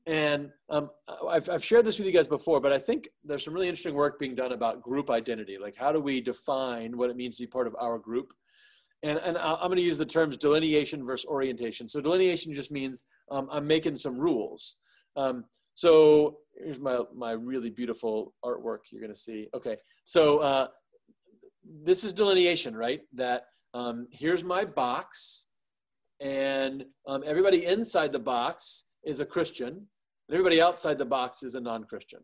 And 0.07 0.51
um, 0.69 0.91
I've, 1.29 1.49
I've 1.49 1.65
shared 1.65 1.85
this 1.85 1.99
with 1.99 2.07
you 2.07 2.13
guys 2.13 2.27
before, 2.27 2.61
but 2.61 2.73
I 2.73 2.79
think 2.79 3.09
there's 3.25 3.45
some 3.45 3.55
really 3.55 3.69
interesting 3.69 3.95
work 3.95 4.19
being 4.19 4.35
done 4.35 4.53
about 4.53 4.83
group 4.83 5.11
identity. 5.11 5.59
Like, 5.61 5.77
how 5.77 5.93
do 5.93 6.01
we 6.01 6.21
define 6.21 6.97
what 6.97 7.11
it 7.11 7.17
means 7.17 7.37
to 7.37 7.45
be 7.45 7.47
part 7.47 7.67
of 7.67 7.77
our 7.79 7.99
group? 7.99 8.33
And, 9.03 9.19
and 9.19 9.37
I'm 9.37 9.67
going 9.67 9.77
to 9.77 9.83
use 9.83 9.99
the 9.99 10.07
terms 10.07 10.37
delineation 10.37 11.05
versus 11.05 11.27
orientation. 11.27 11.89
So, 11.89 12.01
delineation 12.01 12.53
just 12.53 12.71
means 12.71 13.05
um, 13.31 13.49
I'm 13.51 13.67
making 13.67 13.97
some 13.97 14.17
rules. 14.17 14.77
Um, 15.17 15.45
so, 15.75 16.39
here's 16.57 16.79
my, 16.79 17.01
my 17.15 17.33
really 17.33 17.71
beautiful 17.71 18.35
artwork 18.45 18.79
you're 18.91 19.01
going 19.01 19.13
to 19.13 19.19
see. 19.19 19.49
Okay, 19.55 19.77
so 20.05 20.39
uh, 20.39 20.69
this 21.85 22.05
is 22.05 22.13
delineation, 22.13 22.77
right? 22.77 23.01
That 23.15 23.45
um, 23.75 24.07
here's 24.11 24.45
my 24.45 24.65
box, 24.65 25.47
and 26.21 26.85
um, 27.07 27.23
everybody 27.27 27.67
inside 27.67 28.13
the 28.13 28.19
box 28.19 28.85
is 29.05 29.21
a 29.21 29.27
Christian, 29.27 29.69
and 29.69 30.33
everybody 30.33 30.61
outside 30.61 30.99
the 30.99 31.07
box 31.07 31.43
is 31.43 31.55
a 31.55 31.61
non-Christian. 31.61 32.21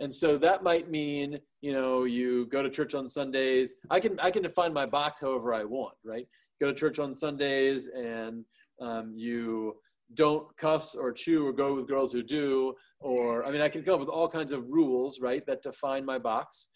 And 0.00 0.14
so 0.14 0.38
that 0.38 0.62
might 0.62 0.88
mean, 0.90 1.40
you 1.60 1.72
know, 1.72 2.04
you 2.04 2.46
go 2.46 2.62
to 2.62 2.70
church 2.70 2.94
on 2.94 3.08
Sundays. 3.08 3.76
I 3.90 3.98
can 4.00 4.18
I 4.20 4.30
can 4.30 4.42
define 4.42 4.72
my 4.72 4.86
box 4.86 5.20
however 5.20 5.52
I 5.52 5.64
want, 5.64 5.94
right? 6.04 6.26
Go 6.60 6.68
to 6.68 6.74
church 6.74 6.98
on 6.98 7.14
Sundays, 7.14 7.88
and 7.88 8.44
um, 8.80 9.12
you 9.16 9.76
don't 10.14 10.56
cuss 10.56 10.94
or 10.94 11.12
chew 11.12 11.46
or 11.46 11.52
go 11.52 11.74
with 11.74 11.88
girls 11.88 12.12
who 12.12 12.22
do, 12.22 12.74
or 13.00 13.44
I 13.44 13.50
mean, 13.50 13.60
I 13.60 13.68
can 13.68 13.82
come 13.82 13.94
up 13.94 14.00
with 14.00 14.08
all 14.08 14.28
kinds 14.28 14.52
of 14.52 14.68
rules, 14.68 15.20
right, 15.20 15.44
that 15.46 15.62
define 15.62 16.04
my 16.04 16.18
box. 16.18 16.68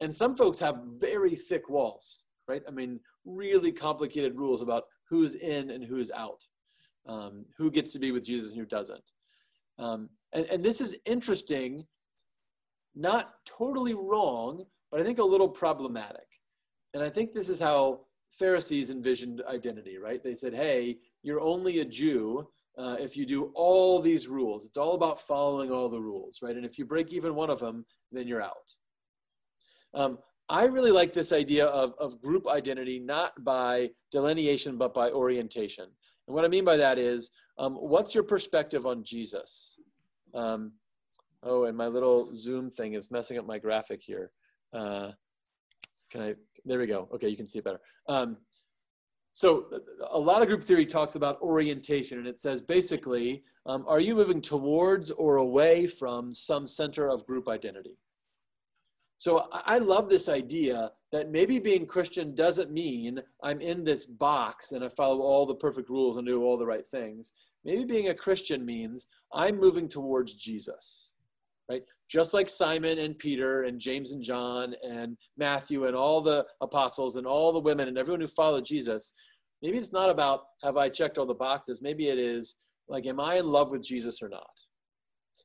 And 0.00 0.14
some 0.14 0.34
folks 0.34 0.58
have 0.58 0.80
very 0.98 1.34
thick 1.34 1.68
walls, 1.68 2.24
right? 2.48 2.62
I 2.66 2.70
mean, 2.70 2.98
really 3.24 3.70
complicated 3.72 4.36
rules 4.36 4.62
about 4.62 4.84
who's 5.08 5.34
in 5.36 5.70
and 5.70 5.84
who's 5.84 6.10
out, 6.10 6.42
um, 7.06 7.44
who 7.56 7.70
gets 7.70 7.92
to 7.92 7.98
be 7.98 8.10
with 8.10 8.26
Jesus 8.26 8.52
and 8.52 8.60
who 8.60 8.66
doesn't. 8.66 9.04
Um, 9.78 10.08
and, 10.32 10.46
and 10.46 10.64
this 10.64 10.80
is 10.80 10.96
interesting, 11.06 11.84
not 12.94 13.34
totally 13.46 13.94
wrong, 13.94 14.64
but 14.90 15.00
I 15.00 15.04
think 15.04 15.18
a 15.18 15.24
little 15.24 15.48
problematic. 15.48 16.26
And 16.94 17.02
I 17.02 17.08
think 17.08 17.32
this 17.32 17.48
is 17.48 17.58
how 17.58 18.00
Pharisees 18.30 18.90
envisioned 18.90 19.42
identity, 19.48 19.98
right? 19.98 20.22
They 20.22 20.34
said, 20.34 20.54
hey, 20.54 20.98
you're 21.22 21.40
only 21.40 21.80
a 21.80 21.84
Jew 21.84 22.48
uh, 22.78 22.96
if 22.98 23.16
you 23.16 23.26
do 23.26 23.52
all 23.54 24.00
these 24.00 24.28
rules. 24.28 24.64
It's 24.66 24.76
all 24.76 24.94
about 24.94 25.20
following 25.20 25.70
all 25.70 25.88
the 25.88 26.00
rules, 26.00 26.40
right? 26.42 26.56
And 26.56 26.64
if 26.64 26.78
you 26.78 26.84
break 26.84 27.12
even 27.12 27.34
one 27.34 27.50
of 27.50 27.60
them, 27.60 27.84
then 28.10 28.26
you're 28.26 28.42
out. 28.42 28.68
Um, 29.94 30.18
I 30.48 30.64
really 30.64 30.90
like 30.90 31.12
this 31.12 31.32
idea 31.32 31.66
of, 31.66 31.94
of 31.98 32.20
group 32.20 32.46
identity, 32.48 32.98
not 32.98 33.32
by 33.44 33.90
delineation, 34.10 34.76
but 34.76 34.92
by 34.92 35.10
orientation. 35.10 35.86
And 36.26 36.34
what 36.34 36.44
I 36.44 36.48
mean 36.48 36.64
by 36.64 36.76
that 36.76 36.98
is, 36.98 37.30
um, 37.58 37.74
what's 37.74 38.14
your 38.14 38.24
perspective 38.24 38.86
on 38.86 39.04
Jesus? 39.04 39.78
Um, 40.34 40.72
oh, 41.42 41.64
and 41.64 41.76
my 41.76 41.86
little 41.86 42.32
Zoom 42.34 42.70
thing 42.70 42.94
is 42.94 43.10
messing 43.10 43.38
up 43.38 43.46
my 43.46 43.58
graphic 43.58 44.02
here. 44.02 44.30
Uh, 44.72 45.12
can 46.10 46.22
I, 46.22 46.34
there 46.64 46.78
we 46.78 46.86
go. 46.86 47.08
Okay, 47.14 47.28
you 47.28 47.36
can 47.36 47.46
see 47.46 47.58
it 47.58 47.64
better. 47.64 47.80
Um, 48.08 48.36
so 49.32 49.66
a 50.10 50.18
lot 50.18 50.42
of 50.42 50.48
group 50.48 50.62
theory 50.62 50.84
talks 50.84 51.14
about 51.14 51.40
orientation 51.40 52.18
and 52.18 52.26
it 52.26 52.38
says 52.38 52.60
basically, 52.60 53.42
um, 53.64 53.84
are 53.88 54.00
you 54.00 54.14
moving 54.14 54.42
towards 54.42 55.10
or 55.10 55.36
away 55.36 55.86
from 55.86 56.34
some 56.34 56.66
center 56.66 57.08
of 57.08 57.26
group 57.26 57.48
identity? 57.48 57.96
So 59.16 59.48
I 59.52 59.78
love 59.78 60.08
this 60.08 60.28
idea 60.28 60.90
that 61.12 61.30
maybe 61.30 61.60
being 61.60 61.86
Christian 61.86 62.34
doesn't 62.34 62.72
mean 62.72 63.20
I'm 63.42 63.60
in 63.60 63.84
this 63.84 64.04
box 64.04 64.72
and 64.72 64.84
I 64.84 64.88
follow 64.88 65.20
all 65.20 65.46
the 65.46 65.54
perfect 65.54 65.88
rules 65.88 66.16
and 66.16 66.26
do 66.26 66.42
all 66.42 66.58
the 66.58 66.66
right 66.66 66.86
things. 66.86 67.32
Maybe 67.64 67.84
being 67.84 68.08
a 68.08 68.14
Christian 68.14 68.66
means 68.66 69.06
I'm 69.32 69.60
moving 69.60 69.88
towards 69.88 70.34
Jesus, 70.34 71.11
right? 71.72 71.82
Just 72.08 72.34
like 72.34 72.48
Simon 72.48 72.98
and 72.98 73.18
Peter 73.18 73.62
and 73.62 73.80
James 73.80 74.12
and 74.12 74.22
John 74.22 74.74
and 74.86 75.16
Matthew 75.38 75.86
and 75.86 75.96
all 75.96 76.20
the 76.20 76.44
apostles 76.60 77.16
and 77.16 77.26
all 77.26 77.52
the 77.52 77.60
women 77.60 77.88
and 77.88 77.96
everyone 77.96 78.20
who 78.20 78.26
followed 78.26 78.64
Jesus. 78.64 79.14
Maybe 79.62 79.78
it's 79.78 79.92
not 79.92 80.10
about 80.10 80.42
have 80.62 80.76
I 80.76 80.88
checked 80.88 81.18
all 81.18 81.26
the 81.26 81.34
boxes. 81.34 81.80
Maybe 81.80 82.08
it 82.08 82.18
is 82.18 82.56
like, 82.88 83.06
am 83.06 83.20
I 83.20 83.36
in 83.36 83.46
love 83.46 83.70
with 83.70 83.82
Jesus 83.82 84.22
or 84.22 84.28
not? 84.28 84.50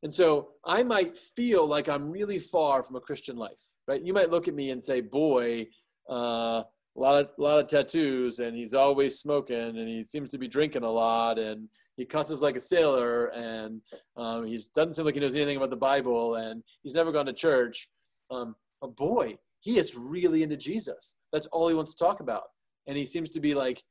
And 0.03 0.13
so 0.13 0.49
I 0.65 0.83
might 0.83 1.17
feel 1.17 1.65
like 1.65 1.87
I'm 1.87 2.11
really 2.11 2.39
far 2.39 2.83
from 2.83 2.97
a 2.97 3.01
Christian 3.01 3.37
life, 3.37 3.61
right? 3.87 4.01
You 4.01 4.13
might 4.13 4.29
look 4.29 4.47
at 4.47 4.53
me 4.53 4.71
and 4.71 4.83
say, 4.83 5.01
boy, 5.01 5.67
uh, 6.09 6.63
a 6.97 6.99
lot 6.99 7.21
of 7.21 7.29
a 7.37 7.41
lot 7.41 7.59
of 7.59 7.67
tattoos 7.67 8.39
and 8.39 8.57
he's 8.57 8.73
always 8.73 9.19
smoking 9.19 9.55
and 9.55 9.87
he 9.87 10.03
seems 10.03 10.31
to 10.31 10.37
be 10.37 10.47
drinking 10.47 10.83
a 10.83 10.89
lot 10.89 11.37
and 11.37 11.69
he 11.97 12.05
cusses 12.05 12.41
like 12.41 12.55
a 12.55 12.61
sailor 12.61 13.27
and 13.27 13.81
um, 14.15 14.45
he 14.45 14.57
doesn't 14.75 14.93
seem 14.95 15.05
like 15.05 15.15
he 15.15 15.19
knows 15.19 15.35
anything 15.35 15.57
about 15.57 15.69
the 15.69 15.75
bible 15.75 16.35
and 16.35 16.63
he's 16.83 16.95
never 16.95 17.11
gone 17.11 17.25
to 17.25 17.33
church 17.33 17.89
um, 18.31 18.55
but 18.81 18.95
boy 18.95 19.35
he 19.59 19.77
is 19.77 19.95
really 19.95 20.43
into 20.43 20.57
jesus 20.57 21.15
that's 21.33 21.47
all 21.47 21.67
he 21.67 21.75
wants 21.75 21.93
to 21.93 22.03
talk 22.03 22.19
about 22.19 22.43
and 22.87 22.97
he 22.97 23.05
seems 23.05 23.29
to 23.29 23.39
be 23.39 23.53
like 23.53 23.83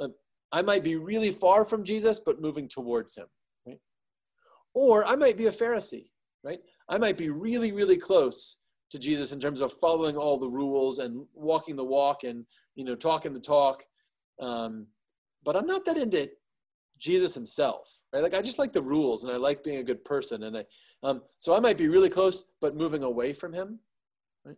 uh, 0.00 0.08
i 0.52 0.60
might 0.60 0.84
be 0.84 0.96
really 0.96 1.30
far 1.30 1.64
from 1.64 1.82
jesus 1.84 2.20
but 2.20 2.40
moving 2.40 2.68
towards 2.68 3.16
him 3.16 3.26
or 4.78 5.04
I 5.04 5.16
might 5.16 5.36
be 5.36 5.46
a 5.46 5.50
Pharisee, 5.50 6.06
right? 6.44 6.60
I 6.88 6.98
might 6.98 7.18
be 7.18 7.30
really, 7.30 7.72
really 7.72 7.96
close 7.96 8.58
to 8.90 8.98
Jesus 8.98 9.32
in 9.32 9.40
terms 9.40 9.60
of 9.60 9.72
following 9.72 10.16
all 10.16 10.38
the 10.38 10.48
rules 10.48 11.00
and 11.00 11.26
walking 11.34 11.74
the 11.74 11.84
walk 11.84 12.22
and, 12.24 12.46
you 12.76 12.84
know, 12.84 12.94
talking 12.94 13.32
the 13.32 13.40
talk. 13.40 13.84
Um, 14.40 14.86
but 15.44 15.56
I'm 15.56 15.66
not 15.66 15.84
that 15.84 15.96
into 15.96 16.28
Jesus 16.98 17.34
himself, 17.34 18.00
right? 18.12 18.22
Like 18.22 18.34
I 18.34 18.42
just 18.42 18.58
like 18.58 18.72
the 18.72 18.82
rules 18.82 19.24
and 19.24 19.32
I 19.32 19.36
like 19.36 19.64
being 19.64 19.78
a 19.78 19.84
good 19.84 20.04
person. 20.04 20.44
And 20.44 20.58
I, 20.58 20.64
um, 21.02 21.22
so 21.38 21.54
I 21.54 21.60
might 21.60 21.78
be 21.78 21.88
really 21.88 22.10
close, 22.10 22.44
but 22.60 22.76
moving 22.76 23.02
away 23.02 23.32
from 23.32 23.52
him, 23.52 23.78
right? 24.44 24.56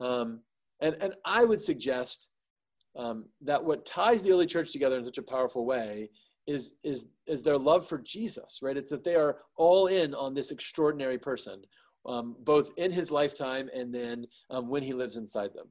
Um, 0.00 0.40
and, 0.80 0.96
and 1.00 1.14
I 1.24 1.44
would 1.44 1.60
suggest 1.60 2.28
um, 2.96 3.26
that 3.40 3.62
what 3.62 3.86
ties 3.86 4.22
the 4.22 4.32
early 4.32 4.46
church 4.46 4.72
together 4.72 4.98
in 4.98 5.04
such 5.04 5.18
a 5.18 5.22
powerful 5.22 5.64
way 5.64 6.10
is 6.46 6.74
is 6.82 7.06
is 7.26 7.42
their 7.42 7.58
love 7.58 7.86
for 7.86 7.98
Jesus, 7.98 8.58
right? 8.62 8.76
It's 8.76 8.90
that 8.90 9.04
they 9.04 9.14
are 9.14 9.38
all 9.56 9.86
in 9.86 10.14
on 10.14 10.34
this 10.34 10.50
extraordinary 10.50 11.18
person, 11.18 11.62
um, 12.04 12.36
both 12.40 12.70
in 12.76 12.90
his 12.90 13.12
lifetime 13.12 13.70
and 13.74 13.94
then 13.94 14.26
um, 14.50 14.68
when 14.68 14.82
he 14.82 14.92
lives 14.92 15.16
inside 15.16 15.54
them. 15.54 15.68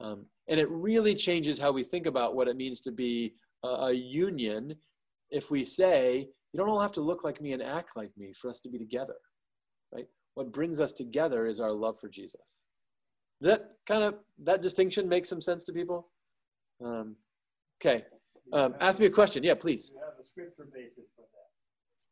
Um, 0.00 0.26
and 0.48 0.60
it 0.60 0.70
really 0.70 1.14
changes 1.14 1.58
how 1.58 1.72
we 1.72 1.82
think 1.82 2.06
about 2.06 2.36
what 2.36 2.48
it 2.48 2.56
means 2.56 2.80
to 2.82 2.92
be 2.92 3.34
a, 3.64 3.68
a, 3.68 3.92
union 3.92 4.74
if 5.30 5.50
we 5.50 5.64
say, 5.64 6.28
you 6.52 6.58
don't 6.58 6.68
all 6.68 6.80
have 6.80 6.92
to 6.92 7.00
look 7.00 7.24
like 7.24 7.40
me 7.40 7.52
and 7.52 7.62
act 7.62 7.96
like 7.96 8.10
me 8.16 8.32
for 8.32 8.48
us 8.48 8.60
to 8.60 8.68
be 8.68 8.78
together, 8.78 9.16
right? 9.92 10.06
What 10.34 10.52
brings 10.52 10.80
us 10.80 10.92
together 10.92 11.46
is 11.46 11.60
our 11.60 11.72
love 11.72 11.98
for 11.98 12.08
Jesus. 12.08 12.64
Does 13.40 13.50
that 13.52 13.70
kind 13.86 14.02
of, 14.02 14.14
that 14.44 14.62
distinction 14.62 15.08
make 15.08 15.26
some 15.26 15.40
sense 15.40 15.64
to 15.64 15.72
people? 15.72 16.08
Um, 16.84 17.16
okay, 17.80 18.04
um, 18.52 18.74
ask 18.80 19.00
me 19.00 19.06
a 19.06 19.10
question. 19.10 19.42
Yeah, 19.42 19.54
please. 19.54 19.92
You 19.94 20.00
have 20.00 20.18
a 20.18 20.24
scripture 20.24 20.68
basis 20.72 21.04
for 21.14 21.22
that. 21.22 21.36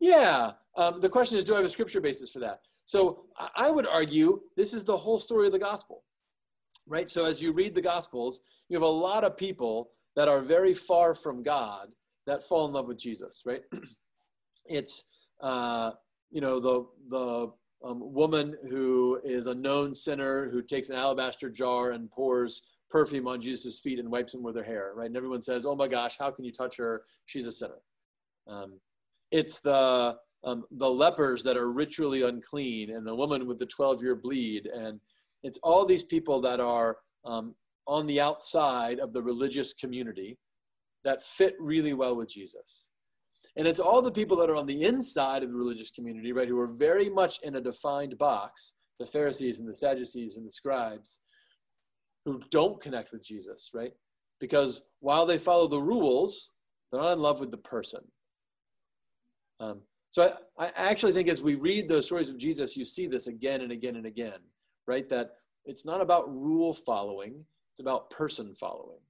Yeah. 0.01 0.53
Um, 0.77 1.01
the 1.01 1.09
question 1.09 1.39
is, 1.39 1.45
do 1.45 1.55
I 1.55 1.59
have 1.59 1.67
a 1.67 1.71
scripture 1.71 2.01
basis 2.01 2.31
for 2.31 2.41
that? 2.41 2.61
So 2.87 3.25
I 3.57 3.71
would 3.71 3.87
argue 3.87 4.41
this 4.57 4.75
is 4.75 4.85
the 4.85 4.97
whole 4.97 5.19
story 5.19 5.47
of 5.47 5.53
the 5.53 5.59
gospel, 5.59 6.03
right? 6.87 7.09
So 7.09 7.25
as 7.25 7.41
you 7.41 7.53
read 7.53 7.75
the 7.75 7.81
gospels, 7.81 8.41
you 8.69 8.77
have 8.77 8.83
a 8.83 8.87
lot 8.87 9.25
of 9.25 9.37
people 9.39 9.91
that 10.17 10.29
are 10.29 10.43
very 10.43 10.75
far 10.75 11.15
from 11.15 11.43
God 11.43 11.89
that 12.27 12.43
fall 12.43 12.67
in 12.67 12.73
love 12.73 12.87
with 12.87 12.99
Jesus, 12.99 13.43
right? 13.45 13.63
it's, 14.67 15.05
uh, 15.41 15.93
you 16.31 16.41
know, 16.41 16.61
the, 16.61 16.87
the 17.11 17.53
um, 17.85 18.01
woman 18.15 18.57
who 18.69 19.21
is 19.25 19.47
a 19.47 19.55
known 19.55 19.95
sinner 19.95 20.49
who 20.51 20.63
takes 20.63 20.89
an 20.89 20.97
alabaster 20.97 21.51
jar 21.51 21.93
and 21.93 22.11
pours 22.11 22.63
perfume 22.91 23.29
on 23.29 23.41
Jesus' 23.41 23.81
feet 23.81 23.99
and 23.99 24.11
wipes 24.11 24.35
him 24.35 24.43
with 24.43 24.57
her 24.57 24.63
hair, 24.63 24.93
right? 24.95 25.07
And 25.07 25.17
everyone 25.17 25.43
says, 25.43 25.67
"Oh 25.67 25.75
my 25.75 25.89
gosh, 25.89 26.17
how 26.19 26.31
can 26.31 26.45
you 26.45 26.53
touch 26.53 26.77
her? 26.77 27.03
She's 27.27 27.47
a 27.47 27.53
sinner." 27.53 27.81
Um, 28.47 28.81
it's 29.31 29.61
the 29.61 30.17
um, 30.45 30.65
the 30.71 30.89
lepers 30.89 31.43
that 31.43 31.57
are 31.57 31.71
ritually 31.71 32.23
unclean, 32.23 32.91
and 32.91 33.07
the 33.07 33.15
woman 33.15 33.47
with 33.47 33.59
the 33.59 33.67
twelve-year 33.67 34.15
bleed, 34.15 34.67
and 34.67 35.01
it's 35.43 35.59
all 35.63 35.85
these 35.85 36.05
people 36.05 36.41
that 36.43 36.61
are 36.61 36.99
um, 37.25 37.55
on 37.87 38.07
the 38.07 38.21
outside 38.21 38.99
of 38.99 39.13
the 39.13 39.23
religious 39.23 39.75
community 39.75 40.39
that 41.05 41.23
fit 41.23 41.55
really 41.59 41.95
well 41.95 42.17
with 42.17 42.29
Jesus. 42.29 42.89
And 43.57 43.69
it's 43.69 43.81
all 43.81 44.03
the 44.03 44.11
people 44.11 44.37
that 44.39 44.51
are 44.51 44.57
on 44.57 44.67
the 44.67 44.83
inside 44.83 45.43
of 45.43 45.51
the 45.51 45.57
religious 45.57 45.91
community, 45.91 46.33
right, 46.33 46.49
who 46.49 46.59
are 46.59 46.67
very 46.67 47.09
much 47.09 47.39
in 47.43 47.57
a 47.57 47.61
defined 47.61 48.19
box 48.19 48.73
the 48.99 49.07
Pharisees 49.07 49.61
and 49.61 49.69
the 49.69 49.75
Sadducees 49.75 50.37
and 50.37 50.47
the 50.47 50.51
scribes 50.51 51.21
who 52.25 52.41
don't 52.51 52.81
connect 52.81 53.13
with 53.13 53.25
Jesus, 53.25 53.71
right? 53.75 53.93
Because 54.41 54.83
while 55.01 55.27
they 55.27 55.39
follow 55.39 55.67
the 55.67 55.81
rules, 55.81 56.51
they're 56.91 57.01
not 57.01 57.13
in 57.13 57.21
love 57.21 57.41
with 57.41 57.51
the 57.51 57.59
person. 57.59 58.01
Um, 59.61 59.81
so 60.11 60.37
I, 60.59 60.67
I 60.67 60.91
actually 60.91 61.13
think 61.13 61.29
as 61.29 61.43
we 61.43 61.55
read 61.55 61.89
those 61.89 62.07
stories 62.07 62.29
of 62.29 62.39
Jesus, 62.39 62.77
you 62.77 62.85
see 62.85 63.07
this 63.07 63.27
again 63.27 63.63
and 63.63 63.73
again 63.73 63.97
and 63.97 64.07
again, 64.07 64.39
right? 64.87 65.09
That 65.09 65.33
it's 65.65 65.85
not 65.85 66.01
about 66.01 66.33
rule 66.33 66.73
following, 66.73 67.45
it's 67.73 67.81
about 67.81 68.11
person 68.11 68.55
following. 68.55 69.01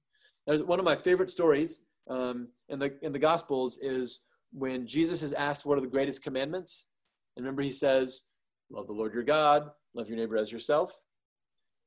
There's 0.47 0.63
one 0.63 0.79
of 0.79 0.85
my 0.85 0.95
favorite 0.95 1.29
stories 1.29 1.83
um, 2.09 2.49
in 2.69 2.79
the 2.79 2.93
in 3.01 3.11
the 3.11 3.19
Gospels 3.19 3.77
is 3.81 4.21
when 4.51 4.85
Jesus 4.85 5.21
is 5.21 5.33
asked 5.33 5.65
what 5.65 5.77
are 5.77 5.81
the 5.81 5.87
greatest 5.87 6.23
commandments, 6.23 6.87
and 7.35 7.45
remember 7.45 7.63
he 7.63 7.71
says, 7.71 8.23
"Love 8.69 8.87
the 8.87 8.93
Lord 8.93 9.13
your 9.13 9.23
God, 9.23 9.69
love 9.93 10.07
your 10.07 10.17
neighbor 10.17 10.37
as 10.37 10.51
yourself." 10.51 11.01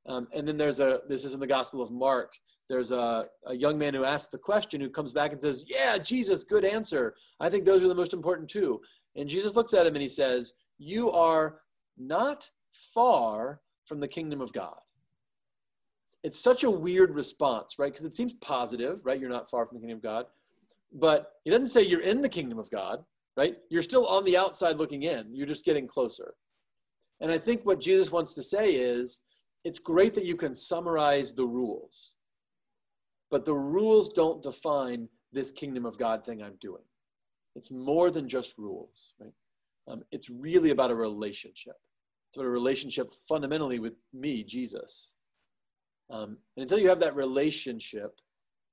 Um, 0.06 0.26
and 0.32 0.46
then 0.46 0.56
there's 0.56 0.80
a 0.80 1.00
this 1.08 1.24
is 1.24 1.34
in 1.34 1.40
the 1.40 1.46
Gospel 1.46 1.82
of 1.82 1.90
Mark. 1.90 2.32
There's 2.68 2.90
a, 2.90 3.26
a 3.46 3.56
young 3.56 3.78
man 3.78 3.94
who 3.94 4.04
asks 4.04 4.28
the 4.28 4.38
question 4.38 4.80
who 4.80 4.90
comes 4.90 5.12
back 5.12 5.32
and 5.32 5.40
says, 5.40 5.64
"Yeah, 5.68 5.96
Jesus, 5.98 6.44
good 6.44 6.64
answer. 6.64 7.14
I 7.40 7.48
think 7.48 7.64
those 7.64 7.84
are 7.84 7.88
the 7.88 7.94
most 7.94 8.12
important 8.12 8.50
too." 8.50 8.80
And 9.16 9.28
Jesus 9.28 9.54
looks 9.54 9.72
at 9.72 9.86
him 9.86 9.94
and 9.94 10.02
he 10.02 10.08
says, 10.08 10.52
"You 10.78 11.10
are 11.12 11.60
not 11.96 12.50
far 12.72 13.60
from 13.86 14.00
the 14.00 14.08
kingdom 14.08 14.40
of 14.40 14.52
God." 14.52 14.78
It's 16.22 16.38
such 16.38 16.64
a 16.64 16.70
weird 16.70 17.14
response, 17.14 17.78
right? 17.78 17.92
Because 17.92 18.04
it 18.04 18.14
seems 18.14 18.34
positive, 18.34 19.00
right? 19.04 19.20
You're 19.20 19.30
not 19.30 19.50
far 19.50 19.66
from 19.66 19.76
the 19.76 19.80
kingdom 19.80 19.98
of 19.98 20.02
God. 20.02 20.26
But 20.92 21.32
he 21.44 21.50
doesn't 21.50 21.66
say 21.66 21.82
you're 21.82 22.00
in 22.00 22.22
the 22.22 22.28
kingdom 22.28 22.58
of 22.58 22.70
God, 22.70 23.04
right? 23.36 23.56
You're 23.70 23.82
still 23.82 24.06
on 24.06 24.24
the 24.24 24.36
outside 24.36 24.78
looking 24.78 25.02
in. 25.02 25.34
You're 25.34 25.46
just 25.46 25.64
getting 25.64 25.86
closer. 25.86 26.34
And 27.20 27.30
I 27.30 27.38
think 27.38 27.64
what 27.64 27.80
Jesus 27.80 28.10
wants 28.10 28.34
to 28.34 28.42
say 28.42 28.72
is 28.74 29.22
it's 29.64 29.78
great 29.78 30.14
that 30.14 30.24
you 30.24 30.36
can 30.36 30.54
summarize 30.54 31.34
the 31.34 31.46
rules, 31.46 32.14
but 33.30 33.44
the 33.44 33.54
rules 33.54 34.10
don't 34.10 34.42
define 34.42 35.08
this 35.32 35.52
kingdom 35.52 35.84
of 35.84 35.98
God 35.98 36.24
thing 36.24 36.42
I'm 36.42 36.56
doing. 36.60 36.82
It's 37.54 37.70
more 37.70 38.10
than 38.10 38.28
just 38.28 38.56
rules, 38.56 39.14
right? 39.20 39.32
Um, 39.88 40.02
it's 40.12 40.30
really 40.30 40.70
about 40.70 40.90
a 40.90 40.94
relationship. 40.94 41.74
It's 42.28 42.36
about 42.36 42.46
a 42.46 42.50
relationship 42.50 43.10
fundamentally 43.10 43.78
with 43.78 43.94
me, 44.12 44.44
Jesus. 44.44 45.14
Um, 46.10 46.38
and 46.56 46.62
until 46.62 46.78
you 46.78 46.88
have 46.88 47.00
that 47.00 47.14
relationship, 47.14 48.20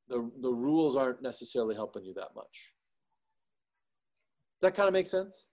the, 0.07 0.29
the 0.39 0.51
rules 0.51 0.95
aren't 0.95 1.21
necessarily 1.21 1.75
helping 1.75 2.05
you 2.05 2.13
that 2.13 2.31
much. 2.36 2.73
Does 4.61 4.71
that 4.71 4.75
kind 4.75 4.88
of 4.88 4.93
make 4.93 5.07
sense? 5.07 5.49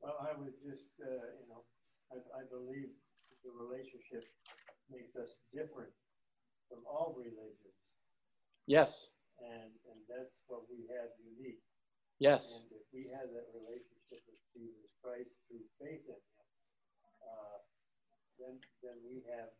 Well, 0.00 0.16
I 0.20 0.32
was 0.38 0.54
just, 0.64 0.88
uh, 1.02 1.28
you 1.42 1.48
know, 1.48 1.64
I, 2.12 2.40
I 2.40 2.42
believe 2.48 2.88
the 3.44 3.52
relationship 3.52 4.24
makes 4.90 5.16
us 5.16 5.34
different 5.52 5.90
from 6.68 6.80
all 6.88 7.14
religions. 7.18 7.82
Yes. 8.66 9.12
And, 9.38 9.70
and 9.92 9.98
that's 10.08 10.42
what 10.48 10.64
we 10.72 10.88
have 10.88 11.12
unique. 11.20 11.60
Yes. 12.18 12.64
And 12.64 12.80
if 12.80 12.86
we 12.94 13.12
have 13.12 13.28
that 13.36 13.52
relationship 13.52 14.24
with 14.24 14.40
Jesus 14.56 14.88
Christ 15.04 15.36
through 15.46 15.66
faith 15.76 16.02
in 16.08 16.16
Him, 16.16 16.48
uh, 17.20 17.58
then, 18.40 18.54
then 18.80 18.96
we 19.04 19.20
have 19.36 19.52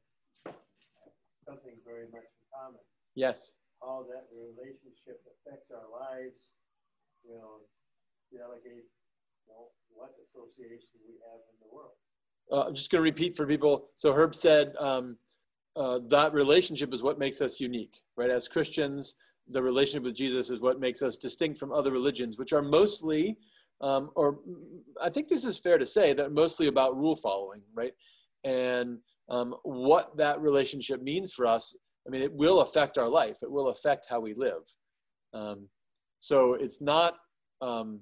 something 1.46 1.78
very 1.86 2.10
much 2.10 2.26
in 2.26 2.44
common. 2.50 2.82
Yes. 3.14 3.56
How 3.80 4.04
that 4.10 4.26
relationship 4.34 5.22
affects 5.30 5.70
our 5.70 5.86
lives 5.88 6.50
will 7.24 7.62
delegate 8.32 8.90
you 9.46 9.48
know, 9.48 9.68
what 9.94 10.10
association 10.20 10.98
we 11.06 11.14
have 11.30 11.40
in 11.50 11.56
the 11.62 11.70
world. 11.74 11.94
Uh, 12.50 12.68
I'm 12.68 12.74
just 12.74 12.90
going 12.90 13.00
to 13.00 13.02
repeat 13.02 13.36
for 13.36 13.46
people. 13.46 13.90
So 13.94 14.12
Herb 14.12 14.34
said 14.34 14.74
um, 14.78 15.16
uh, 15.76 16.00
that 16.08 16.32
relationship 16.32 16.92
is 16.92 17.02
what 17.02 17.18
makes 17.18 17.40
us 17.40 17.60
unique, 17.60 18.02
right? 18.16 18.30
As 18.30 18.48
Christians, 18.48 19.14
the 19.48 19.62
relationship 19.62 20.02
with 20.02 20.14
Jesus 20.14 20.50
is 20.50 20.60
what 20.60 20.80
makes 20.80 21.02
us 21.02 21.16
distinct 21.16 21.58
from 21.58 21.72
other 21.72 21.90
religions, 21.90 22.38
which 22.38 22.52
are 22.52 22.62
mostly, 22.62 23.36
um, 23.80 24.10
or 24.14 24.40
I 25.02 25.10
think 25.10 25.28
this 25.28 25.44
is 25.44 25.58
fair 25.58 25.78
to 25.78 25.86
say, 25.86 26.12
that 26.14 26.32
mostly 26.32 26.66
about 26.68 26.96
rule 26.96 27.16
following, 27.16 27.62
right? 27.74 27.92
And 28.44 28.98
um, 29.28 29.54
what 29.62 30.16
that 30.16 30.40
relationship 30.40 31.02
means 31.02 31.32
for 31.32 31.46
us, 31.46 31.74
I 32.06 32.10
mean, 32.10 32.22
it 32.22 32.32
will 32.32 32.60
affect 32.60 32.98
our 32.98 33.08
life. 33.08 33.38
It 33.42 33.50
will 33.50 33.68
affect 33.68 34.06
how 34.08 34.20
we 34.20 34.34
live. 34.34 34.62
Um, 35.34 35.68
so 36.18 36.54
it's 36.54 36.80
not, 36.80 37.16
um, 37.60 38.00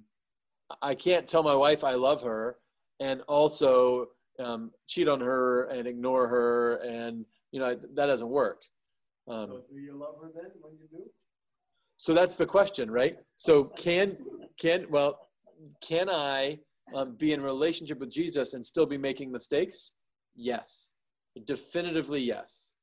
I 0.82 0.94
can't 0.94 1.26
tell 1.26 1.42
my 1.42 1.54
wife 1.54 1.84
I 1.84 1.94
love 1.94 2.22
her 2.22 2.56
and 3.00 3.22
also 3.22 4.06
um, 4.38 4.70
cheat 4.86 5.08
on 5.08 5.20
her 5.20 5.64
and 5.64 5.86
ignore 5.86 6.28
her. 6.28 6.76
And, 6.76 7.24
you 7.50 7.60
know, 7.60 7.74
that 7.74 8.06
doesn't 8.06 8.28
work. 8.28 8.62
Um, 9.26 9.46
so 9.46 9.62
do 9.72 9.80
you 9.80 9.98
love 9.98 10.16
her 10.22 10.30
then 10.34 10.50
when 10.60 10.74
you 10.74 10.86
do? 10.90 11.04
So 11.96 12.12
that's 12.12 12.34
the 12.34 12.46
question, 12.46 12.90
right? 12.90 13.16
So 13.36 13.64
can, 13.64 14.18
can, 14.60 14.86
well, 14.90 15.18
can 15.80 16.10
I 16.10 16.58
um, 16.94 17.16
be 17.16 17.32
in 17.32 17.40
relationship 17.40 17.98
with 18.00 18.10
Jesus 18.10 18.52
and 18.52 18.64
still 18.64 18.84
be 18.84 18.98
making 18.98 19.32
mistakes? 19.32 19.92
Yes. 20.34 20.90
Definitively, 21.44 22.20
yes. 22.20 22.74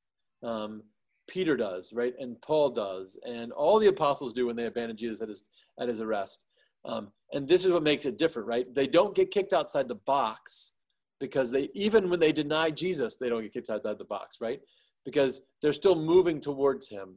Um, 0.43 0.83
Peter 1.27 1.55
does, 1.55 1.93
right? 1.93 2.13
And 2.19 2.41
Paul 2.41 2.69
does, 2.71 3.17
and 3.25 3.51
all 3.53 3.79
the 3.79 3.87
apostles 3.87 4.33
do 4.33 4.47
when 4.47 4.55
they 4.55 4.65
abandon 4.65 4.97
Jesus 4.97 5.21
at 5.21 5.29
his 5.29 5.47
at 5.79 5.87
his 5.87 6.01
arrest. 6.01 6.45
Um, 6.83 7.11
and 7.33 7.47
this 7.47 7.63
is 7.63 7.71
what 7.71 7.83
makes 7.83 8.05
it 8.05 8.17
different, 8.17 8.47
right? 8.47 8.73
They 8.73 8.87
don't 8.87 9.15
get 9.15 9.31
kicked 9.31 9.53
outside 9.53 9.87
the 9.87 9.95
box 9.95 10.73
because 11.19 11.51
they 11.51 11.69
even 11.73 12.09
when 12.09 12.19
they 12.19 12.33
deny 12.33 12.71
Jesus, 12.71 13.15
they 13.15 13.29
don't 13.29 13.43
get 13.43 13.53
kicked 13.53 13.69
outside 13.69 13.97
the 13.97 14.05
box, 14.05 14.37
right? 14.41 14.59
Because 15.05 15.41
they're 15.61 15.73
still 15.73 15.95
moving 15.95 16.41
towards 16.41 16.89
him, 16.89 17.15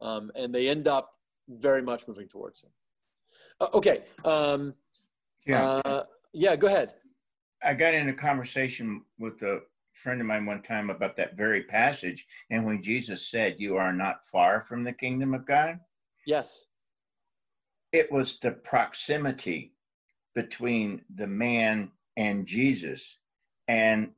um, 0.00 0.30
and 0.34 0.54
they 0.54 0.68
end 0.68 0.86
up 0.86 1.12
very 1.48 1.82
much 1.82 2.06
moving 2.06 2.28
towards 2.28 2.62
him. 2.62 2.70
Uh, 3.60 3.68
okay. 3.72 4.02
Um, 4.24 4.74
yeah. 5.46 5.80
Uh, 5.84 6.04
yeah. 6.32 6.56
Go 6.56 6.66
ahead. 6.66 6.94
I 7.62 7.72
got 7.72 7.94
in 7.94 8.08
a 8.08 8.12
conversation 8.12 9.02
with 9.18 9.42
a 9.42 9.60
friend 9.94 10.20
of 10.20 10.26
mine 10.26 10.44
one 10.44 10.62
time 10.62 10.90
about 10.90 11.16
that 11.16 11.36
very 11.36 11.62
passage 11.62 12.26
and 12.50 12.64
when 12.64 12.82
Jesus 12.82 13.30
said, 13.30 13.56
You 13.58 13.76
are 13.76 13.92
not 13.92 14.26
far 14.26 14.62
from 14.62 14.84
the 14.84 14.92
kingdom 14.92 15.34
of 15.34 15.46
God? 15.46 15.78
Yes. 16.26 16.66
It 17.92 18.10
was 18.10 18.38
the 18.42 18.52
proximity 18.52 19.72
between 20.34 21.02
the 21.14 21.26
man 21.26 21.90
and 22.16 22.46
Jesus. 22.46 23.18
And 23.68 24.10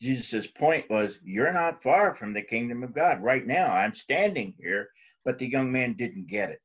Jesus' 0.00 0.46
point 0.46 0.88
was, 0.90 1.18
You're 1.24 1.52
not 1.52 1.82
far 1.82 2.14
from 2.14 2.32
the 2.32 2.42
kingdom 2.42 2.82
of 2.82 2.94
God. 2.94 3.22
Right 3.22 3.46
now, 3.46 3.72
I'm 3.72 3.94
standing 3.94 4.54
here, 4.58 4.90
but 5.24 5.38
the 5.38 5.48
young 5.48 5.72
man 5.72 5.94
didn't 5.94 6.28
get 6.28 6.50
it. 6.50 6.60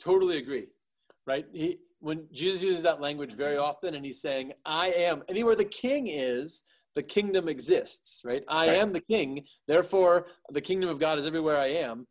Totally 0.00 0.38
agree. 0.38 0.68
Right? 1.26 1.46
He, 1.52 1.80
when 2.00 2.26
Jesus 2.32 2.62
uses 2.62 2.82
that 2.82 3.00
language 3.00 3.34
very 3.34 3.56
often 3.56 3.94
and 3.94 4.04
he's 4.04 4.22
saying, 4.22 4.52
I 4.64 4.88
am, 4.90 5.22
anywhere 5.28 5.56
the 5.56 5.64
king 5.64 6.06
is, 6.06 6.62
the 6.94 7.02
kingdom 7.02 7.48
exists, 7.48 8.20
right? 8.24 8.42
I 8.48 8.68
right. 8.68 8.76
am 8.78 8.92
the 8.92 9.00
king, 9.00 9.44
therefore 9.66 10.26
the 10.50 10.60
kingdom 10.60 10.90
of 10.90 10.98
God 10.98 11.18
is 11.18 11.26
everywhere 11.26 11.58
I 11.58 11.68
am. 11.68 12.06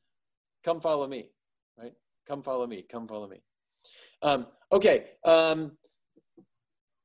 Come 0.63 0.79
follow 0.79 1.07
me, 1.07 1.31
right? 1.77 1.93
Come 2.27 2.43
follow 2.43 2.67
me, 2.67 2.85
come 2.89 3.07
follow 3.07 3.27
me. 3.27 3.41
Um, 4.21 4.47
okay. 4.71 5.05
Um, 5.23 5.77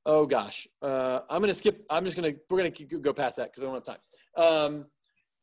oh 0.06 0.26
gosh, 0.26 0.66
uh, 0.82 1.20
I'm 1.28 1.40
gonna 1.40 1.54
skip. 1.54 1.84
I'm 1.90 2.04
just 2.04 2.16
gonna 2.16 2.32
we're 2.50 2.58
gonna 2.58 2.70
go 3.00 3.12
past 3.12 3.36
that 3.36 3.52
because 3.52 3.62
I 3.62 3.66
don't 3.66 3.74
have 3.74 3.84
time. 3.84 3.98
Um, 4.36 4.86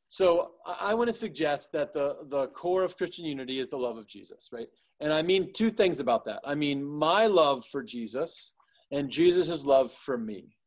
so 0.10 0.54
I, 0.66 0.92
I 0.92 0.94
want 0.96 1.08
to 1.08 1.14
suggest 1.14 1.72
that 1.74 1.94
the 1.94 2.18
the 2.28 2.48
core 2.48 2.84
of 2.84 2.98
Christian 2.98 3.26
unity 3.26 3.60
is 3.60 3.70
the 3.70 3.78
love 3.78 3.98
of 3.98 4.08
Jesus, 4.08 4.50
right? 4.52 4.68
And 5.00 5.14
I 5.14 5.22
mean 5.22 5.54
two 5.54 5.70
things 5.70 6.00
about 6.00 6.26
that. 6.26 6.42
I 6.44 6.56
mean 6.56 6.84
my 6.84 7.28
love 7.28 7.64
for 7.66 7.84
Jesus 7.84 8.54
and 8.92 9.10
Jesus' 9.10 9.66
love 9.66 9.92
for 9.92 10.18
me 10.18 10.58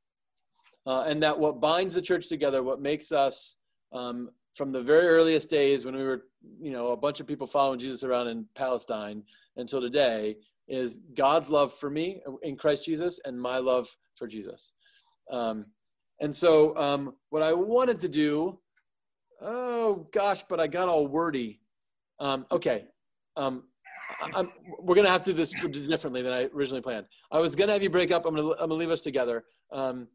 uh, 0.86 1.04
and 1.06 1.22
that 1.22 1.38
what 1.38 1.60
binds 1.60 1.94
the 1.94 2.02
church 2.02 2.28
together, 2.28 2.62
what 2.62 2.80
makes 2.80 3.12
us 3.12 3.56
um, 3.92 4.30
from 4.54 4.70
the 4.70 4.82
very 4.82 5.06
earliest 5.06 5.48
days 5.48 5.84
when 5.84 5.96
we 5.96 6.02
were, 6.02 6.24
you 6.60 6.72
know, 6.72 6.88
a 6.88 6.96
bunch 6.96 7.20
of 7.20 7.26
people 7.26 7.46
following 7.46 7.78
Jesus 7.78 8.04
around 8.04 8.28
in 8.28 8.46
Palestine 8.54 9.22
until 9.56 9.80
today, 9.80 10.36
is 10.68 11.00
God's 11.14 11.50
love 11.50 11.72
for 11.72 11.90
me 11.90 12.22
in 12.42 12.56
Christ 12.56 12.84
Jesus 12.84 13.20
and 13.24 13.40
my 13.40 13.58
love 13.58 13.94
for 14.16 14.26
Jesus. 14.26 14.72
Um, 15.30 15.66
and 16.20 16.34
so, 16.34 16.76
um, 16.76 17.14
what 17.30 17.42
I 17.42 17.52
wanted 17.52 17.98
to 18.00 18.08
do, 18.08 18.58
oh 19.40 20.06
gosh, 20.12 20.44
but 20.48 20.60
I 20.60 20.66
got 20.66 20.88
all 20.88 21.06
wordy. 21.06 21.60
Um, 22.20 22.46
okay, 22.52 22.86
um, 23.36 23.64
I, 24.20 24.46
we're 24.80 24.94
gonna 24.94 25.08
have 25.08 25.24
to 25.24 25.32
do 25.32 25.36
this 25.36 25.52
differently 25.52 26.22
than 26.22 26.32
I 26.32 26.44
originally 26.54 26.82
planned. 26.82 27.06
I 27.30 27.40
was 27.40 27.56
gonna 27.56 27.72
have 27.72 27.82
you 27.82 27.90
break 27.90 28.12
up. 28.12 28.26
I'm 28.26 28.36
I'm 28.36 28.54
gonna 28.56 28.74
leave 28.74 28.90
us 28.90 29.00
together. 29.00 29.44
Um, 29.72 30.06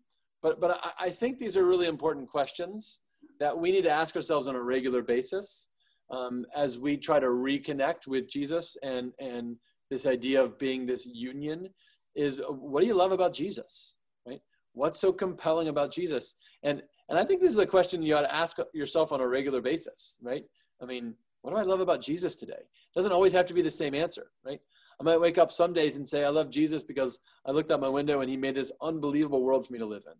but, 0.41 0.59
but 0.59 0.79
I, 0.83 1.05
I 1.07 1.09
think 1.09 1.37
these 1.37 1.57
are 1.57 1.65
really 1.65 1.87
important 1.87 2.29
questions 2.29 2.99
that 3.39 3.57
we 3.57 3.71
need 3.71 3.83
to 3.83 3.89
ask 3.89 4.15
ourselves 4.15 4.47
on 4.47 4.55
a 4.55 4.61
regular 4.61 5.01
basis 5.01 5.69
um, 6.09 6.45
as 6.55 6.79
we 6.79 6.97
try 6.97 7.19
to 7.19 7.27
reconnect 7.27 8.07
with 8.07 8.29
Jesus 8.29 8.77
and, 8.83 9.11
and 9.19 9.57
this 9.89 10.05
idea 10.05 10.41
of 10.41 10.57
being 10.57 10.85
this 10.85 11.07
union 11.07 11.69
is 12.15 12.41
what 12.47 12.81
do 12.81 12.87
you 12.87 12.95
love 12.95 13.11
about 13.11 13.33
Jesus, 13.33 13.95
right? 14.27 14.41
What's 14.73 14.99
so 14.99 15.13
compelling 15.13 15.67
about 15.67 15.91
Jesus? 15.91 16.35
And, 16.63 16.81
And 17.09 17.17
I 17.17 17.23
think 17.23 17.41
this 17.41 17.51
is 17.51 17.57
a 17.57 17.65
question 17.65 18.01
you 18.01 18.15
ought 18.15 18.21
to 18.21 18.35
ask 18.35 18.57
yourself 18.73 19.11
on 19.11 19.21
a 19.21 19.27
regular 19.27 19.61
basis, 19.61 20.17
right? 20.21 20.43
I 20.81 20.85
mean, 20.85 21.13
what 21.41 21.51
do 21.51 21.57
I 21.57 21.63
love 21.63 21.79
about 21.79 22.01
Jesus 22.01 22.35
today? 22.35 22.53
It 22.59 22.95
doesn't 22.95 23.11
always 23.11 23.33
have 23.33 23.45
to 23.45 23.53
be 23.53 23.61
the 23.61 23.71
same 23.71 23.93
answer, 23.93 24.31
right? 24.45 24.59
I 24.99 25.03
might 25.03 25.21
wake 25.21 25.37
up 25.37 25.51
some 25.51 25.73
days 25.73 25.97
and 25.97 26.07
say, 26.07 26.23
I 26.23 26.29
love 26.29 26.49
Jesus 26.49 26.81
because 26.81 27.19
I 27.45 27.51
looked 27.51 27.71
out 27.71 27.79
my 27.79 27.89
window 27.89 28.21
and 28.21 28.29
he 28.29 28.37
made 28.37 28.55
this 28.55 28.71
unbelievable 28.81 29.43
world 29.43 29.65
for 29.65 29.73
me 29.73 29.79
to 29.79 29.85
live 29.85 30.03
in. 30.07 30.13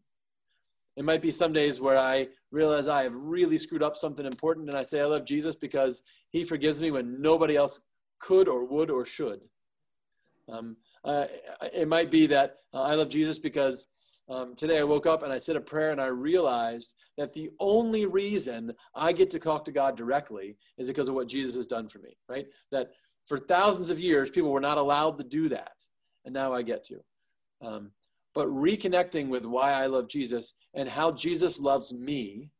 It 0.95 1.05
might 1.05 1.21
be 1.21 1.31
some 1.31 1.53
days 1.53 1.79
where 1.79 1.97
I 1.97 2.27
realize 2.51 2.87
I 2.87 3.03
have 3.03 3.15
really 3.15 3.57
screwed 3.57 3.83
up 3.83 3.95
something 3.95 4.25
important 4.25 4.69
and 4.69 4.77
I 4.77 4.83
say, 4.83 5.01
I 5.01 5.05
love 5.05 5.25
Jesus 5.25 5.55
because 5.55 6.03
he 6.31 6.43
forgives 6.43 6.81
me 6.81 6.91
when 6.91 7.21
nobody 7.21 7.55
else 7.55 7.81
could 8.19 8.47
or 8.47 8.65
would 8.65 8.89
or 8.89 9.05
should. 9.05 9.41
Um, 10.49 10.77
uh, 11.03 11.25
it 11.73 11.87
might 11.87 12.09
be 12.09 12.27
that 12.27 12.55
uh, 12.73 12.81
I 12.81 12.95
love 12.95 13.09
Jesus 13.09 13.37
because 13.37 13.89
um, 14.29 14.55
today 14.55 14.79
I 14.79 14.83
woke 14.83 15.05
up 15.05 15.23
and 15.23 15.31
I 15.31 15.37
said 15.37 15.55
a 15.55 15.61
prayer 15.61 15.91
and 15.91 16.01
I 16.01 16.07
realized 16.07 16.95
that 17.17 17.33
the 17.33 17.49
only 17.59 18.05
reason 18.05 18.73
I 18.93 19.11
get 19.13 19.29
to 19.31 19.39
talk 19.39 19.65
to 19.65 19.71
God 19.71 19.95
directly 19.95 20.57
is 20.77 20.87
because 20.87 21.09
of 21.09 21.15
what 21.15 21.29
Jesus 21.29 21.55
has 21.55 21.67
done 21.67 21.87
for 21.87 21.99
me, 21.99 22.17
right? 22.27 22.45
That 22.71 22.91
for 23.27 23.37
thousands 23.37 23.89
of 23.89 23.99
years, 23.99 24.29
people 24.29 24.51
were 24.51 24.61
not 24.61 24.77
allowed 24.77 25.17
to 25.17 25.23
do 25.23 25.49
that. 25.49 25.73
And 26.25 26.33
now 26.33 26.53
I 26.53 26.61
get 26.61 26.83
to. 26.85 26.99
Um, 27.61 27.91
but 28.33 28.47
reconnecting 28.47 29.29
with 29.29 29.45
why 29.45 29.73
I 29.73 29.87
love 29.87 30.07
Jesus 30.07 30.53
and 30.73 30.87
how 30.87 31.11
Jesus 31.11 31.59
loves 31.59 31.93
me 31.93 32.51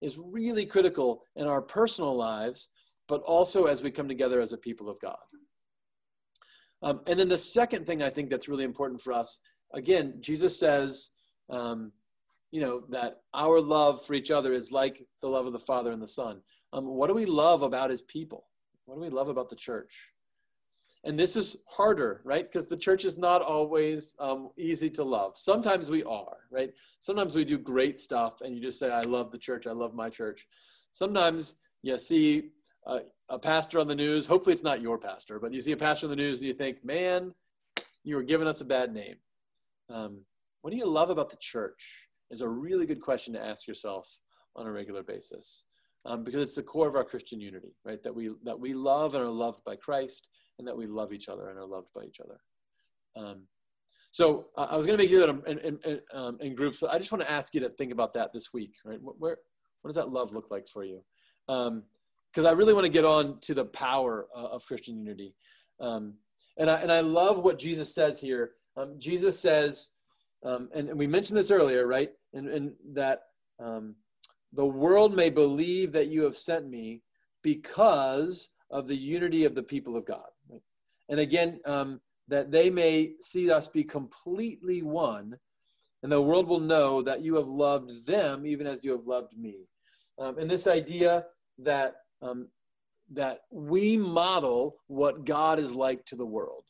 is 0.00 0.18
really 0.18 0.66
critical 0.66 1.22
in 1.36 1.46
our 1.46 1.60
personal 1.60 2.16
lives, 2.16 2.70
but 3.06 3.20
also 3.22 3.66
as 3.66 3.82
we 3.82 3.90
come 3.90 4.08
together 4.08 4.40
as 4.40 4.52
a 4.52 4.58
people 4.58 4.88
of 4.88 4.98
God. 5.00 5.18
Um, 6.82 7.00
and 7.06 7.20
then 7.20 7.28
the 7.28 7.38
second 7.38 7.86
thing 7.86 8.02
I 8.02 8.08
think 8.08 8.30
that's 8.30 8.48
really 8.48 8.64
important 8.64 9.00
for 9.00 9.12
us, 9.12 9.38
again, 9.74 10.14
Jesus 10.20 10.58
says, 10.58 11.10
um, 11.50 11.92
you 12.50 12.60
know, 12.60 12.82
that 12.88 13.18
our 13.34 13.60
love 13.60 14.04
for 14.04 14.14
each 14.14 14.30
other 14.30 14.52
is 14.52 14.72
like 14.72 15.04
the 15.20 15.28
love 15.28 15.46
of 15.46 15.52
the 15.52 15.58
Father 15.58 15.92
and 15.92 16.02
the 16.02 16.06
Son. 16.06 16.40
Um, 16.72 16.86
what 16.86 17.08
do 17.08 17.14
we 17.14 17.26
love 17.26 17.62
about 17.62 17.90
his 17.90 18.02
people? 18.02 18.44
What 18.90 18.96
do 18.96 19.02
we 19.02 19.08
love 19.08 19.28
about 19.28 19.48
the 19.48 19.54
church? 19.54 20.08
And 21.04 21.16
this 21.16 21.36
is 21.36 21.56
harder, 21.68 22.22
right? 22.24 22.44
Because 22.44 22.66
the 22.66 22.76
church 22.76 23.04
is 23.04 23.16
not 23.16 23.40
always 23.40 24.16
um, 24.18 24.50
easy 24.58 24.90
to 24.90 25.04
love. 25.04 25.38
Sometimes 25.38 25.90
we 25.90 26.02
are, 26.02 26.38
right? 26.50 26.72
Sometimes 26.98 27.36
we 27.36 27.44
do 27.44 27.56
great 27.56 28.00
stuff 28.00 28.40
and 28.40 28.52
you 28.52 28.60
just 28.60 28.80
say, 28.80 28.90
I 28.90 29.02
love 29.02 29.30
the 29.30 29.38
church, 29.38 29.68
I 29.68 29.70
love 29.70 29.94
my 29.94 30.10
church. 30.10 30.44
Sometimes 30.90 31.54
you 31.82 31.96
see 31.98 32.50
a, 32.84 33.02
a 33.28 33.38
pastor 33.38 33.78
on 33.78 33.86
the 33.86 33.94
news, 33.94 34.26
hopefully 34.26 34.54
it's 34.54 34.64
not 34.64 34.80
your 34.80 34.98
pastor, 34.98 35.38
but 35.38 35.52
you 35.52 35.60
see 35.60 35.70
a 35.70 35.76
pastor 35.76 36.06
on 36.06 36.10
the 36.10 36.16
news 36.16 36.40
and 36.40 36.48
you 36.48 36.54
think, 36.54 36.84
man, 36.84 37.32
you 38.02 38.16
were 38.16 38.24
giving 38.24 38.48
us 38.48 38.60
a 38.60 38.64
bad 38.64 38.92
name. 38.92 39.14
Um, 39.88 40.22
what 40.62 40.72
do 40.72 40.76
you 40.76 40.86
love 40.86 41.10
about 41.10 41.30
the 41.30 41.38
church? 41.38 42.08
Is 42.32 42.40
a 42.40 42.48
really 42.48 42.86
good 42.86 43.00
question 43.00 43.34
to 43.34 43.40
ask 43.40 43.68
yourself 43.68 44.18
on 44.56 44.66
a 44.66 44.72
regular 44.72 45.04
basis. 45.04 45.66
Um, 46.06 46.24
because 46.24 46.40
it's 46.40 46.54
the 46.54 46.62
core 46.62 46.88
of 46.88 46.96
our 46.96 47.04
Christian 47.04 47.40
unity, 47.40 47.74
right? 47.84 48.02
That 48.02 48.14
we 48.14 48.30
that 48.44 48.58
we 48.58 48.72
love 48.72 49.14
and 49.14 49.22
are 49.22 49.28
loved 49.28 49.62
by 49.64 49.76
Christ, 49.76 50.28
and 50.58 50.66
that 50.66 50.76
we 50.76 50.86
love 50.86 51.12
each 51.12 51.28
other 51.28 51.48
and 51.50 51.58
are 51.58 51.66
loved 51.66 51.88
by 51.94 52.04
each 52.04 52.20
other. 52.20 52.40
Um, 53.16 53.42
so 54.12 54.46
uh, 54.56 54.66
I 54.70 54.76
was 54.76 54.86
going 54.86 54.98
to 54.98 55.02
make 55.02 55.10
you 55.10 55.20
that 55.20 55.28
in, 55.28 55.58
in, 55.58 55.78
in, 55.84 56.00
um, 56.12 56.38
in, 56.40 56.54
groups, 56.54 56.78
but 56.80 56.90
I 56.90 56.98
just 56.98 57.12
want 57.12 57.22
to 57.22 57.30
ask 57.30 57.54
you 57.54 57.60
to 57.60 57.70
think 57.70 57.92
about 57.92 58.12
that 58.14 58.32
this 58.32 58.52
week, 58.52 58.74
right? 58.84 58.98
Where, 59.00 59.36
what 59.82 59.88
does 59.88 59.94
that 59.96 60.10
love 60.10 60.32
look 60.32 60.50
like 60.50 60.66
for 60.68 60.84
you? 60.84 61.00
Because 61.46 61.68
um, 61.68 62.46
I 62.46 62.50
really 62.50 62.74
want 62.74 62.86
to 62.86 62.92
get 62.92 63.04
on 63.04 63.38
to 63.42 63.54
the 63.54 63.64
power 63.66 64.26
uh, 64.36 64.48
of 64.48 64.66
Christian 64.66 64.98
unity. 64.98 65.34
Um, 65.80 66.14
and, 66.58 66.68
I, 66.68 66.76
and 66.80 66.90
I 66.90 67.00
love 67.00 67.38
what 67.38 67.58
Jesus 67.58 67.94
says 67.94 68.20
here. 68.20 68.52
Um, 68.76 68.96
Jesus 68.98 69.38
says, 69.38 69.90
and, 70.42 70.68
and, 70.74 70.98
we 70.98 71.06
mentioned 71.06 71.38
this 71.38 71.50
earlier, 71.50 71.86
right? 71.86 72.10
And, 72.34 72.48
and 72.48 72.72
that 72.92 73.20
the 74.52 74.66
world 74.66 75.14
may 75.14 75.30
believe 75.30 75.92
that 75.92 76.08
you 76.08 76.22
have 76.22 76.36
sent 76.36 76.68
me 76.68 77.02
because 77.42 78.50
of 78.70 78.86
the 78.86 78.96
unity 78.96 79.44
of 79.44 79.54
the 79.54 79.62
people 79.62 79.96
of 79.96 80.06
God. 80.06 80.28
And 81.08 81.20
again, 81.20 81.60
um, 81.64 82.00
that 82.28 82.50
they 82.50 82.70
may 82.70 83.14
see 83.18 83.50
us 83.50 83.68
be 83.68 83.82
completely 83.82 84.82
one, 84.82 85.36
and 86.02 86.10
the 86.10 86.22
world 86.22 86.46
will 86.48 86.60
know 86.60 87.02
that 87.02 87.22
you 87.22 87.34
have 87.34 87.48
loved 87.48 88.06
them 88.06 88.46
even 88.46 88.66
as 88.66 88.84
you 88.84 88.92
have 88.92 89.06
loved 89.06 89.36
me. 89.36 89.66
Um, 90.18 90.38
and 90.38 90.50
this 90.50 90.66
idea 90.66 91.24
that 91.58 91.96
um, 92.22 92.48
that 93.12 93.40
we 93.50 93.96
model 93.96 94.76
what 94.86 95.24
God 95.24 95.58
is 95.58 95.74
like 95.74 96.04
to 96.06 96.16
the 96.16 96.24
world, 96.26 96.64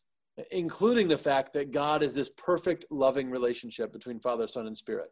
including 0.51 1.07
the 1.07 1.19
fact 1.19 1.53
that 1.53 1.71
God 1.71 2.03
is 2.03 2.15
this 2.15 2.31
perfect, 2.31 2.87
loving 2.91 3.31
relationship 3.31 3.93
between 3.93 4.19
Father, 4.19 4.47
Son, 4.47 4.67
and 4.67 4.77
Spirit, 4.77 5.11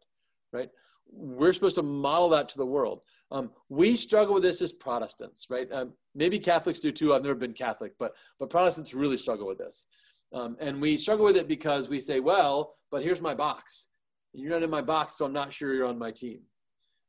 right? 0.52 0.70
We're 1.11 1.52
supposed 1.52 1.76
to 1.76 1.82
model 1.82 2.28
that 2.30 2.48
to 2.50 2.59
the 2.59 2.66
world. 2.66 3.02
Um, 3.30 3.50
we 3.68 3.96
struggle 3.96 4.34
with 4.34 4.42
this 4.42 4.62
as 4.62 4.72
Protestants, 4.72 5.46
right? 5.50 5.70
Um, 5.72 5.92
maybe 6.14 6.38
Catholics 6.38 6.80
do 6.80 6.90
too. 6.90 7.14
I've 7.14 7.22
never 7.22 7.34
been 7.34 7.52
Catholic, 7.52 7.92
but 7.98 8.14
but 8.38 8.50
Protestants 8.50 8.94
really 8.94 9.16
struggle 9.16 9.46
with 9.46 9.59
this, 9.59 9.86
um, 10.32 10.56
and 10.61 10.80
we 10.80 10.96
struggle 10.96 11.26
with 11.26 11.36
it 11.36 11.48
because 11.48 11.88
we 11.88 12.00
say, 12.00 12.20
well, 12.20 12.74
but 12.90 13.02
here's 13.02 13.20
my 13.20 13.34
box. 13.34 13.88
You're 14.32 14.50
not 14.50 14.62
in 14.62 14.70
my 14.70 14.82
box, 14.82 15.16
so 15.16 15.24
I'm 15.24 15.32
not 15.32 15.52
sure 15.52 15.74
you're 15.74 15.86
on 15.86 15.98
my 15.98 16.11
team. 16.11 16.40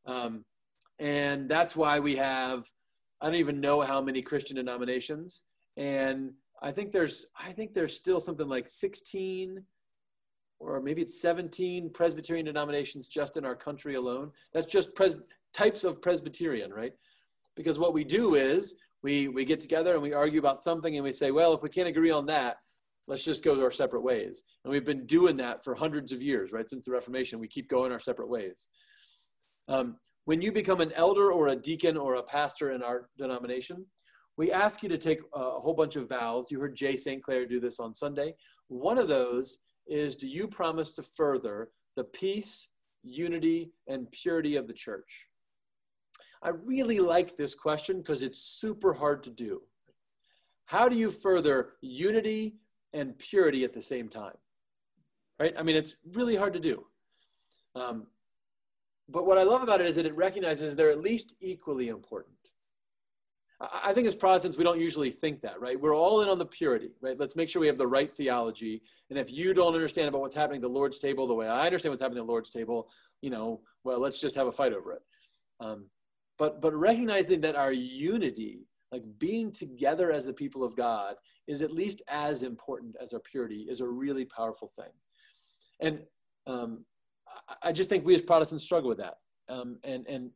Um, 0.06 0.44
and 1.00 1.48
that's 1.48 1.76
why 1.76 2.00
we 2.00 2.16
have 2.18 2.66
I 3.22 3.26
don't 3.28 3.36
even 3.36 3.60
know 3.60 3.82
how 3.82 4.02
many 4.02 4.22
Christian 4.22 4.56
denominations, 4.56 5.44
and 5.78 6.32
I 6.62 6.72
think 6.72 6.92
there's 6.92 7.26
I 7.38 7.52
think 7.52 7.74
there's 7.74 7.96
still 7.96 8.20
something 8.20 8.48
like 8.48 8.68
16 8.68 9.64
or 10.60 10.82
maybe 10.82 11.02
it's 11.02 11.22
17 11.22 11.90
Presbyterian 11.92 12.46
denominations 12.46 13.08
just 13.08 13.38
in 13.38 13.46
our 13.46 13.56
country 13.56 13.96
alone. 13.96 14.32
That's 14.54 14.68
just 14.68 14.90
types 15.54 15.84
of 15.84 16.02
Presbyterian, 16.02 16.72
right? 16.72 16.94
Because 17.56 17.80
what 17.80 17.94
we 17.94 18.04
do 18.04 18.36
is 18.36 18.76
we, 19.02 19.30
we 19.30 19.46
get 19.46 19.62
together 19.62 19.94
and 19.94 20.02
we 20.02 20.14
argue 20.14 20.40
about 20.40 20.62
something 20.62 20.96
and 20.96 21.04
we 21.04 21.12
say, 21.12 21.32
well, 21.32 21.54
if 21.54 21.62
we 21.62 21.70
can't 21.70 21.88
agree 21.88 22.12
on 22.12 22.26
that, 22.28 22.58
let's 23.08 23.24
just 23.24 23.44
go 23.44 23.62
our 23.62 23.72
separate 23.72 24.02
ways. 24.02 24.44
And 24.64 24.72
we've 24.72 24.86
been 24.86 25.06
doing 25.06 25.38
that 25.38 25.64
for 25.64 25.74
hundreds 25.74 26.12
of 26.12 26.22
years, 26.22 26.52
right? 26.52 26.70
Since 26.70 26.86
the 26.86 26.92
Reformation, 26.92 27.40
we 27.40 27.48
keep 27.48 27.70
going 27.70 27.92
our 27.92 28.00
separate 28.00 28.30
ways. 28.30 28.68
Um, 29.68 29.98
when 30.26 30.42
you 30.42 30.52
become 30.52 30.82
an 30.82 30.92
elder 30.94 31.32
or 31.32 31.48
a 31.48 31.56
deacon 31.56 31.98
or 31.98 32.16
a 32.16 32.24
pastor 32.24 32.72
in 32.72 32.84
our 32.84 33.10
denomination, 33.18 33.86
we 34.38 34.52
ask 34.52 34.84
you 34.84 34.90
to 34.90 34.98
take 34.98 35.20
a 35.34 35.60
whole 35.60 35.74
bunch 35.74 35.96
of 35.96 36.08
vows. 36.08 36.52
You 36.52 36.60
heard 36.60 36.76
Jay 36.76 36.96
St. 36.96 37.22
Clair 37.22 37.46
do 37.46 37.60
this 37.60 37.80
on 37.80 37.96
Sunday. 37.96 38.36
One 38.68 38.98
of 38.98 39.08
those 39.08 39.60
is 39.90 40.16
do 40.16 40.28
you 40.28 40.48
promise 40.48 40.92
to 40.94 41.04
further 41.04 41.70
the 41.96 42.04
peace, 42.04 42.70
unity, 43.04 43.72
and 43.88 44.10
purity 44.12 44.56
of 44.56 44.68
the 44.68 44.74
church? 44.74 45.26
I 46.42 46.50
really 46.50 47.00
like 47.00 47.36
this 47.36 47.54
question 47.54 47.98
because 47.98 48.22
it's 48.22 48.40
super 48.40 48.94
hard 48.94 49.24
to 49.24 49.30
do. 49.30 49.62
How 50.66 50.88
do 50.88 50.96
you 50.96 51.10
further 51.10 51.72
unity 51.82 52.56
and 52.94 53.18
purity 53.18 53.64
at 53.64 53.74
the 53.74 53.82
same 53.82 54.08
time? 54.08 54.38
Right? 55.40 55.54
I 55.58 55.64
mean, 55.64 55.76
it's 55.76 55.96
really 56.14 56.36
hard 56.36 56.54
to 56.54 56.60
do. 56.60 56.86
Um, 57.76 58.08
but 59.10 59.26
what 59.26 59.38
I 59.38 59.44
love 59.44 59.64
about 59.64 59.82
it 59.82 59.88
is 59.88 59.96
that 59.96 60.06
it 60.06 60.16
recognizes 60.16 60.76
they're 60.76 60.92
at 60.92 61.02
least 61.02 61.34
equally 61.42 61.90
important. 61.90 62.36
I 63.62 63.92
think 63.92 64.08
as 64.08 64.16
Protestants, 64.16 64.58
we 64.58 64.64
don't 64.64 64.80
usually 64.80 65.12
think 65.12 65.42
that, 65.42 65.60
right? 65.60 65.80
We're 65.80 65.96
all 65.96 66.22
in 66.22 66.30
on 66.30 66.38
the 66.38 66.46
purity, 66.46 66.92
right? 67.02 67.20
Let's 67.20 67.36
make 67.36 67.50
sure 67.50 67.60
we 67.60 67.68
have 67.68 67.78
the 67.78 67.88
right 67.88 68.14
theology. 68.14 68.82
And 69.10 69.20
if 69.20 69.34
you 69.34 69.54
don't 69.54 69.74
understand 69.74 70.08
about 70.08 70.22
what's 70.22 70.36
happening 70.36 70.60
at 70.60 70.62
the 70.62 70.70
Lord's 70.70 71.00
table 71.00 71.28
the 71.28 71.34
way 71.34 71.48
I 71.48 71.66
understand 71.66 71.92
what's 71.92 72.02
happening 72.02 72.20
at 72.20 72.26
the 72.26 72.32
Lord's 72.32 72.52
table, 72.52 72.90
you 73.22 73.30
know, 73.30 73.62
well, 73.84 74.00
let's 74.00 74.22
just 74.22 74.36
have 74.38 74.48
a 74.48 74.52
fight 74.52 74.72
over 74.72 74.94
it. 74.94 75.02
Um, 75.60 75.88
but 76.38 76.62
but 76.62 76.74
recognizing 76.74 77.42
that 77.42 77.58
our 77.58 77.74
unity, 77.74 78.66
like 78.94 79.04
being 79.18 79.52
together 79.52 80.10
as 80.10 80.26
the 80.26 80.34
people 80.34 80.64
of 80.64 80.78
God, 80.78 81.16
is 81.48 81.62
at 81.62 81.74
least 81.74 82.02
as 82.08 82.44
important 82.44 82.96
as 83.02 83.12
our 83.12 83.20
purity, 83.20 83.68
is 83.70 83.82
a 83.82 83.88
really 83.88 84.24
powerful 84.24 84.70
thing. 84.70 84.94
And 85.82 86.00
um, 86.48 86.86
I 87.62 87.74
just 87.74 87.90
think 87.90 88.06
we 88.06 88.16
as 88.16 88.22
Protestants 88.22 88.64
struggle 88.64 88.88
with 88.88 89.00
that. 89.00 89.16
Um, 89.50 89.80
and 89.84 90.08
and 90.08 90.32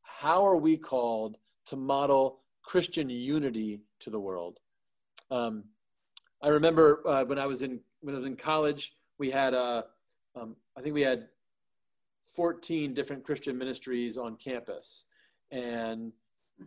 how 0.00 0.46
are 0.46 0.56
we 0.56 0.78
called 0.78 1.36
to 1.66 1.76
model 1.76 2.40
Christian 2.64 3.08
unity 3.08 3.82
to 4.00 4.10
the 4.10 4.18
world. 4.18 4.58
Um, 5.30 5.64
I 6.42 6.48
remember 6.48 7.06
uh, 7.06 7.24
when 7.24 7.38
I 7.38 7.46
was 7.46 7.62
in 7.62 7.80
when 8.00 8.14
I 8.14 8.18
was 8.18 8.26
in 8.26 8.36
college, 8.36 8.94
we 9.18 9.30
had 9.30 9.54
uh, 9.54 9.82
um, 10.34 10.56
I 10.76 10.80
think 10.80 10.94
we 10.94 11.02
had 11.02 11.28
14 12.34 12.94
different 12.94 13.24
Christian 13.24 13.56
ministries 13.56 14.18
on 14.18 14.36
campus, 14.36 15.06
and 15.50 16.12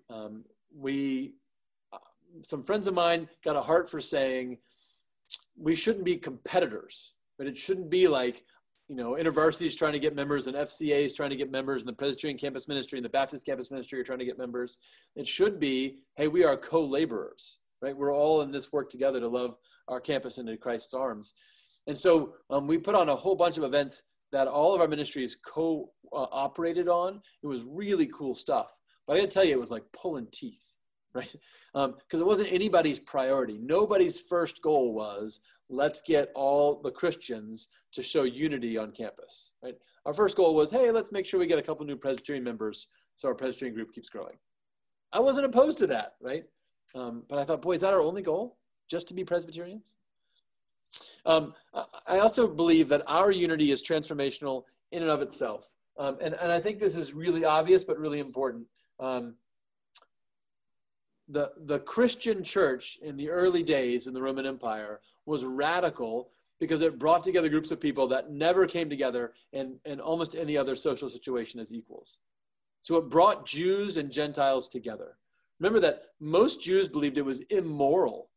um, 0.09 0.45
we 0.75 1.33
uh, 1.91 1.97
some 2.43 2.63
friends 2.63 2.87
of 2.87 2.93
mine 2.93 3.27
got 3.43 3.55
a 3.55 3.61
heart 3.61 3.89
for 3.89 3.99
saying 3.99 4.57
we 5.59 5.75
shouldn't 5.75 6.05
be 6.05 6.17
competitors, 6.17 7.13
but 7.37 7.47
it 7.47 7.57
shouldn't 7.57 7.89
be 7.89 8.07
like 8.07 8.43
you 8.89 8.95
know, 8.95 9.13
InterVarsity 9.13 9.65
is 9.65 9.75
trying 9.75 9.93
to 9.93 9.99
get 9.99 10.15
members 10.15 10.47
and 10.47 10.55
FCA 10.55 11.03
is 11.03 11.13
trying 11.13 11.29
to 11.29 11.35
get 11.35 11.51
members 11.51 11.81
and 11.81 11.89
the 11.89 11.93
Presbyterian 11.93 12.38
campus 12.38 12.67
ministry 12.67 12.97
and 12.97 13.05
the 13.05 13.09
Baptist 13.09 13.45
campus 13.45 13.69
ministry 13.69 13.99
are 13.99 14.03
trying 14.03 14.19
to 14.19 14.25
get 14.25 14.38
members. 14.38 14.77
It 15.15 15.27
should 15.27 15.59
be, 15.59 16.03
hey, 16.15 16.27
we 16.27 16.45
are 16.45 16.55
co-laborers, 16.55 17.57
right? 17.81 17.95
We're 17.95 18.15
all 18.15 18.41
in 18.41 18.51
this 18.51 18.71
work 18.71 18.89
together 18.89 19.19
to 19.19 19.27
love 19.27 19.57
our 19.89 19.99
campus 19.99 20.38
into 20.38 20.55
Christ's 20.55 20.93
arms. 20.93 21.33
And 21.88 21.97
so 21.97 22.33
um, 22.49 22.65
we 22.65 22.77
put 22.77 22.95
on 22.95 23.09
a 23.09 23.15
whole 23.15 23.35
bunch 23.35 23.57
of 23.57 23.63
events 23.63 24.03
that 24.31 24.47
all 24.47 24.73
of 24.73 24.81
our 24.81 24.88
ministries 24.88 25.38
co 25.45 25.89
uh, 26.13 26.27
operated 26.31 26.88
on. 26.88 27.21
It 27.43 27.47
was 27.47 27.63
really 27.63 28.07
cool 28.07 28.33
stuff. 28.33 28.79
But 29.05 29.13
I 29.13 29.19
got 29.19 29.29
to 29.29 29.33
tell 29.33 29.43
you, 29.45 29.53
it 29.53 29.59
was 29.59 29.71
like 29.71 29.83
pulling 29.93 30.27
teeth, 30.31 30.63
right? 31.13 31.35
Because 31.73 31.91
um, 31.93 32.21
it 32.21 32.25
wasn't 32.25 32.51
anybody's 32.51 32.99
priority. 32.99 33.57
Nobody's 33.61 34.19
first 34.19 34.61
goal 34.61 34.93
was 34.93 35.41
let's 35.70 36.01
get 36.01 36.32
all 36.36 36.82
the 36.82 36.91
Christians 36.91 37.70
to 37.93 38.01
show 38.01 38.24
unity 38.24 38.78
on 38.78 38.91
campus, 38.91 39.53
right? 39.63 39.76
Our 40.05 40.13
first 40.13 40.38
goal 40.38 40.55
was, 40.55 40.72
hey, 40.72 40.91
let's 40.91 41.11
make 41.11 41.26
sure 41.26 41.39
we 41.39 41.47
get 41.47 41.59
a 41.59 41.63
couple 41.63 41.86
new 41.86 41.97
Presbyterian 41.97 42.43
members 42.43 42.88
so 43.15 43.28
our 43.28 43.36
Presbyterian 43.36 43.76
group 43.76 43.93
keeps 43.93 44.09
growing. 44.09 44.38
I 45.11 45.20
wasn't 45.20 45.45
opposed 45.45 45.80
to 45.80 45.88
that, 45.88 46.15
right? 46.22 46.43
Um, 46.95 47.24
but 47.28 47.39
I 47.39 47.43
thought, 47.43 47.61
boy, 47.61 47.74
is 47.74 47.82
that 47.82 47.93
our 47.93 48.01
only 48.01 48.22
goal? 48.22 48.57
Just 48.89 49.07
to 49.09 49.13
be 49.13 49.24
Presbyterians? 49.24 49.95
Um, 51.26 51.53
I 52.07 52.20
also 52.20 52.47
believe 52.47 52.88
that 52.89 53.03
our 53.07 53.32
unity 53.32 53.72
is 53.72 53.84
transformational 53.84 54.63
in 54.91 55.01
and 55.01 55.11
of 55.11 55.22
itself. 55.22 55.74
Um, 55.99 56.18
and, 56.22 56.36
and 56.36 56.51
I 56.51 56.59
think 56.59 56.80
this 56.80 56.95
is 56.95 57.13
really 57.13 57.43
obvious, 57.43 57.84
but 57.84 57.97
really 57.97 58.20
important. 58.20 58.68
Um, 58.99 59.36
the, 61.28 61.51
the 61.65 61.80
Christian 61.80 62.43
church 62.43 62.97
in 63.01 63.18
the 63.18 63.30
early 63.30 63.63
days 63.63 64.07
in 64.07 64.13
the 64.13 64.22
Roman 64.22 64.45
Empire 64.45 65.01
was 65.28 65.45
radical 65.45 66.32
because 66.59 66.82
it 66.82 66.97
brought 66.97 67.23
together 67.23 67.49
groups 67.49 67.69
of 67.69 67.80
people 67.80 68.07
that 68.07 68.32
never 68.32 68.65
came 68.65 68.89
together 68.89 69.34
in, 69.53 69.78
in 69.86 69.99
almost 69.99 70.36
any 70.36 70.57
other 70.57 70.75
social 70.75 71.09
situation 71.09 71.59
as 71.59 71.71
equals. 71.71 72.17
So 72.82 72.95
it 72.95 73.09
brought 73.09 73.45
Jews 73.45 73.97
and 73.97 74.11
Gentiles 74.11 74.67
together. 74.67 75.17
Remember 75.59 75.80
that 75.82 76.03
most 76.19 76.61
Jews 76.61 76.88
believed 76.88 77.17
it 77.17 77.25
was 77.25 77.41
immoral 77.49 78.30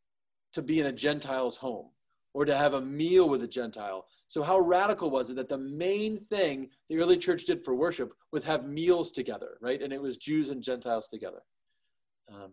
to 0.53 0.63
be 0.63 0.81
in 0.81 0.87
a 0.87 0.93
Gentile's 0.93 1.57
home 1.57 1.87
or 2.35 2.45
to 2.45 2.57
have 2.57 2.75
a 2.75 2.81
meal 2.81 3.29
with 3.29 3.43
a 3.43 3.49
Gentile. 3.49 4.07
So, 4.29 4.43
how 4.43 4.59
radical 4.59 5.11
was 5.11 5.31
it 5.31 5.37
that 5.37 5.49
the 5.49 5.59
main 5.59 6.17
thing 6.17 6.69
the 6.89 6.99
early 6.99 7.17
church 7.17 7.45
did 7.45 7.65
for 7.65 7.75
worship 7.75 8.13
was 8.33 8.45
have 8.45 8.69
meals 8.69 9.11
together, 9.13 9.59
right? 9.61 9.83
And 9.83 9.93
it 9.93 10.01
was 10.01 10.17
Jews 10.17 10.51
and 10.51 10.63
Gentiles 10.63 11.09
together. 11.09 11.41
Um, 12.33 12.53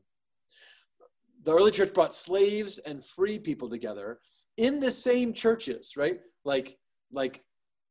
the 1.48 1.54
early 1.54 1.72
church 1.72 1.94
brought 1.94 2.14
slaves 2.14 2.78
and 2.80 3.02
free 3.04 3.40
people 3.40 3.70
together 3.70 4.20
in 4.58 4.82
the 4.82 4.92
same 4.92 5.32
churches, 5.32 5.94
right? 5.96 6.20
Like, 6.44 6.78
like, 7.10 7.42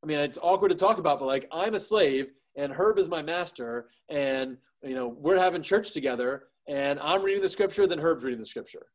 I 0.04 0.06
mean, 0.06 0.18
it's 0.18 0.38
awkward 0.42 0.68
to 0.68 0.74
talk 0.74 0.98
about, 0.98 1.18
but 1.18 1.24
like, 1.24 1.48
I'm 1.50 1.72
a 1.72 1.78
slave 1.78 2.32
and 2.58 2.70
Herb 2.70 2.98
is 2.98 3.08
my 3.08 3.22
master, 3.22 3.88
and 4.10 4.58
you 4.82 4.94
know, 4.94 5.08
we're 5.08 5.38
having 5.38 5.62
church 5.62 5.92
together, 5.92 6.48
and 6.68 7.00
I'm 7.00 7.22
reading 7.22 7.40
the 7.40 7.48
scripture, 7.48 7.86
then 7.86 7.98
Herb's 7.98 8.24
reading 8.24 8.40
the 8.40 8.44
scripture, 8.44 8.88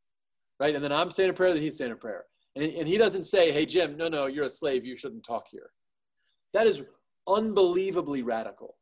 right? 0.60 0.76
And 0.76 0.84
then 0.84 0.92
I'm 0.92 1.10
saying 1.10 1.32
a 1.32 1.34
prayer, 1.34 1.54
then 1.54 1.64
he's 1.64 1.80
saying 1.80 1.92
a 1.92 1.96
prayer. 1.96 2.26
And, 2.56 2.64
and 2.64 2.88
he 2.88 3.00
doesn't 3.00 3.24
say, 3.24 3.52
hey, 3.52 3.66
Jim, 3.66 3.98
no, 3.98 4.10
no, 4.10 4.28
you're 4.28 4.46
a 4.46 4.50
slave. 4.50 4.86
You 4.86 4.96
shouldn't 4.96 5.24
talk 5.24 5.46
here. 5.50 5.72
That 6.54 6.68
is 6.68 6.84
unbelievably 7.28 8.22
radical. 8.22 8.76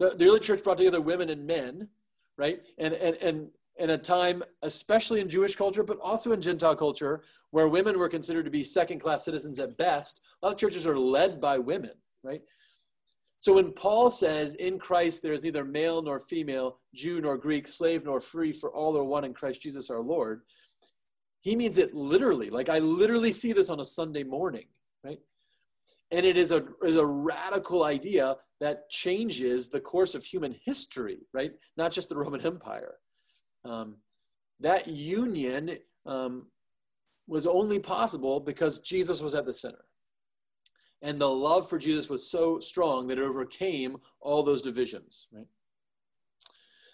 The, 0.00 0.10
the 0.10 0.24
early 0.24 0.40
church 0.40 0.64
brought 0.64 0.78
together 0.78 1.00
women 1.00 1.30
and 1.30 1.46
men, 1.46 1.88
right? 2.36 2.60
And, 2.78 2.94
and, 2.94 3.16
and 3.16 3.48
in 3.78 3.90
a 3.90 3.98
time, 3.98 4.42
especially 4.62 5.20
in 5.20 5.28
Jewish 5.28 5.56
culture, 5.56 5.82
but 5.82 5.98
also 6.00 6.32
in 6.32 6.40
Gentile 6.40 6.76
culture, 6.76 7.22
where 7.50 7.68
women 7.68 7.98
were 7.98 8.08
considered 8.08 8.44
to 8.44 8.50
be 8.50 8.62
second 8.62 9.00
class 9.00 9.24
citizens 9.24 9.58
at 9.58 9.76
best, 9.76 10.20
a 10.42 10.46
lot 10.46 10.52
of 10.52 10.58
churches 10.58 10.86
are 10.86 10.98
led 10.98 11.40
by 11.40 11.58
women, 11.58 11.92
right? 12.22 12.42
So 13.40 13.52
when 13.52 13.72
Paul 13.72 14.10
says, 14.10 14.54
in 14.54 14.78
Christ 14.78 15.22
there 15.22 15.34
is 15.34 15.42
neither 15.42 15.64
male 15.64 16.00
nor 16.02 16.18
female, 16.18 16.80
Jew 16.94 17.20
nor 17.20 17.36
Greek, 17.36 17.68
slave 17.68 18.04
nor 18.04 18.20
free, 18.20 18.52
for 18.52 18.72
all 18.72 18.96
are 18.96 19.04
one 19.04 19.24
in 19.24 19.34
Christ 19.34 19.60
Jesus 19.60 19.90
our 19.90 20.00
Lord, 20.00 20.42
he 21.42 21.54
means 21.54 21.76
it 21.76 21.94
literally. 21.94 22.48
Like 22.48 22.68
I 22.68 22.78
literally 22.78 23.32
see 23.32 23.52
this 23.52 23.68
on 23.68 23.80
a 23.80 23.84
Sunday 23.84 24.22
morning, 24.22 24.64
right? 25.04 25.18
And 26.10 26.24
it 26.24 26.36
is 26.38 26.52
a, 26.52 26.64
is 26.82 26.96
a 26.96 27.04
radical 27.04 27.84
idea 27.84 28.36
that 28.60 28.88
changes 28.88 29.68
the 29.68 29.80
course 29.80 30.14
of 30.14 30.24
human 30.24 30.56
history, 30.64 31.18
right? 31.34 31.52
Not 31.76 31.92
just 31.92 32.08
the 32.08 32.16
Roman 32.16 32.40
Empire. 32.40 32.94
Um, 33.64 33.96
that 34.60 34.86
union 34.86 35.78
um, 36.06 36.46
was 37.26 37.46
only 37.46 37.78
possible 37.78 38.40
because 38.40 38.78
Jesus 38.80 39.20
was 39.20 39.34
at 39.34 39.46
the 39.46 39.52
center. 39.52 39.84
And 41.02 41.20
the 41.20 41.28
love 41.28 41.68
for 41.68 41.78
Jesus 41.78 42.08
was 42.08 42.30
so 42.30 42.60
strong 42.60 43.06
that 43.08 43.18
it 43.18 43.22
overcame 43.22 43.98
all 44.20 44.42
those 44.42 44.62
divisions, 44.62 45.28
right? 45.32 45.46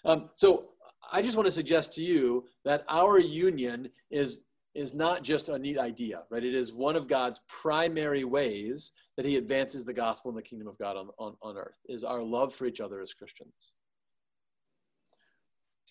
Um, 0.03 0.29
so 0.33 0.69
I 1.11 1.21
just 1.21 1.37
want 1.37 1.45
to 1.45 1.51
suggest 1.51 1.93
to 1.93 2.01
you 2.01 2.45
that 2.65 2.83
our 2.89 3.19
union 3.19 3.89
is 4.09 4.43
is 4.73 4.93
not 4.93 5.21
just 5.21 5.49
a 5.49 5.59
neat 5.59 5.77
idea, 5.77 6.21
right? 6.29 6.45
It 6.45 6.55
is 6.55 6.73
one 6.73 6.95
of 6.95 7.05
God's 7.05 7.41
primary 7.49 8.23
ways 8.23 8.93
that 9.17 9.25
he 9.25 9.35
advances 9.35 9.83
the 9.83 9.93
gospel 9.93 10.29
and 10.29 10.37
the 10.37 10.41
kingdom 10.41 10.69
of 10.69 10.77
God 10.77 10.95
on, 10.95 11.09
on, 11.19 11.35
on 11.41 11.57
earth, 11.57 11.75
is 11.89 12.05
our 12.05 12.23
love 12.23 12.53
for 12.53 12.65
each 12.65 12.79
other 12.79 13.01
as 13.01 13.13
Christians. 13.13 13.73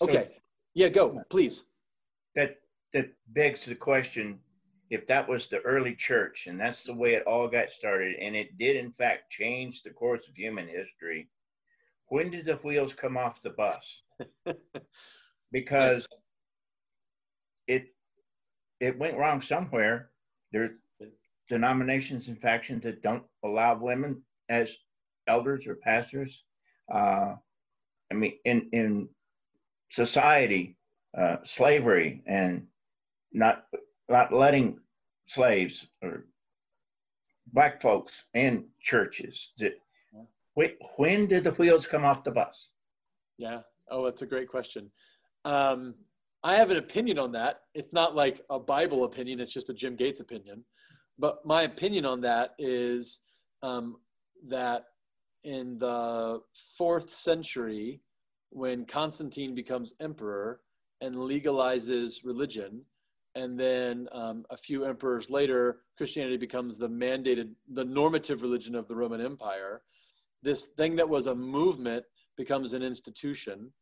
Okay. 0.00 0.28
Yeah, 0.74 0.88
go, 0.88 1.22
please. 1.30 1.64
That 2.36 2.56
that 2.92 3.10
begs 3.28 3.64
the 3.64 3.74
question, 3.74 4.40
if 4.90 5.06
that 5.06 5.28
was 5.28 5.46
the 5.46 5.60
early 5.60 5.94
church 5.94 6.46
and 6.46 6.58
that's 6.58 6.84
the 6.84 6.94
way 6.94 7.14
it 7.14 7.26
all 7.26 7.48
got 7.48 7.70
started, 7.70 8.16
and 8.20 8.34
it 8.36 8.58
did 8.58 8.76
in 8.76 8.92
fact 8.92 9.30
change 9.30 9.82
the 9.82 9.90
course 9.90 10.28
of 10.28 10.36
human 10.36 10.68
history, 10.68 11.28
when 12.06 12.30
did 12.30 12.46
the 12.46 12.56
wheels 12.56 12.92
come 12.92 13.16
off 13.16 13.42
the 13.42 13.50
bus? 13.50 14.02
because 15.52 16.06
it 17.66 17.88
it 18.80 18.98
went 18.98 19.16
wrong 19.16 19.42
somewhere. 19.42 20.10
There's 20.52 20.72
denominations 21.48 22.28
and 22.28 22.40
factions 22.40 22.84
that 22.84 23.02
don't 23.02 23.24
allow 23.44 23.76
women 23.76 24.22
as 24.48 24.74
elders 25.26 25.66
or 25.66 25.76
pastors. 25.76 26.44
Uh, 26.92 27.34
I 28.10 28.14
mean, 28.14 28.34
in 28.44 28.68
in 28.72 29.08
society, 29.90 30.76
uh, 31.16 31.36
slavery 31.44 32.22
and 32.26 32.66
not 33.32 33.66
not 34.08 34.32
letting 34.32 34.78
slaves 35.26 35.86
or 36.02 36.26
black 37.52 37.80
folks 37.80 38.24
in 38.34 38.64
churches. 38.80 39.52
That, 39.58 39.74
wait, 40.56 40.76
when 40.96 41.26
did 41.26 41.44
the 41.44 41.52
wheels 41.52 41.86
come 41.86 42.04
off 42.04 42.24
the 42.24 42.30
bus? 42.30 42.70
Yeah. 43.38 43.60
Oh, 43.90 44.04
that's 44.04 44.22
a 44.22 44.26
great 44.26 44.48
question. 44.48 44.90
Um, 45.44 45.94
I 46.42 46.54
have 46.54 46.70
an 46.70 46.76
opinion 46.76 47.18
on 47.18 47.32
that. 47.32 47.60
It's 47.74 47.92
not 47.92 48.14
like 48.14 48.40
a 48.50 48.58
Bible 48.58 49.04
opinion, 49.04 49.40
it's 49.40 49.52
just 49.52 49.70
a 49.70 49.74
Jim 49.74 49.96
Gates 49.96 50.20
opinion. 50.20 50.64
But 51.18 51.44
my 51.44 51.62
opinion 51.62 52.06
on 52.06 52.20
that 52.22 52.54
is 52.58 53.20
um, 53.62 53.96
that 54.48 54.86
in 55.44 55.78
the 55.78 56.40
fourth 56.76 57.10
century, 57.10 58.00
when 58.50 58.84
Constantine 58.84 59.54
becomes 59.54 59.94
emperor 60.00 60.60
and 61.00 61.14
legalizes 61.14 62.24
religion, 62.24 62.82
and 63.34 63.58
then 63.58 64.08
um, 64.12 64.44
a 64.50 64.56
few 64.56 64.84
emperors 64.84 65.30
later, 65.30 65.80
Christianity 65.96 66.36
becomes 66.36 66.78
the 66.78 66.88
mandated, 66.88 67.52
the 67.72 67.84
normative 67.84 68.42
religion 68.42 68.74
of 68.74 68.88
the 68.88 68.96
Roman 68.96 69.20
Empire. 69.20 69.82
This 70.42 70.66
thing 70.66 70.96
that 70.96 71.08
was 71.08 71.26
a 71.26 71.34
movement 71.34 72.04
becomes 72.36 72.72
an 72.72 72.82
institution. 72.82 73.72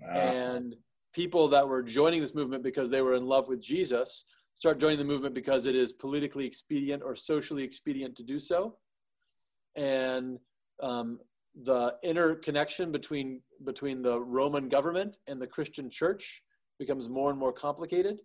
Wow. 0.00 0.10
And 0.10 0.76
people 1.12 1.48
that 1.48 1.68
were 1.68 1.82
joining 1.82 2.20
this 2.20 2.34
movement 2.34 2.62
because 2.62 2.88
they 2.90 3.02
were 3.02 3.14
in 3.14 3.26
love 3.26 3.48
with 3.48 3.60
Jesus 3.60 4.24
start 4.58 4.80
joining 4.80 4.98
the 4.98 5.04
movement 5.04 5.34
because 5.34 5.66
it 5.66 5.76
is 5.76 5.92
politically 5.92 6.44
expedient 6.44 7.00
or 7.04 7.14
socially 7.14 7.62
expedient 7.62 8.16
to 8.16 8.24
do 8.24 8.40
so. 8.40 8.76
And 9.76 10.40
um, 10.82 11.20
the 11.62 11.96
interconnection 12.02 12.92
between, 12.92 13.40
between 13.64 14.02
the 14.02 14.20
Roman 14.20 14.68
government 14.68 15.18
and 15.26 15.40
the 15.40 15.46
Christian 15.46 15.90
church 15.90 16.42
becomes 16.78 17.08
more 17.08 17.30
and 17.30 17.38
more 17.38 17.52
complicated. 17.52 18.20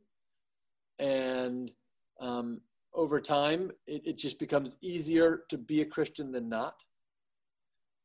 And 1.00 1.72
um, 2.20 2.62
over 2.94 3.20
time, 3.20 3.72
it, 3.88 4.02
it 4.06 4.18
just 4.18 4.38
becomes 4.38 4.76
easier 4.82 5.44
to 5.50 5.58
be 5.58 5.82
a 5.82 5.86
Christian 5.86 6.32
than 6.32 6.48
not, 6.48 6.76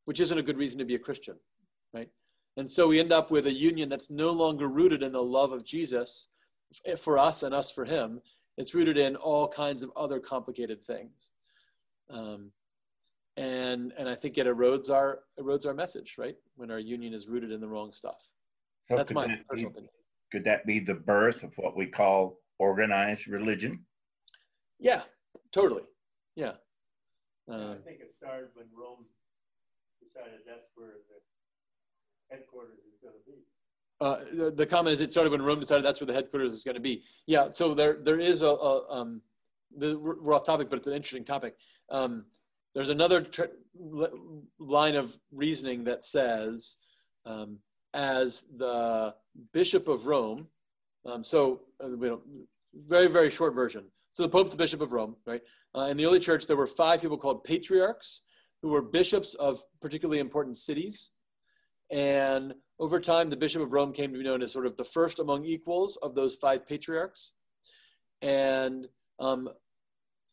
which 0.06 0.20
isn't 0.20 0.38
a 0.38 0.42
good 0.42 0.56
reason 0.56 0.78
to 0.78 0.86
be 0.86 0.94
a 0.94 0.98
Christian, 0.98 1.36
right? 1.92 2.08
And 2.56 2.68
so 2.68 2.88
we 2.88 2.98
end 2.98 3.12
up 3.12 3.30
with 3.30 3.46
a 3.46 3.52
union 3.52 3.88
that's 3.88 4.10
no 4.10 4.30
longer 4.30 4.66
rooted 4.68 5.02
in 5.02 5.12
the 5.12 5.22
love 5.22 5.52
of 5.52 5.64
Jesus 5.64 6.28
for 6.98 7.18
us 7.18 7.42
and 7.42 7.54
us 7.54 7.70
for 7.70 7.84
him. 7.84 8.20
It's 8.56 8.74
rooted 8.74 8.98
in 8.98 9.14
all 9.14 9.46
kinds 9.46 9.82
of 9.82 9.92
other 9.96 10.18
complicated 10.18 10.82
things. 10.82 11.32
Um, 12.10 12.50
and, 13.39 13.93
and 13.97 14.09
I 14.09 14.14
think 14.16 14.36
it 14.36 14.47
erodes 14.47 14.91
our, 14.91 15.20
erodes 15.39 15.64
our 15.64 15.74
message, 15.74 16.16
right? 16.18 16.34
When 16.57 16.70
our 16.70 16.80
union 16.80 17.14
is 17.14 17.28
rooted 17.28 17.53
in 17.53 17.61
the 17.61 17.68
wrong 17.68 17.93
stuff. 17.93 18.16
So 18.89 18.97
that's 18.97 19.12
my 19.12 19.28
that 19.28 19.47
personal 19.47 19.70
be, 19.70 19.74
opinion. 19.74 19.93
Could 20.32 20.45
that 20.45 20.66
be 20.66 20.80
the 20.80 20.95
birth 20.95 21.45
of 21.45 21.55
what 21.57 21.76
we 21.76 21.86
call 21.86 22.41
organized 22.59 23.28
religion? 23.28 23.84
Yeah, 24.80 25.03
totally. 25.53 25.84
Yeah. 26.34 26.55
Uh, 27.51 27.72
I 27.72 27.76
think 27.84 28.01
it 28.01 28.12
started 28.14 28.49
when 28.55 28.66
Rome 28.76 29.07
decided 30.03 30.41
that's 30.47 30.68
where 30.74 30.95
the 31.09 32.34
headquarters 32.34 32.78
is 32.78 32.99
going 33.01 33.14
to 33.14 33.30
be. 33.30 33.39
Uh, 34.01 34.45
the, 34.45 34.51
the, 34.51 34.66
comment 34.66 34.93
is 34.93 35.01
it 35.01 35.12
started 35.12 35.30
when 35.30 35.43
Rome 35.43 35.61
decided 35.61 35.84
that's 35.84 36.01
where 36.01 36.07
the 36.07 36.12
headquarters 36.12 36.53
is 36.53 36.62
going 36.62 36.76
to 36.76 36.80
be. 36.80 37.03
Yeah, 37.26 37.51
so 37.51 37.74
there 37.74 37.99
there 38.03 38.20
is 38.20 38.43
a, 38.43 38.47
a 38.47 38.93
um, 38.93 39.22
the, 39.76 39.99
we're 39.99 40.34
off 40.34 40.45
topic, 40.45 40.70
but 40.70 40.78
it's 40.78 40.86
an 40.86 40.95
interesting 40.95 41.24
topic. 41.24 41.57
Um, 41.91 42.26
there's 42.78 42.90
another 42.90 43.22
tr- 43.22 43.56
line 44.60 44.94
of 44.94 45.18
reasoning 45.32 45.82
that 45.82 46.04
says, 46.04 46.76
um, 47.26 47.58
as 47.92 48.46
the 48.56 49.16
Bishop 49.52 49.88
of 49.88 50.06
Rome, 50.06 50.46
um, 51.04 51.24
so 51.24 51.62
uh, 51.82 51.88
we 51.88 52.06
don't, 52.06 52.22
very, 52.86 53.08
very 53.08 53.30
short 53.30 53.52
version. 53.52 53.86
So 54.12 54.22
the 54.22 54.28
Pope's 54.28 54.52
the 54.52 54.56
Bishop 54.56 54.80
of 54.80 54.92
Rome, 54.92 55.16
right? 55.26 55.42
Uh, 55.76 55.88
in 55.90 55.96
the 55.96 56.06
early 56.06 56.20
church, 56.20 56.46
there 56.46 56.56
were 56.56 56.68
five 56.68 57.00
people 57.00 57.18
called 57.18 57.42
patriarchs 57.42 58.22
who 58.62 58.68
were 58.68 58.80
bishops 58.80 59.34
of 59.34 59.60
particularly 59.82 60.20
important 60.20 60.56
cities. 60.56 61.10
And 61.90 62.54
over 62.78 63.00
time, 63.00 63.28
the 63.28 63.36
Bishop 63.36 63.60
of 63.60 63.72
Rome 63.72 63.92
came 63.92 64.12
to 64.12 64.18
be 64.18 64.24
known 64.24 64.40
as 64.40 64.52
sort 64.52 64.66
of 64.66 64.76
the 64.76 64.84
first 64.84 65.18
among 65.18 65.44
equals 65.44 65.98
of 66.00 66.14
those 66.14 66.36
five 66.36 66.64
patriarchs. 66.64 67.32
And 68.22 68.86
um, 69.18 69.48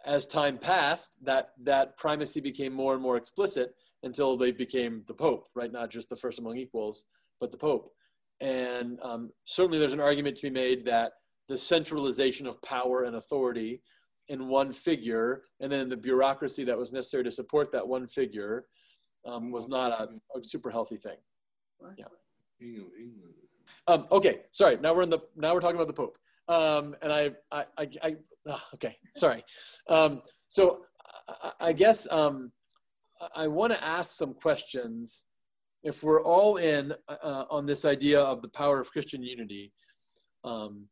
as 0.05 0.27
time 0.27 0.57
passed, 0.57 1.17
that, 1.23 1.49
that 1.63 1.97
primacy 1.97 2.39
became 2.39 2.73
more 2.73 2.93
and 2.93 3.01
more 3.01 3.17
explicit 3.17 3.73
until 4.03 4.37
they 4.37 4.51
became 4.51 5.03
the 5.07 5.13
Pope, 5.13 5.47
right? 5.55 5.71
Not 5.71 5.89
just 5.89 6.09
the 6.09 6.15
first 6.15 6.39
among 6.39 6.57
equals, 6.57 7.05
but 7.39 7.51
the 7.51 7.57
Pope. 7.57 7.91
And 8.39 8.99
um, 9.01 9.31
certainly 9.45 9.79
there's 9.79 9.93
an 9.93 9.99
argument 9.99 10.35
to 10.37 10.43
be 10.43 10.49
made 10.49 10.85
that 10.85 11.13
the 11.47 11.57
centralization 11.57 12.47
of 12.47 12.61
power 12.61 13.03
and 13.03 13.15
authority 13.15 13.81
in 14.27 14.47
one 14.47 14.73
figure, 14.73 15.43
and 15.59 15.71
then 15.71 15.89
the 15.89 15.97
bureaucracy 15.97 16.63
that 16.63 16.77
was 16.77 16.91
necessary 16.91 17.23
to 17.23 17.31
support 17.31 17.71
that 17.71 17.87
one 17.87 18.07
figure, 18.07 18.65
um, 19.25 19.51
was 19.51 19.67
not 19.67 19.91
a, 19.91 20.37
a, 20.37 20.43
super 20.43 20.69
healthy 20.69 20.97
thing. 20.97 21.17
Yeah. 21.97 22.05
Um, 23.87 24.07
okay, 24.11 24.41
sorry. 24.51 24.77
Now 24.77 24.93
we're 24.93 25.03
in 25.03 25.09
the 25.09 25.19
now 25.35 25.53
we're 25.53 25.61
talking 25.61 25.75
about 25.75 25.87
the 25.87 25.93
Pope. 25.93 26.17
Um, 26.47 26.95
and 27.01 27.11
I, 27.11 27.31
I, 27.51 27.65
I, 27.77 27.89
I 28.03 28.15
oh, 28.47 28.61
okay, 28.75 28.97
sorry. 29.15 29.43
Um, 29.89 30.21
so 30.49 30.81
I, 31.27 31.51
I 31.59 31.73
guess 31.73 32.07
um, 32.11 32.51
I 33.35 33.47
want 33.47 33.73
to 33.73 33.83
ask 33.83 34.15
some 34.15 34.33
questions. 34.33 35.25
If 35.83 36.03
we're 36.03 36.23
all 36.23 36.57
in 36.57 36.93
uh, 37.07 37.45
on 37.49 37.65
this 37.65 37.85
idea 37.85 38.19
of 38.19 38.41
the 38.41 38.47
power 38.47 38.79
of 38.79 38.91
Christian 38.91 39.23
unity, 39.23 39.71
um, 40.43 40.87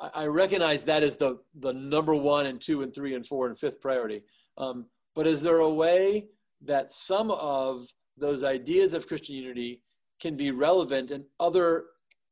I, 0.00 0.10
I 0.14 0.26
recognize 0.26 0.84
that 0.84 1.02
is 1.02 1.16
the 1.16 1.38
the 1.58 1.72
number 1.72 2.14
one 2.14 2.46
and 2.46 2.60
two 2.60 2.82
and 2.82 2.94
three 2.94 3.14
and 3.14 3.26
four 3.26 3.46
and 3.46 3.58
fifth 3.58 3.80
priority. 3.80 4.22
Um, 4.58 4.86
but 5.14 5.26
is 5.26 5.42
there 5.42 5.58
a 5.58 5.70
way 5.70 6.26
that 6.62 6.92
some 6.92 7.30
of 7.30 7.86
those 8.16 8.44
ideas 8.44 8.94
of 8.94 9.06
Christian 9.06 9.34
unity 9.36 9.82
can 10.20 10.36
be 10.36 10.50
relevant 10.50 11.10
in 11.10 11.24
other 11.38 11.86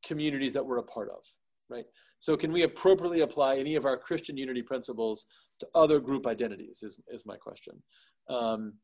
communities 0.05 0.53
that 0.53 0.65
we're 0.65 0.79
a 0.79 0.83
part 0.83 1.11
of? 1.11 1.25
Right? 1.71 1.85
So 2.19 2.37
can 2.37 2.53
we 2.53 2.63
appropriately 2.63 3.21
apply 3.21 3.57
any 3.57 3.77
of 3.77 3.85
our 3.85 3.97
Christian 3.97 4.37
unity 4.37 4.63
principles 4.63 5.27
to 5.61 5.69
other 5.75 6.01
group 6.01 6.27
identities 6.27 6.83
is, 6.83 6.99
is 7.09 7.27
my 7.27 7.37
question. 7.37 7.83
Um, 8.29 8.75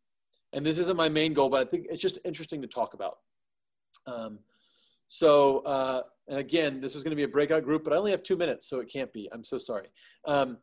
and 0.52 0.64
this 0.64 0.78
isn't 0.78 0.96
my 0.96 1.08
main 1.08 1.32
goal, 1.34 1.48
but 1.48 1.66
I 1.66 1.68
think 1.68 1.86
it's 1.90 2.00
just 2.00 2.18
interesting 2.24 2.62
to 2.62 2.68
talk 2.68 2.94
about. 2.94 3.18
Um, 4.06 4.38
so, 5.08 5.58
uh, 5.60 6.02
and 6.28 6.38
again, 6.38 6.80
this 6.80 6.94
is 6.94 7.02
going 7.02 7.10
to 7.10 7.16
be 7.16 7.24
a 7.24 7.28
breakout 7.28 7.64
group, 7.64 7.84
but 7.84 7.92
I 7.92 7.96
only 7.96 8.10
have 8.10 8.22
two 8.22 8.36
minutes, 8.36 8.68
so 8.68 8.80
it 8.80 8.90
can't 8.90 9.12
be. 9.12 9.28
I'm 9.32 9.44
so 9.44 9.58
sorry. 9.58 9.88
Um, 10.26 10.58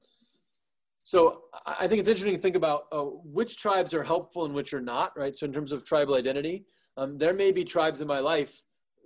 so 1.03 1.43
I 1.65 1.87
think 1.87 1.99
it's 1.99 2.09
interesting 2.09 2.35
to 2.35 2.41
think 2.41 2.55
about 2.55 2.83
uh, 2.91 3.03
which 3.03 3.57
tribes 3.57 3.93
are 3.93 4.03
helpful 4.03 4.45
and 4.45 4.53
which 4.53 4.73
are 4.73 4.81
not, 4.81 5.17
right? 5.17 5.35
So 5.35 5.45
in 5.45 5.53
terms 5.53 5.71
of 5.71 5.83
tribal 5.83 6.15
identity, 6.15 6.65
um, 6.97 7.17
there 7.17 7.33
may 7.33 7.51
be 7.51 7.63
tribes 7.63 8.01
in 8.01 8.07
my 8.07 8.19
life 8.19 8.63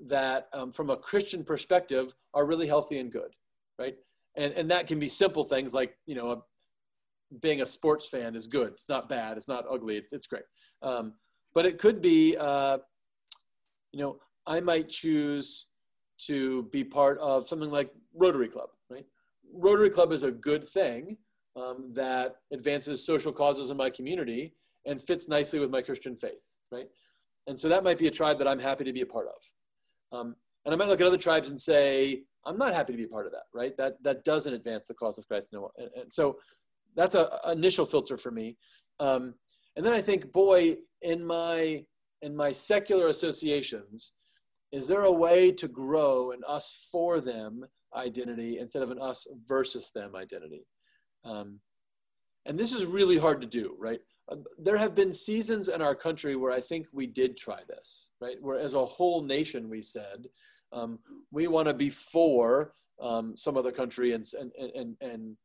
that 0.08 0.50
um, 0.54 0.72
from 0.72 0.90
a 0.90 0.98
Christian 0.98 1.44
perspective 1.44 2.14
are 2.34 2.46
really 2.46 2.68
healthy 2.68 3.00
and 3.00 3.12
good, 3.12 3.36
right? 3.80 3.96
And, 4.36 4.54
and 4.54 4.70
that 4.72 4.88
can 4.88 5.00
be 5.00 5.08
simple 5.08 5.44
things 5.44 5.74
like, 5.74 5.98
you 6.06 6.16
know, 6.16 6.32
a, 6.32 6.38
being 7.42 7.62
a 7.62 7.66
sports 7.66 8.08
fan 8.08 8.36
is 8.36 8.48
good. 8.48 8.74
It's 8.74 8.90
not 8.90 9.10
bad. 9.10 9.38
It's 9.38 9.48
not 9.48 9.66
ugly. 9.70 9.98
It's, 9.98 10.14
it's 10.14 10.28
great. 10.28 10.44
Um, 10.82 11.14
but 11.54 11.66
it 11.66 11.78
could 11.78 12.02
be, 12.02 12.36
uh, 12.38 12.80
you 13.92 14.00
know, 14.00 14.20
I 14.46 14.60
might 14.60 14.90
choose 14.90 15.68
to 16.28 16.64
be 16.64 16.84
part 16.84 17.18
of 17.20 17.48
something 17.48 17.72
like 17.72 17.92
Rotary 18.14 18.48
Club, 18.48 18.70
right? 18.90 19.06
Rotary 19.54 19.90
Club 19.90 20.12
is 20.12 20.24
a 20.24 20.32
good 20.32 20.68
thing 20.68 21.18
um, 21.56 21.92
that 21.94 22.36
advances 22.52 23.06
social 23.06 23.32
causes 23.32 23.72
in 23.72 23.78
my 23.78 23.90
community 23.90 24.54
and 24.86 25.02
fits 25.02 25.28
nicely 25.28 25.60
with 25.60 25.72
my 25.72 25.82
Christian 25.82 26.16
faith, 26.16 26.48
right? 26.72 26.88
And 27.48 27.60
so 27.60 27.70
that 27.70 27.84
might 27.84 27.98
be 27.98 28.08
a 28.08 28.12
tribe 28.12 28.38
that 28.40 28.48
I'm 28.48 28.60
happy 28.60 28.84
to 28.84 28.94
be 28.94 29.02
a 29.02 29.06
part 29.06 29.28
of. 29.28 29.36
Um, 30.12 30.36
and 30.66 30.74
I 30.74 30.78
might 30.78 30.88
look 30.88 31.02
at 31.02 31.08
other 31.08 31.18
tribes 31.18 31.50
and 31.50 31.60
say, 31.60 32.24
I'm 32.46 32.58
not 32.58 32.74
happy 32.74 32.94
to 32.94 32.98
be 32.98 33.08
part 33.08 33.26
of 33.26 33.32
that, 33.32 33.44
right? 33.54 33.76
That, 33.78 34.02
that 34.04 34.24
doesn't 34.24 34.54
advance 34.54 34.88
the 34.88 34.94
cause 34.94 35.18
of 35.18 35.28
Christ. 35.28 35.54
And, 35.54 35.64
and 35.96 36.12
so 36.12 36.38
that's 36.96 37.16
a, 37.16 37.40
initial 37.52 37.86
filter 37.86 38.18
for 38.18 38.32
me. 38.32 38.58
Um, 39.00 39.34
and 39.76 39.86
then 39.86 39.94
I 39.94 40.02
think, 40.02 40.32
boy, 40.32 40.78
in 41.02 41.26
my, 41.26 41.84
in 42.22 42.36
my 42.36 42.52
secular 42.52 43.08
associations, 43.08 44.14
is 44.72 44.88
there 44.88 45.04
a 45.04 45.12
way 45.12 45.52
to 45.52 45.68
grow 45.68 46.32
an 46.32 46.42
us 46.48 46.88
for 46.92 47.20
them 47.20 47.66
identity 47.96 48.60
instead 48.60 48.84
of 48.84 48.92
an 48.92 49.02
us 49.02 49.28
versus 49.46 49.92
them 49.94 50.16
identity? 50.16 50.66
Um, 51.24 51.60
and 52.46 52.60
this 52.60 52.74
is 52.74 52.86
really 52.86 53.18
hard 53.18 53.42
to 53.42 53.48
do, 53.48 53.76
right? 53.80 54.00
There 54.58 54.78
have 54.78 54.96
been 54.96 55.14
seasons 55.14 55.70
in 55.70 55.82
our 55.82 55.96
country 55.96 56.36
where 56.36 56.52
I 56.52 56.62
think 56.62 56.88
we 56.92 57.06
did 57.06 57.38
try 57.38 57.60
this, 57.68 58.10
right? 58.20 58.38
Where 58.42 58.58
as 58.58 58.74
a 58.74 58.84
whole 58.84 59.22
nation, 59.22 59.70
we 59.70 59.82
said, 59.82 60.28
um, 60.74 61.00
we 61.32 61.48
want 61.48 61.68
to 61.68 61.74
be 61.74 61.90
for 61.90 62.74
um, 63.00 63.38
some 63.38 63.58
other 63.58 63.72
country 63.72 64.14
and, 64.14 64.26
and, 64.40 64.52
and, 64.76 64.98
and 65.02 65.38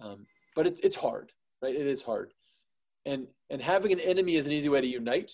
um, 0.00 0.26
but 0.54 0.66
it, 0.66 0.80
it's 0.82 0.96
hard, 0.96 1.32
right? 1.62 1.74
It 1.74 1.86
is 1.86 2.02
hard. 2.02 2.32
And, 3.04 3.26
and 3.50 3.60
having 3.60 3.92
an 3.92 4.00
enemy 4.00 4.36
is 4.36 4.46
an 4.46 4.52
easy 4.52 4.68
way 4.68 4.80
to 4.80 4.86
unite. 4.86 5.32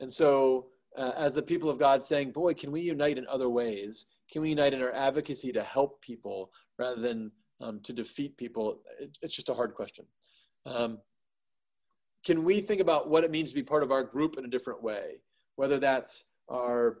And 0.00 0.12
so 0.12 0.66
uh, 0.96 1.12
as 1.16 1.34
the 1.34 1.42
people 1.42 1.68
of 1.68 1.78
God 1.78 2.04
saying, 2.04 2.32
boy, 2.32 2.54
can 2.54 2.72
we 2.72 2.80
unite 2.80 3.18
in 3.18 3.26
other 3.26 3.48
ways? 3.48 4.06
Can 4.32 4.42
we 4.42 4.50
unite 4.50 4.74
in 4.74 4.82
our 4.82 4.92
advocacy 4.92 5.52
to 5.52 5.62
help 5.62 6.00
people 6.00 6.52
rather 6.78 7.00
than 7.00 7.32
um, 7.60 7.80
to 7.80 7.92
defeat 7.92 8.36
people? 8.36 8.80
It, 8.98 9.18
it's 9.20 9.34
just 9.34 9.48
a 9.48 9.54
hard 9.54 9.74
question. 9.74 10.06
Um, 10.66 10.98
can 12.24 12.44
we 12.44 12.60
think 12.60 12.80
about 12.80 13.08
what 13.08 13.24
it 13.24 13.30
means 13.30 13.50
to 13.50 13.54
be 13.54 13.62
part 13.62 13.82
of 13.82 13.90
our 13.90 14.02
group 14.02 14.36
in 14.36 14.44
a 14.44 14.48
different 14.48 14.82
way, 14.82 15.20
whether 15.56 15.78
that's 15.78 16.26
our, 16.48 16.98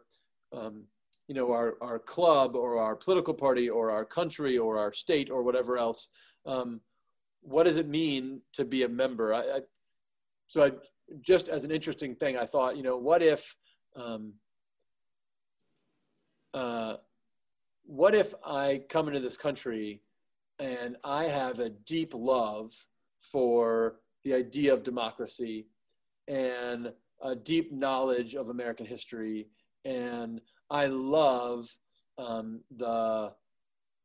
um, 0.52 0.84
you 1.28 1.34
know, 1.34 1.52
our, 1.52 1.76
our 1.80 1.98
club 1.98 2.56
or 2.56 2.78
our 2.78 2.96
political 2.96 3.34
party 3.34 3.68
or 3.68 3.90
our 3.90 4.04
country 4.04 4.56
or 4.56 4.78
our 4.78 4.92
state 4.92 5.30
or 5.30 5.42
whatever 5.42 5.76
else. 5.76 6.08
Um, 6.46 6.80
what 7.42 7.64
does 7.64 7.76
it 7.76 7.88
mean 7.88 8.40
to 8.54 8.64
be 8.64 8.82
a 8.82 8.88
member? 8.88 9.34
I, 9.34 9.40
I, 9.40 9.60
so 10.46 10.64
I, 10.64 10.72
just 11.20 11.48
as 11.48 11.64
an 11.64 11.70
interesting 11.70 12.14
thing, 12.14 12.36
I 12.36 12.46
thought, 12.46 12.76
you 12.76 12.82
know, 12.82 12.96
what 12.96 13.22
if, 13.22 13.54
um, 13.96 14.34
uh, 16.54 16.96
what 17.84 18.14
if 18.14 18.34
I 18.44 18.82
come 18.88 19.08
into 19.08 19.20
this 19.20 19.36
country 19.36 20.02
and 20.58 20.96
I 21.04 21.24
have 21.24 21.58
a 21.58 21.70
deep 21.70 22.12
love 22.14 22.72
for 23.20 23.96
the 24.24 24.34
idea 24.34 24.72
of 24.72 24.82
democracy 24.82 25.66
and 26.28 26.92
a 27.22 27.34
deep 27.34 27.72
knowledge 27.72 28.34
of 28.34 28.48
American 28.48 28.86
history. 28.86 29.48
And 29.84 30.40
I 30.70 30.86
love 30.86 31.68
um, 32.18 32.60
the 32.76 33.32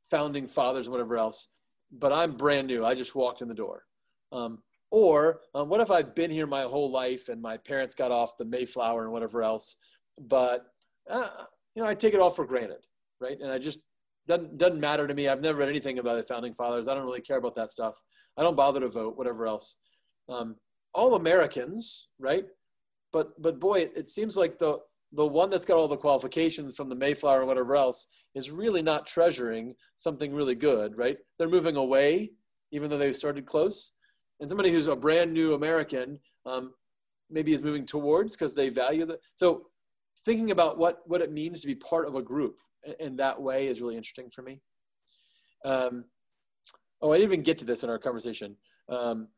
founding 0.09 0.47
fathers 0.47 0.87
and 0.87 0.91
whatever 0.91 1.17
else, 1.17 1.49
but 1.91 2.11
I'm 2.11 2.37
brand 2.37 2.67
new. 2.67 2.85
I 2.85 2.95
just 2.95 3.15
walked 3.15 3.41
in 3.41 3.47
the 3.47 3.53
door. 3.53 3.83
Um, 4.31 4.59
or 4.91 5.41
um, 5.53 5.69
what 5.69 5.81
if 5.81 5.91
I've 5.91 6.15
been 6.15 6.31
here 6.31 6.47
my 6.47 6.61
whole 6.63 6.91
life 6.91 7.29
and 7.29 7.41
my 7.41 7.57
parents 7.57 7.95
got 7.95 8.11
off 8.11 8.37
the 8.37 8.45
Mayflower 8.45 9.03
and 9.03 9.11
whatever 9.11 9.43
else, 9.43 9.75
but 10.19 10.67
uh, 11.09 11.27
you 11.75 11.81
know 11.81 11.87
I 11.89 11.95
take 11.95 12.13
it 12.13 12.19
all 12.19 12.29
for 12.29 12.45
granted, 12.45 12.85
right? 13.19 13.37
And 13.39 13.51
I 13.51 13.57
just 13.57 13.79
doesn't 14.27 14.57
doesn't 14.57 14.79
matter 14.79 15.07
to 15.07 15.13
me. 15.13 15.27
I've 15.27 15.41
never 15.41 15.59
read 15.59 15.69
anything 15.69 15.99
about 15.99 16.17
the 16.17 16.23
founding 16.23 16.53
fathers. 16.53 16.87
I 16.87 16.93
don't 16.93 17.03
really 17.03 17.21
care 17.21 17.37
about 17.37 17.55
that 17.55 17.71
stuff. 17.71 17.95
I 18.37 18.43
don't 18.43 18.55
bother 18.55 18.79
to 18.79 18.89
vote, 18.89 19.17
whatever 19.17 19.47
else 19.47 19.77
um, 20.29 20.55
all 20.93 21.15
Americans, 21.15 22.07
right? 22.19 22.45
But 23.11 23.41
but 23.41 23.59
boy, 23.59 23.89
it, 23.95 24.07
seems 24.07 24.35
like 24.35 24.57
the 24.57 24.79
the 25.13 25.25
one 25.25 25.49
that's 25.49 25.65
got 25.65 25.77
all 25.77 25.87
the 25.87 25.97
qualifications 25.97 26.75
from 26.75 26.89
the 26.89 26.95
Mayflower 26.95 27.39
and 27.39 27.47
whatever 27.47 27.75
else 27.75 28.07
is 28.33 28.51
really 28.51 28.81
not 28.81 29.07
treasuring 29.07 29.73
something 29.95 30.33
really 30.33 30.55
good, 30.55 30.97
right? 30.97 31.17
They're 31.37 31.47
moving 31.47 31.77
away, 31.77 32.31
even 32.71 32.89
though 32.89 32.97
they've 32.97 33.15
started 33.15 33.45
close. 33.45 33.91
And 34.39 34.49
somebody 34.49 34.71
who's 34.71 34.87
a 34.87 34.95
brand 34.95 35.31
new 35.31 35.53
American 35.53 36.19
um, 36.45 36.73
maybe 37.29 37.53
is 37.53 37.61
moving 37.61 37.85
towards 37.85 38.33
because 38.33 38.53
they 38.53 38.69
value 38.69 39.05
that. 39.05 39.19
So 39.35 39.67
thinking 40.25 40.51
about 40.51 40.77
what, 40.77 40.99
what 41.05 41.21
it 41.21 41.31
means 41.31 41.61
to 41.61 41.67
be 41.67 41.75
part 41.75 42.07
of 42.07 42.15
a 42.15 42.21
group 42.21 42.57
in 42.99 43.15
that 43.15 43.41
way 43.41 43.67
is 43.67 43.79
really 43.79 43.95
interesting 43.95 44.29
for 44.29 44.41
me. 44.41 44.59
Um, 45.63 46.05
oh, 47.01 47.11
I 47.11 47.17
didn't 47.17 47.31
even 47.31 47.43
get 47.43 47.57
to 47.59 47.65
this 47.65 47.83
in 47.83 47.89
our 47.89 47.99
conversation. 47.99 48.57
Um, 48.89 49.29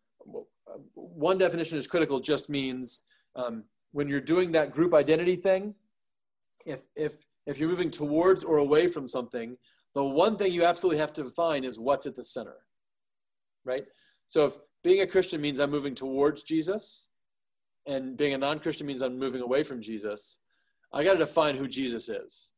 one 0.94 1.38
definition 1.38 1.78
is 1.78 1.88
critical 1.88 2.20
just 2.20 2.50
means 2.50 3.04
um, 3.36 3.64
when 3.92 4.08
you're 4.08 4.22
doing 4.22 4.52
that 4.52 4.72
group 4.72 4.94
identity 4.94 5.36
thing, 5.36 5.74
if, 6.66 6.82
if, 6.96 7.14
if 7.46 7.60
you're 7.60 7.70
moving 7.70 7.90
towards 7.90 8.44
or 8.44 8.58
away 8.58 8.88
from 8.88 9.08
something, 9.08 9.58
the 9.96 10.04
one 10.04 10.38
thing 10.38 10.52
you 10.52 10.64
absolutely 10.64 11.00
have 11.00 11.14
to 11.14 11.24
define 11.24 11.64
is 11.64 11.80
what's 11.80 12.06
at 12.06 12.16
the 12.16 12.24
center, 12.24 12.58
right? 13.66 13.86
So 14.28 14.46
if 14.46 14.58
being 14.84 15.02
a 15.02 15.08
Christian 15.08 15.42
means 15.42 15.60
I'm 15.60 15.72
moving 15.72 15.96
towards 15.96 16.44
Jesus, 16.44 17.10
and 17.88 18.18
being 18.18 18.34
a 18.34 18.38
non-Christian 18.38 18.86
means 18.86 19.02
I'm 19.02 19.18
moving 19.18 19.42
away 19.42 19.64
from 19.64 19.82
Jesus. 19.82 20.40
I 20.94 21.04
got 21.04 21.14
to 21.14 21.20
define 21.20 21.56
who 21.56 21.68
Jesus 21.68 22.10
is, 22.10 22.52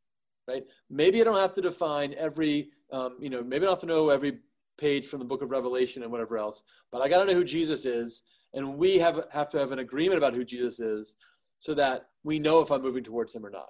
right? 0.48 0.64
Maybe 0.90 1.22
I 1.22 1.24
don't 1.24 1.38
have 1.38 1.56
to 1.56 1.62
define 1.62 2.16
every, 2.18 2.70
um, 2.92 3.18
you 3.20 3.30
know, 3.30 3.44
maybe 3.44 3.64
I 3.64 3.66
don't 3.66 3.76
have 3.76 3.82
to 3.82 3.86
know 3.86 4.10
every 4.10 4.40
page 4.80 5.08
from 5.08 5.20
the 5.20 5.26
book 5.26 5.42
of 5.42 5.52
Revelation 5.52 6.04
and 6.04 6.12
whatever 6.12 6.38
else, 6.38 6.64
but 6.92 7.02
I 7.02 7.10
got 7.10 7.20
to 7.20 7.26
know 7.26 7.38
who 7.38 7.44
Jesus 7.44 7.86
is, 7.86 8.24
and 8.54 8.78
we 8.78 8.98
have 8.98 9.26
have 9.32 9.50
to 9.52 9.60
have 9.60 9.72
an 9.72 9.80
agreement 9.80 10.18
about 10.18 10.34
who 10.34 10.44
Jesus 10.44 10.80
is, 10.80 11.16
so 11.60 11.74
that 11.76 12.08
we 12.24 12.40
know 12.40 12.62
if 12.62 12.72
I'm 12.72 12.82
moving 12.82 13.04
towards 13.04 13.34
Him 13.34 13.46
or 13.46 13.50
not, 13.50 13.70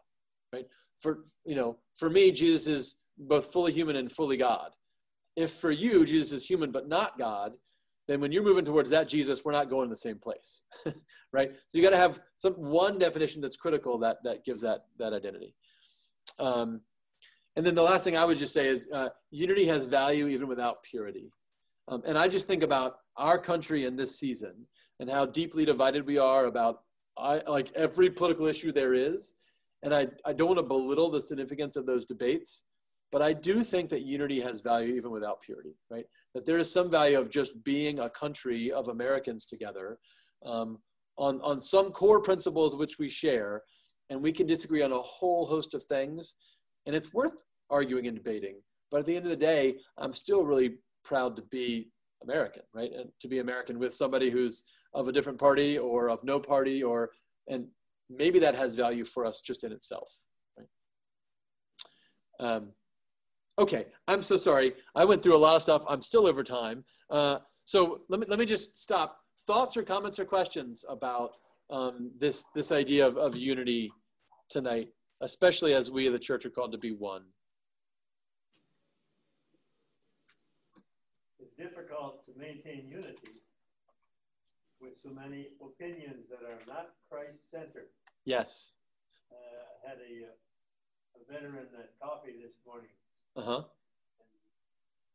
right? 0.53 0.67
For 0.99 1.25
you 1.45 1.55
know, 1.55 1.77
for 1.95 2.09
me, 2.09 2.31
Jesus 2.31 2.67
is 2.67 2.95
both 3.17 3.51
fully 3.51 3.73
human 3.73 3.95
and 3.95 4.11
fully 4.11 4.37
God. 4.37 4.71
If 5.35 5.51
for 5.51 5.71
you 5.71 6.05
Jesus 6.05 6.31
is 6.31 6.45
human 6.45 6.71
but 6.71 6.87
not 6.87 7.17
God, 7.17 7.53
then 8.07 8.21
when 8.21 8.31
you're 8.31 8.43
moving 8.43 8.65
towards 8.65 8.89
that 8.89 9.07
Jesus, 9.07 9.45
we're 9.45 9.51
not 9.51 9.69
going 9.69 9.87
to 9.87 9.93
the 9.93 9.97
same 9.97 10.17
place, 10.17 10.63
right? 11.31 11.51
So 11.67 11.77
you 11.77 11.83
got 11.83 11.91
to 11.91 11.97
have 11.97 12.19
some 12.37 12.53
one 12.53 12.97
definition 12.97 13.41
that's 13.41 13.55
critical 13.55 13.97
that 13.99 14.17
that 14.23 14.43
gives 14.43 14.61
that 14.61 14.85
that 14.97 15.13
identity. 15.13 15.53
Um, 16.39 16.81
and 17.59 17.65
then 17.67 17.75
the 17.75 17.83
last 17.83 18.05
thing 18.05 18.15
I 18.15 18.23
would 18.23 18.37
just 18.37 18.53
say 18.53 18.69
is 18.69 18.87
uh, 18.93 19.09
unity 19.31 19.65
has 19.65 19.83
value 19.83 20.27
even 20.27 20.47
without 20.47 20.81
purity. 20.81 21.29
Um, 21.89 22.01
and 22.05 22.17
I 22.17 22.29
just 22.29 22.47
think 22.47 22.63
about 22.63 22.99
our 23.17 23.37
country 23.37 23.83
in 23.83 23.97
this 23.97 24.17
season 24.17 24.65
and 25.01 25.09
how 25.09 25.25
deeply 25.25 25.65
divided 25.65 26.07
we 26.07 26.17
are 26.17 26.45
about 26.45 26.83
I, 27.17 27.41
like 27.49 27.69
every 27.75 28.11
political 28.11 28.45
issue 28.45 28.71
there 28.71 28.93
is. 28.93 29.33
And 29.83 29.93
I, 29.93 30.07
I 30.25 30.31
don't 30.31 30.47
want 30.47 30.59
to 30.59 30.63
belittle 30.63 31.09
the 31.09 31.19
significance 31.21 31.75
of 31.75 31.85
those 31.85 32.05
debates, 32.05 32.63
but 33.11 33.21
I 33.21 33.33
do 33.33 33.61
think 33.61 33.89
that 33.89 34.03
unity 34.03 34.39
has 34.39 34.61
value 34.61 34.93
even 34.93 35.11
without 35.11 35.41
purity, 35.41 35.75
right? 35.89 36.05
That 36.35 36.45
there 36.45 36.59
is 36.59 36.71
some 36.71 36.89
value 36.89 37.19
of 37.19 37.29
just 37.29 37.61
being 37.65 37.99
a 37.99 38.09
country 38.09 38.71
of 38.71 38.87
Americans 38.87 39.45
together 39.45 39.99
um, 40.45 40.79
on, 41.17 41.41
on 41.41 41.59
some 41.59 41.91
core 41.91 42.21
principles 42.21 42.77
which 42.77 42.97
we 42.99 43.09
share, 43.09 43.63
and 44.09 44.23
we 44.23 44.31
can 44.31 44.47
disagree 44.47 44.81
on 44.81 44.93
a 44.93 45.01
whole 45.01 45.45
host 45.45 45.73
of 45.73 45.83
things. 45.83 46.35
And 46.85 46.95
it's 46.95 47.13
worth 47.13 47.33
arguing 47.69 48.07
and 48.07 48.17
debating. 48.17 48.55
But 48.91 49.01
at 49.01 49.05
the 49.05 49.15
end 49.15 49.25
of 49.25 49.29
the 49.29 49.35
day, 49.35 49.77
I'm 49.97 50.13
still 50.13 50.43
really 50.43 50.75
proud 51.03 51.35
to 51.35 51.41
be 51.43 51.89
American, 52.23 52.63
right? 52.73 52.91
And 52.91 53.09
to 53.21 53.27
be 53.27 53.39
American 53.39 53.79
with 53.79 53.93
somebody 53.93 54.29
who's 54.29 54.63
of 54.93 55.07
a 55.07 55.11
different 55.11 55.39
party 55.39 55.77
or 55.77 56.09
of 56.09 56.23
no 56.23 56.39
party, 56.39 56.83
or 56.83 57.11
and 57.47 57.67
maybe 58.09 58.39
that 58.39 58.55
has 58.55 58.75
value 58.75 59.05
for 59.05 59.25
us 59.25 59.39
just 59.41 59.63
in 59.63 59.71
itself. 59.71 60.11
Right? 60.57 60.67
Um, 62.39 62.69
okay, 63.57 63.85
I'm 64.07 64.21
so 64.21 64.37
sorry. 64.37 64.73
I 64.95 65.05
went 65.05 65.21
through 65.21 65.35
a 65.35 65.37
lot 65.37 65.55
of 65.55 65.61
stuff. 65.61 65.83
I'm 65.87 66.01
still 66.01 66.25
over 66.25 66.43
time. 66.43 66.83
Uh, 67.09 67.39
so 67.65 68.01
let 68.09 68.19
me 68.19 68.25
let 68.27 68.39
me 68.39 68.45
just 68.45 68.77
stop. 68.77 69.17
Thoughts 69.47 69.77
or 69.77 69.83
comments 69.83 70.19
or 70.19 70.25
questions 70.25 70.83
about 70.89 71.31
um, 71.69 72.11
this 72.19 72.45
this 72.55 72.71
idea 72.71 73.05
of, 73.07 73.17
of 73.17 73.35
unity 73.35 73.91
tonight, 74.49 74.89
especially 75.21 75.73
as 75.73 75.91
we 75.91 76.07
the 76.09 76.19
church 76.19 76.45
are 76.45 76.49
called 76.49 76.71
to 76.71 76.77
be 76.77 76.91
one. 76.91 77.23
It's 81.39 81.55
difficult 81.55 82.25
to 82.25 82.28
maintain 82.39 82.87
unity 82.87 83.43
with 84.79 84.95
so 84.95 85.09
many 85.11 85.51
opinions 85.59 86.31
that 86.31 86.47
are 86.47 86.63
not 86.65 86.95
Christ-centered. 87.11 87.91
Yes. 88.23 88.73
Uh, 89.27 89.35
I 89.35 89.89
had 89.91 89.99
a, 89.99 90.31
a 91.19 91.21
veteran 91.27 91.67
at 91.75 91.99
coffee 91.99 92.39
this 92.41 92.55
morning. 92.65 92.95
Uh-huh. 93.35 93.67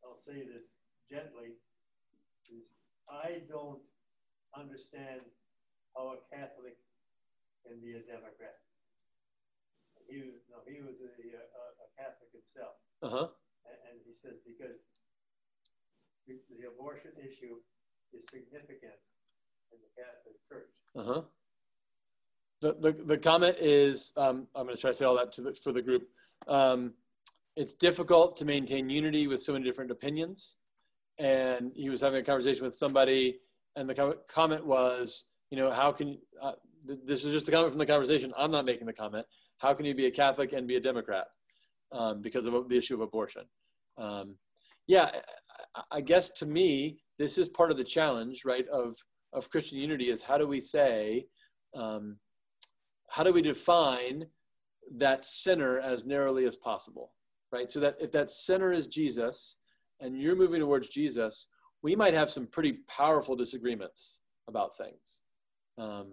I'll 0.05 0.21
say 0.21 0.45
this 0.45 0.77
gently, 1.11 1.57
is 2.53 2.69
I 3.09 3.41
don't 3.49 3.81
understand 4.53 5.25
how 5.97 6.13
a 6.13 6.21
Catholic 6.29 6.77
can 7.65 7.81
be 7.81 7.97
a 7.97 8.05
Democrat. 8.05 8.61
He, 10.13 10.21
no, 10.53 10.61
he 10.69 10.85
was 10.85 11.01
a, 11.01 11.09
a, 11.09 11.41
a 11.41 11.89
Catholic 11.97 12.29
himself. 12.37 12.77
Uh-huh. 13.01 13.33
And, 13.65 13.79
and 13.89 13.97
he 14.05 14.13
said, 14.13 14.37
because 14.45 14.77
the, 16.27 16.69
abortion 16.69 17.11
issue 17.19 17.57
is 18.13 18.25
significant 18.31 18.99
in 19.73 19.79
the 19.81 20.03
Catholic 20.03 20.37
Church. 20.49 20.71
Uh-huh. 20.97 21.23
The, 22.61 22.75
the, 22.81 23.05
the 23.05 23.19
comment 23.19 23.57
is, 23.61 24.13
um, 24.17 24.47
I'm 24.55 24.65
going 24.65 24.77
to 24.77 24.81
try 24.81 24.91
to 24.91 24.97
say 24.97 25.05
all 25.05 25.17
that 25.17 25.33
to 25.33 25.43
the, 25.43 25.55
for 25.55 25.73
the 25.73 25.83
group. 25.83 26.09
Um, 26.49 26.95
it's 27.57 27.75
difficult 27.75 28.37
to 28.37 28.45
maintain 28.45 28.89
unity 28.89 29.27
with 29.27 29.43
so 29.43 29.53
many 29.53 29.65
different 29.65 29.91
opinions. 29.91 30.57
And 31.19 31.73
he 31.75 31.91
was 31.91 32.01
having 32.01 32.21
a 32.21 32.25
conversation 32.25 32.65
with 32.65 32.75
somebody, 32.75 33.39
and 33.77 33.89
the 33.89 33.95
com- 33.95 34.15
comment 34.29 34.67
was, 34.67 35.27
you 35.51 35.59
know, 35.59 35.71
how 35.71 35.93
can, 35.93 36.19
uh, 36.43 36.53
th- 36.87 36.99
this 37.05 37.25
is 37.25 37.33
just 37.33 37.47
the 37.47 37.53
comment 37.53 37.71
from 37.71 37.79
the 37.79 37.87
conversation. 37.87 38.33
I'm 38.37 38.51
not 38.51 38.65
making 38.65 38.87
the 38.87 38.93
comment. 38.93 39.27
How 39.59 39.75
can 39.75 39.87
you 39.87 39.95
be 39.95 40.07
a 40.07 40.11
Catholic 40.11 40.53
and 40.53 40.67
be 40.67 40.77
a 40.77 40.81
Democrat 40.81 41.27
um, 41.93 42.21
because 42.21 42.47
of 42.47 42.69
the 42.69 42.77
issue 42.77 42.95
of 42.95 43.01
abortion? 43.01 43.43
Um, 43.97 44.37
yeah, 44.87 45.11
I, 45.91 46.01
guess 46.01 46.31
to 46.33 46.47
me, 46.47 46.99
this 47.19 47.39
is 47.39 47.49
part 47.49 47.71
of 47.71 47.77
the 47.77 47.85
challenge, 47.85 48.43
right, 48.45 48.67
of 48.69 48.97
of 49.33 49.51
Christian 49.51 49.79
unity 49.79 50.11
is 50.11 50.23
how 50.23 50.39
do 50.39 50.47
we 50.47 50.61
say, 50.61 51.27
um, 51.75 52.17
how 53.11 53.25
do 53.25 53.33
we 53.33 53.43
define 53.43 54.27
that 54.97 55.25
center 55.25 55.81
as 55.81 56.05
narrowly 56.05 56.47
as 56.47 56.57
possible, 56.57 57.13
right? 57.53 57.71
So 57.71 57.81
that 57.81 57.97
if 58.01 58.13
that 58.13 58.31
center 58.31 58.73
is 58.73 58.87
Jesus 58.87 59.57
and 60.01 60.17
you're 60.17 60.37
moving 60.37 60.61
towards 60.61 60.89
Jesus, 60.89 61.49
we 61.83 61.97
might 61.97 62.15
have 62.15 62.31
some 62.31 62.47
pretty 62.47 62.79
powerful 62.89 63.37
disagreements 63.37 64.23
about 64.49 64.77
things. 64.77 65.21
Um, 65.79 66.13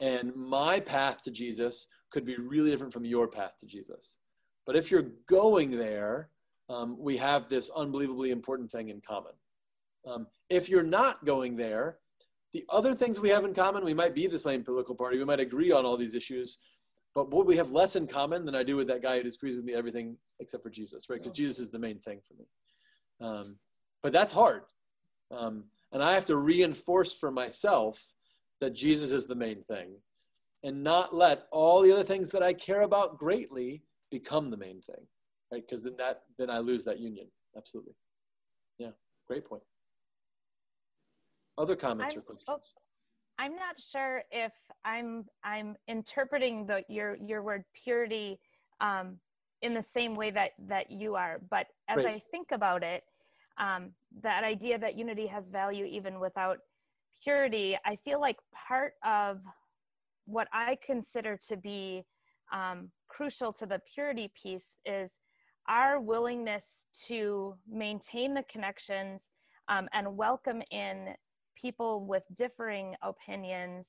and 0.00 0.34
my 0.34 0.80
path 0.80 1.22
to 1.24 1.30
Jesus 1.30 1.86
could 2.10 2.24
be 2.24 2.36
really 2.36 2.70
different 2.70 2.92
from 2.92 3.04
your 3.04 3.28
path 3.28 3.54
to 3.60 3.66
Jesus. 3.66 4.16
But 4.66 4.76
if 4.76 4.90
you're 4.90 5.10
going 5.28 5.72
there, 5.72 6.30
um, 6.68 6.96
we 6.98 7.16
have 7.16 7.48
this 7.48 7.70
unbelievably 7.74 8.30
important 8.30 8.70
thing 8.70 8.88
in 8.88 9.00
common. 9.00 9.32
Um, 10.06 10.26
if 10.48 10.68
you're 10.68 10.82
not 10.82 11.24
going 11.24 11.56
there, 11.56 11.98
the 12.52 12.64
other 12.68 12.94
things 12.94 13.20
we 13.20 13.30
have 13.30 13.44
in 13.44 13.54
common, 13.54 13.84
we 13.84 13.94
might 13.94 14.14
be 14.14 14.26
the 14.26 14.38
same 14.38 14.62
political 14.62 14.94
party, 14.94 15.18
we 15.18 15.24
might 15.24 15.40
agree 15.40 15.72
on 15.72 15.84
all 15.84 15.96
these 15.96 16.14
issues, 16.14 16.58
but 17.14 17.30
what 17.30 17.46
we 17.46 17.56
have 17.56 17.72
less 17.72 17.96
in 17.96 18.06
common 18.06 18.44
than 18.44 18.54
I 18.54 18.62
do 18.62 18.76
with 18.76 18.88
that 18.88 19.02
guy 19.02 19.16
who 19.16 19.22
disagrees 19.22 19.56
with 19.56 19.64
me 19.64 19.74
everything 19.74 20.16
except 20.40 20.62
for 20.62 20.70
Jesus, 20.70 21.08
right? 21.08 21.22
Because 21.22 21.36
Jesus 21.36 21.58
is 21.58 21.70
the 21.70 21.78
main 21.78 21.98
thing 21.98 22.20
for 22.26 22.34
me. 22.34 22.46
Um, 23.20 23.56
but 24.02 24.12
that's 24.12 24.32
hard. 24.32 24.62
Um, 25.30 25.64
and 25.92 26.02
I 26.02 26.12
have 26.12 26.26
to 26.26 26.36
reinforce 26.36 27.14
for 27.14 27.30
myself 27.30 28.12
that 28.60 28.74
Jesus 28.74 29.12
is 29.12 29.26
the 29.26 29.34
main 29.34 29.62
thing 29.62 29.96
and 30.64 30.82
not 30.82 31.14
let 31.14 31.46
all 31.52 31.82
the 31.82 31.92
other 31.92 32.02
things 32.02 32.30
that 32.32 32.42
I 32.42 32.52
care 32.52 32.82
about 32.82 33.18
greatly 33.18 33.82
become 34.10 34.50
the 34.50 34.56
main 34.56 34.80
thing, 34.80 35.06
right? 35.54 35.64
Because 35.66 35.82
then 35.84 35.94
that 35.98 36.22
then 36.38 36.50
I 36.50 36.58
lose 36.58 36.84
that 36.84 36.98
union. 36.98 37.26
Absolutely. 37.56 37.94
Yeah, 38.78 38.90
great 39.28 39.44
point. 39.48 39.62
Other 41.56 41.76
comments 41.76 42.14
I'm, 42.14 42.20
or 42.20 42.22
questions? 42.22 42.44
Oh, 42.48 42.58
I'm 43.38 43.54
not 43.54 43.76
sure 43.92 44.22
if 44.30 44.52
I'm 44.84 45.24
I'm 45.44 45.76
interpreting 45.88 46.66
the 46.66 46.82
your 46.88 47.16
your 47.16 47.42
word 47.42 47.64
purity 47.84 48.40
um, 48.80 49.16
in 49.62 49.74
the 49.74 49.82
same 49.82 50.14
way 50.14 50.30
that 50.32 50.52
that 50.66 50.90
you 50.90 51.14
are, 51.14 51.40
but 51.50 51.66
as 51.88 51.96
Great. 51.96 52.06
I 52.06 52.22
think 52.30 52.48
about 52.50 52.82
it, 52.82 53.04
um, 53.58 53.90
that 54.22 54.42
idea 54.42 54.78
that 54.78 54.98
unity 54.98 55.26
has 55.28 55.44
value 55.48 55.84
even 55.84 56.18
without 56.18 56.58
purity, 57.22 57.78
I 57.84 57.96
feel 58.04 58.20
like 58.20 58.36
part 58.68 58.94
of 59.06 59.40
what 60.26 60.48
I 60.52 60.76
consider 60.84 61.38
to 61.48 61.56
be 61.56 62.04
um, 62.52 62.90
crucial 63.08 63.52
to 63.52 63.66
the 63.66 63.80
purity 63.94 64.30
piece 64.40 64.76
is 64.84 65.10
our 65.68 66.00
willingness 66.00 66.86
to 67.06 67.54
maintain 67.70 68.34
the 68.34 68.44
connections 68.50 69.30
um, 69.68 69.88
and 69.92 70.16
welcome 70.16 70.62
in 70.70 71.14
people 71.60 72.04
with 72.04 72.22
differing 72.36 72.94
opinions 73.02 73.86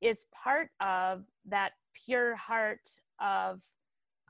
is 0.00 0.26
part 0.32 0.70
of 0.84 1.24
that 1.48 1.72
pure 2.04 2.36
heart 2.36 2.88
of 3.20 3.60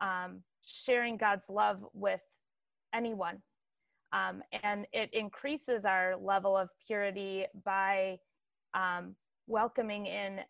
um, 0.01 0.43
sharing 0.65 1.17
God's 1.17 1.45
love 1.49 1.85
with 1.93 2.21
anyone. 2.95 3.43
Um, 4.13 4.43
and 4.63 4.87
it 4.93 5.11
increases 5.13 5.85
our 5.85 6.17
level 6.17 6.57
of 6.57 6.71
purity 6.87 7.45
by 7.65 8.19
um, 8.75 9.15
welcoming 9.47 10.07
in 10.07 10.41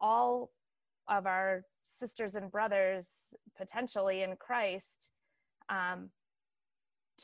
all 0.00 0.50
of 1.08 1.26
our 1.26 1.64
sisters 1.98 2.34
and 2.34 2.50
brothers, 2.50 3.06
potentially 3.56 4.22
in 4.22 4.36
Christ, 4.36 5.10
um, 5.68 6.10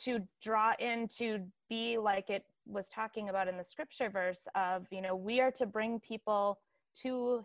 to 0.03 0.21
draw 0.43 0.73
in 0.79 1.09
to 1.19 1.41
be 1.69 1.99
like 1.99 2.31
it 2.31 2.45
was 2.67 2.89
talking 2.89 3.29
about 3.29 3.47
in 3.49 3.57
the 3.57 3.65
scripture 3.65 4.11
verse 4.11 4.41
of 4.55 4.87
you 4.91 5.01
know 5.01 5.15
we 5.15 5.41
are 5.41 5.51
to 5.51 5.67
bring 5.67 6.01
people 6.01 6.59
to 7.01 7.45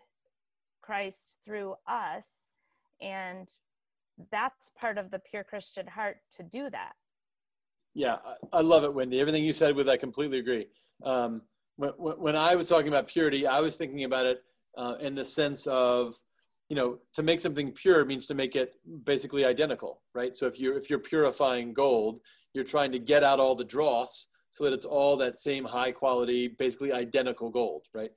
christ 0.81 1.35
through 1.45 1.75
us 1.87 2.23
and 3.01 3.49
that's 4.31 4.71
part 4.79 4.97
of 4.97 5.11
the 5.11 5.19
pure 5.19 5.43
christian 5.43 5.85
heart 5.85 6.17
to 6.35 6.43
do 6.43 6.69
that 6.69 6.93
Yeah, 7.95 8.17
I, 8.53 8.61
love 8.61 8.83
it, 8.83 8.93
Wendy. 8.93 9.19
Everything 9.19 9.43
you 9.43 9.53
said 9.53 9.75
with, 9.75 9.89
I 9.89 9.97
completely 9.97 10.39
agree. 10.39 10.67
Um, 11.03 11.41
when, 11.77 11.91
when 11.91 12.35
I 12.35 12.55
was 12.55 12.69
talking 12.69 12.87
about 12.87 13.07
purity, 13.07 13.47
I 13.47 13.61
was 13.61 13.77
thinking 13.77 14.03
about 14.03 14.25
it 14.25 14.43
uh, 14.77 14.95
in 14.99 15.15
the 15.15 15.25
sense 15.25 15.65
of, 15.67 16.15
you 16.69 16.75
know, 16.75 16.99
to 17.15 17.23
make 17.23 17.39
something 17.39 17.71
pure 17.71 18.05
means 18.05 18.27
to 18.27 18.35
make 18.35 18.55
it 18.55 18.75
basically 19.03 19.43
identical, 19.43 20.01
right? 20.13 20.37
So 20.37 20.45
if 20.45 20.59
you're 20.59 20.77
if 20.77 20.89
you're 20.89 20.99
purifying 20.99 21.73
gold, 21.73 22.21
you're 22.53 22.63
trying 22.63 22.91
to 22.91 22.99
get 22.99 23.23
out 23.23 23.39
all 23.39 23.55
the 23.55 23.63
dross 23.65 24.27
so 24.51 24.63
that 24.63 24.73
it's 24.73 24.85
all 24.85 25.17
that 25.17 25.37
same 25.37 25.65
high 25.65 25.91
quality, 25.91 26.47
basically 26.47 26.91
identical 26.91 27.49
gold, 27.49 27.85
right? 27.93 28.11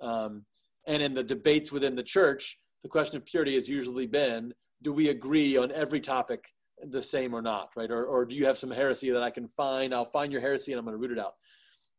Um, 0.00 0.44
and 0.86 1.02
in 1.02 1.14
the 1.14 1.24
debates 1.24 1.70
within 1.70 1.94
the 1.94 2.02
church, 2.02 2.58
the 2.82 2.88
question 2.88 3.16
of 3.16 3.24
purity 3.24 3.54
has 3.54 3.68
usually 3.68 4.06
been, 4.06 4.52
do 4.82 4.92
we 4.92 5.08
agree 5.08 5.56
on 5.56 5.72
every 5.72 6.00
topic 6.00 6.44
the 6.90 7.02
same 7.02 7.34
or 7.34 7.42
not, 7.42 7.70
right? 7.76 7.90
Or, 7.90 8.04
or 8.04 8.24
do 8.24 8.34
you 8.36 8.46
have 8.46 8.58
some 8.58 8.70
heresy 8.70 9.10
that 9.10 9.22
I 9.22 9.30
can 9.30 9.48
find? 9.48 9.94
I'll 9.94 10.04
find 10.04 10.30
your 10.30 10.40
heresy 10.40 10.72
and 10.72 10.78
I'm 10.78 10.84
going 10.84 10.96
to 10.96 11.00
root 11.00 11.18
it 11.18 11.18
out. 11.18 11.34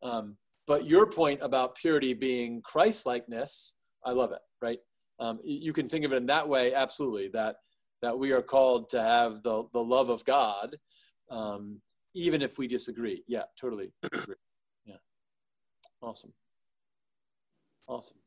Um, 0.01 0.38
but 0.66 0.86
your 0.86 1.07
point 1.07 1.39
about 1.41 1.76
purity 1.76 2.14
being 2.14 2.62
Christ-likeness, 2.62 3.74
I 4.05 4.12
love 4.12 4.32
it, 4.32 4.39
right? 4.62 4.80
Um, 5.20 5.40
you 5.44 5.74
can 5.74 5.90
think 5.90 6.06
of 6.06 6.14
it 6.14 6.18
in 6.18 6.26
that 6.28 6.48
way, 6.48 6.74
absolutely, 6.74 7.28
that, 7.30 7.58
that 8.02 8.18
we 8.18 8.32
are 8.32 8.42
called 8.42 8.90
to 8.92 9.02
have 9.02 9.44
the, 9.44 9.64
the 9.74 9.84
love 9.84 10.10
of 10.10 10.24
God, 10.24 10.78
um, 11.30 11.82
even 12.16 12.42
if 12.42 12.58
we 12.58 12.68
disagree. 12.68 13.24
Yeah, 13.28 13.44
totally 13.60 13.92
agree. 14.14 14.36
Yeah. 14.86 14.96
Awesome. 16.02 16.34
Awesome. 17.88 18.18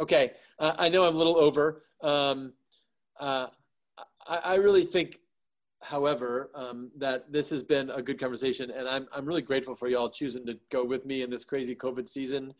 Okay, 0.00 0.32
uh, 0.58 0.72
I 0.78 0.88
know 0.88 1.04
I'm 1.04 1.14
a 1.14 1.18
little 1.18 1.36
over. 1.36 1.84
Um, 2.02 2.54
uh, 3.20 3.46
I, 4.26 4.38
I, 4.38 4.54
really 4.56 4.84
think, 4.84 5.18
however, 5.82 6.50
um, 6.54 6.90
that 6.96 7.30
this 7.30 7.50
has 7.50 7.62
been 7.62 7.90
a 7.90 8.02
good 8.02 8.18
conversation, 8.18 8.72
and 8.72 8.88
I'm 8.88 9.06
I'm 9.14 9.26
really 9.26 9.42
grateful 9.42 9.76
for 9.76 9.86
y'all 9.86 10.10
choosing 10.10 10.44
to 10.46 10.58
go 10.72 10.84
with 10.84 11.06
me 11.06 11.22
in 11.22 11.30
this 11.30 11.44
crazy 11.44 11.76
COVID 11.76 12.08
season, 12.08 12.52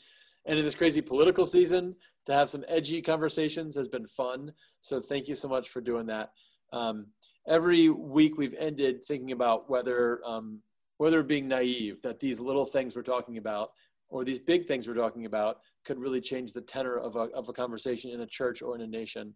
and 0.46 0.58
in 0.58 0.64
this 0.64 0.74
crazy 0.74 1.00
political 1.00 1.46
season. 1.46 1.94
To 2.26 2.34
have 2.34 2.48
some 2.48 2.64
edgy 2.68 3.02
conversations 3.02 3.74
has 3.74 3.88
been 3.88 4.06
fun. 4.06 4.52
So 4.80 5.00
thank 5.00 5.26
you 5.26 5.34
so 5.34 5.48
much 5.48 5.70
for 5.70 5.80
doing 5.80 6.06
that. 6.06 6.30
Um, 6.72 7.06
every 7.48 7.88
week 7.88 8.38
we've 8.38 8.54
ended 8.58 9.04
thinking 9.04 9.32
about 9.32 9.68
whether 9.68 10.20
um, 10.24 10.60
whether 10.98 11.22
being 11.24 11.48
naive 11.48 12.00
that 12.02 12.20
these 12.20 12.38
little 12.38 12.64
things 12.64 12.94
we're 12.94 13.02
talking 13.02 13.38
about 13.38 13.70
or 14.08 14.24
these 14.24 14.38
big 14.38 14.68
things 14.68 14.86
we're 14.86 14.94
talking 14.94 15.26
about 15.26 15.56
could 15.84 15.98
really 15.98 16.20
change 16.20 16.52
the 16.52 16.60
tenor 16.60 16.96
of 16.96 17.16
a, 17.16 17.26
of 17.34 17.48
a 17.48 17.52
conversation 17.52 18.12
in 18.12 18.20
a 18.20 18.26
church 18.26 18.62
or 18.62 18.76
in 18.76 18.82
a 18.82 18.86
nation. 18.86 19.34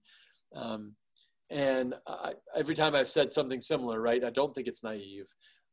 Um, 0.54 0.94
and 1.50 1.94
I, 2.06 2.34
every 2.54 2.74
time 2.74 2.94
I've 2.94 3.08
said 3.08 3.32
something 3.32 3.60
similar, 3.60 4.00
right, 4.00 4.22
I 4.22 4.30
don't 4.30 4.54
think 4.54 4.68
it's 4.68 4.84
naive. 4.84 5.26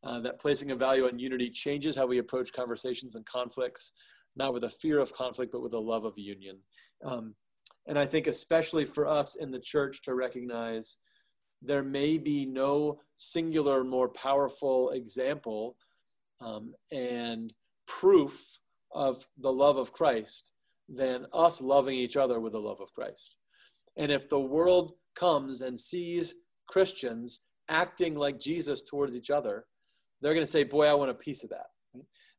Uh, 0.03 0.19
that 0.19 0.39
placing 0.39 0.71
a 0.71 0.75
value 0.75 1.05
on 1.07 1.19
unity 1.19 1.49
changes 1.49 1.95
how 1.95 2.05
we 2.05 2.17
approach 2.17 2.51
conversations 2.51 3.15
and 3.15 3.25
conflicts, 3.25 3.91
not 4.35 4.53
with 4.53 4.63
a 4.63 4.69
fear 4.69 4.99
of 4.99 5.13
conflict, 5.13 5.51
but 5.51 5.61
with 5.61 5.73
a 5.73 5.79
love 5.79 6.05
of 6.05 6.17
union. 6.17 6.57
Um, 7.03 7.35
and 7.87 7.99
I 7.99 8.05
think, 8.05 8.27
especially 8.27 8.85
for 8.85 9.07
us 9.07 9.35
in 9.35 9.51
the 9.51 9.59
church, 9.59 10.01
to 10.03 10.15
recognize 10.15 10.97
there 11.61 11.83
may 11.83 12.17
be 12.17 12.45
no 12.45 12.99
singular, 13.17 13.83
more 13.83 14.09
powerful 14.09 14.91
example 14.91 15.75
um, 16.41 16.73
and 16.91 17.53
proof 17.87 18.59
of 18.93 19.25
the 19.39 19.51
love 19.51 19.77
of 19.77 19.91
Christ 19.91 20.51
than 20.89 21.25
us 21.33 21.61
loving 21.61 21.95
each 21.95 22.17
other 22.17 22.39
with 22.39 22.53
the 22.53 22.59
love 22.59 22.81
of 22.81 22.93
Christ. 22.93 23.35
And 23.97 24.11
if 24.11 24.29
the 24.29 24.39
world 24.39 24.93
comes 25.15 25.61
and 25.61 25.79
sees 25.79 26.35
Christians 26.67 27.39
acting 27.69 28.15
like 28.15 28.39
Jesus 28.39 28.83
towards 28.83 29.15
each 29.15 29.29
other, 29.29 29.65
they're 30.21 30.33
going 30.33 30.45
to 30.45 30.51
say, 30.51 30.63
Boy, 30.63 30.87
I 30.87 30.93
want 30.93 31.11
a 31.11 31.15
piece 31.15 31.43
of 31.43 31.49
that. 31.51 31.67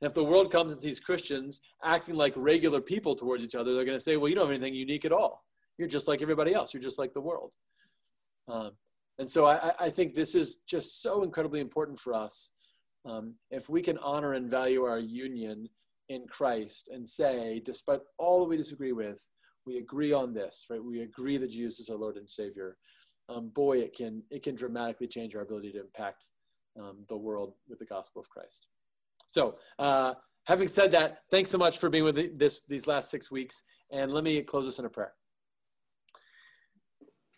And 0.05 0.11
if 0.11 0.15
the 0.15 0.23
world 0.23 0.53
comes 0.53 0.71
and 0.71 0.83
sees 0.83 1.01
Christians 1.01 1.63
acting 1.83 2.15
like 2.15 2.35
regular 2.37 2.83
people 2.83 3.15
towards 3.15 3.43
each 3.43 3.55
other, 3.55 3.75
they're 3.75 3.87
going 3.87 3.97
to 3.97 4.05
say, 4.05 4.19
Well, 4.19 4.29
you 4.29 4.35
don't 4.35 4.45
have 4.45 4.55
anything 4.55 4.75
unique 4.75 5.07
at 5.07 5.13
all. 5.13 5.43
You're 5.79 5.89
just 5.89 6.09
like 6.09 6.21
everybody 6.21 6.53
else. 6.53 6.75
You're 6.75 6.83
just 6.83 6.99
like 6.99 7.15
the 7.15 7.23
world. 7.23 7.53
Um, 8.49 8.73
and 9.19 9.31
so 9.31 9.47
I, 9.47 9.73
I, 9.81 9.89
think 9.89 10.13
this 10.13 10.35
is 10.35 10.59
just 10.69 11.01
so 11.01 11.23
incredibly 11.23 11.61
important 11.61 11.99
for 11.99 12.13
us. 12.13 12.51
Um, 13.07 13.37
if 13.51 13.71
we 13.71 13.81
can 13.81 13.97
honor 13.97 14.35
and 14.35 14.51
value 14.51 14.83
our 14.83 14.99
union 14.99 15.71
in 16.11 16.27
Christ 16.27 16.91
and 16.93 17.09
say, 17.09 17.63
despite 17.65 18.01
all 18.19 18.41
that 18.41 18.51
we 18.51 18.59
disagree 18.59 18.93
with, 18.93 19.27
we 19.65 19.79
agree 19.79 20.13
on 20.13 20.35
this, 20.35 20.67
right? 20.69 20.85
We 20.85 21.01
agree 21.01 21.39
that 21.39 21.51
Jesus 21.51 21.81
is 21.81 21.89
our 21.89 21.97
Lord 21.97 22.19
and 22.19 22.29
Savior. 22.29 22.77
Um, 23.31 23.49
boy, 23.49 23.79
it 23.79 23.97
can 23.97 24.23
it 24.31 24.43
can 24.43 24.55
dramatically 24.55 25.07
change 25.07 25.35
our 25.35 25.41
ability 25.41 25.73
to 25.73 25.81
impact 25.81 26.27
um, 26.79 27.07
the 27.09 27.17
world 27.17 27.55
with 27.71 27.79
the 27.79 27.87
gospel 27.87 28.21
of 28.21 28.29
Christ. 28.29 28.67
So, 29.35 29.57
uh, 29.81 30.15
having 30.45 30.69
said 30.69 30.93
that, 30.93 31.23
thanks 31.29 31.51
so 31.51 31.59
much 31.59 31.79
for 31.79 31.91
being 31.91 32.05
with 32.05 32.39
this 32.39 32.63
these 32.69 32.87
last 32.87 33.11
six 33.11 33.33
weeks, 33.33 33.65
and 33.91 34.13
let 34.13 34.23
me 34.23 34.41
close 34.43 34.65
this 34.65 34.79
in 34.79 34.85
a 34.85 34.89
prayer. 34.89 35.13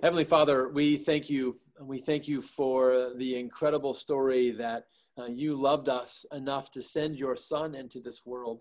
Heavenly 0.03 0.25
Father, 0.25 0.69
we 0.69 0.99
thank 0.99 1.31
you. 1.31 1.57
We 1.81 1.99
thank 1.99 2.29
you 2.29 2.43
for 2.43 3.13
the 3.17 3.39
incredible 3.39 3.95
story 3.95 4.51
that 4.51 4.83
uh, 5.19 5.25
you 5.25 5.57
loved 5.57 5.89
us 5.89 6.27
enough 6.33 6.71
to 6.73 6.83
send 6.83 7.17
your 7.17 7.35
son 7.35 7.75
into 7.75 8.01
this 8.01 8.27
world. 8.27 8.61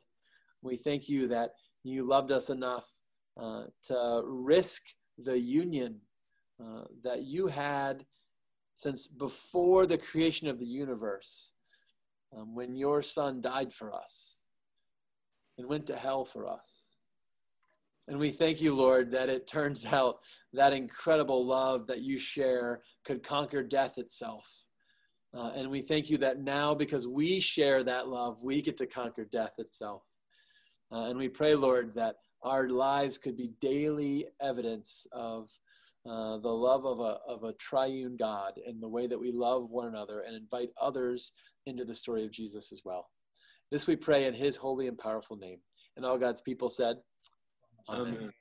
We 0.62 0.78
thank 0.78 1.10
you 1.10 1.28
that 1.28 1.50
you 1.84 2.08
loved 2.08 2.32
us 2.32 2.50
enough 2.50 2.88
uh, 3.36 3.64
to 3.88 4.22
risk 4.26 4.82
the 5.18 5.38
union 5.38 6.00
uh, 6.64 6.86
that 7.04 7.24
you 7.24 7.48
had 7.48 8.06
since 8.76 9.08
before 9.08 9.86
the 9.86 9.98
creation 9.98 10.48
of 10.48 10.58
the 10.58 10.66
universe, 10.66 11.52
um, 12.36 12.54
when 12.56 12.76
your 12.76 13.02
son 13.02 13.42
died 13.42 13.72
for 13.72 13.94
us 13.94 14.42
and 15.58 15.68
went 15.68 15.86
to 15.88 15.96
hell 15.96 16.26
for 16.26 16.48
us. 16.48 16.70
And 18.08 18.20
we 18.20 18.30
thank 18.30 18.62
you, 18.62 18.76
Lord, 18.76 19.12
that 19.12 19.30
it 19.30 19.48
turns 19.48 19.86
out 19.92 20.20
that 20.54 20.74
incredible 20.74 21.46
love 21.46 21.88
that 21.88 22.02
you 22.02 22.20
share 22.20 22.82
could 23.04 23.24
conquer 23.24 23.64
death 23.64 23.98
itself. 23.98 24.48
Uh, 25.34 25.52
and 25.56 25.70
we 25.70 25.82
thank 25.82 26.10
you 26.10 26.18
that 26.20 26.40
now, 26.40 26.74
because 26.74 27.08
we 27.08 27.40
share 27.40 27.84
that 27.84 28.08
love, 28.08 28.42
we 28.42 28.62
get 28.62 28.78
to 28.78 28.86
conquer 28.86 29.26
death 29.26 29.54
itself. 29.58 30.04
Uh, 30.92 31.10
and 31.10 31.18
we 31.18 31.28
pray, 31.28 31.56
Lord, 31.56 31.94
that 31.96 32.16
our 32.42 32.70
lives 32.70 33.18
could 33.18 33.36
be 33.36 33.52
daily 33.60 34.28
evidence 34.40 35.08
of 35.12 35.50
uh, 36.06 36.38
the 36.38 36.49
love 36.49 36.86
of 36.86 36.99
a, 36.99 37.18
of 37.28 37.43
a 37.43 37.53
triune 37.53 38.16
God 38.18 38.53
and 38.66 38.82
the 38.82 38.88
way 38.88 39.08
that 39.08 39.20
we 39.20 39.32
love 39.32 39.72
one 39.72 39.88
another 39.88 40.22
and 40.22 40.36
invite 40.36 40.70
others 40.80 41.32
into 41.66 41.84
the 41.84 41.95
story 41.95 42.24
of 42.24 42.32
Jesus 42.32 42.72
as 42.72 42.82
well. 42.86 43.10
This 43.72 43.88
we 43.88 43.95
pray 43.95 44.26
in 44.26 44.34
his 44.34 44.56
holy 44.56 44.88
and 44.88 44.97
powerful 44.97 45.36
name. 45.36 45.60
And 45.97 46.06
all 46.06 46.18
God's 46.18 46.41
people 46.41 46.70
said, 46.70 46.97
Amen. 47.89 48.16
Amen. 48.16 48.32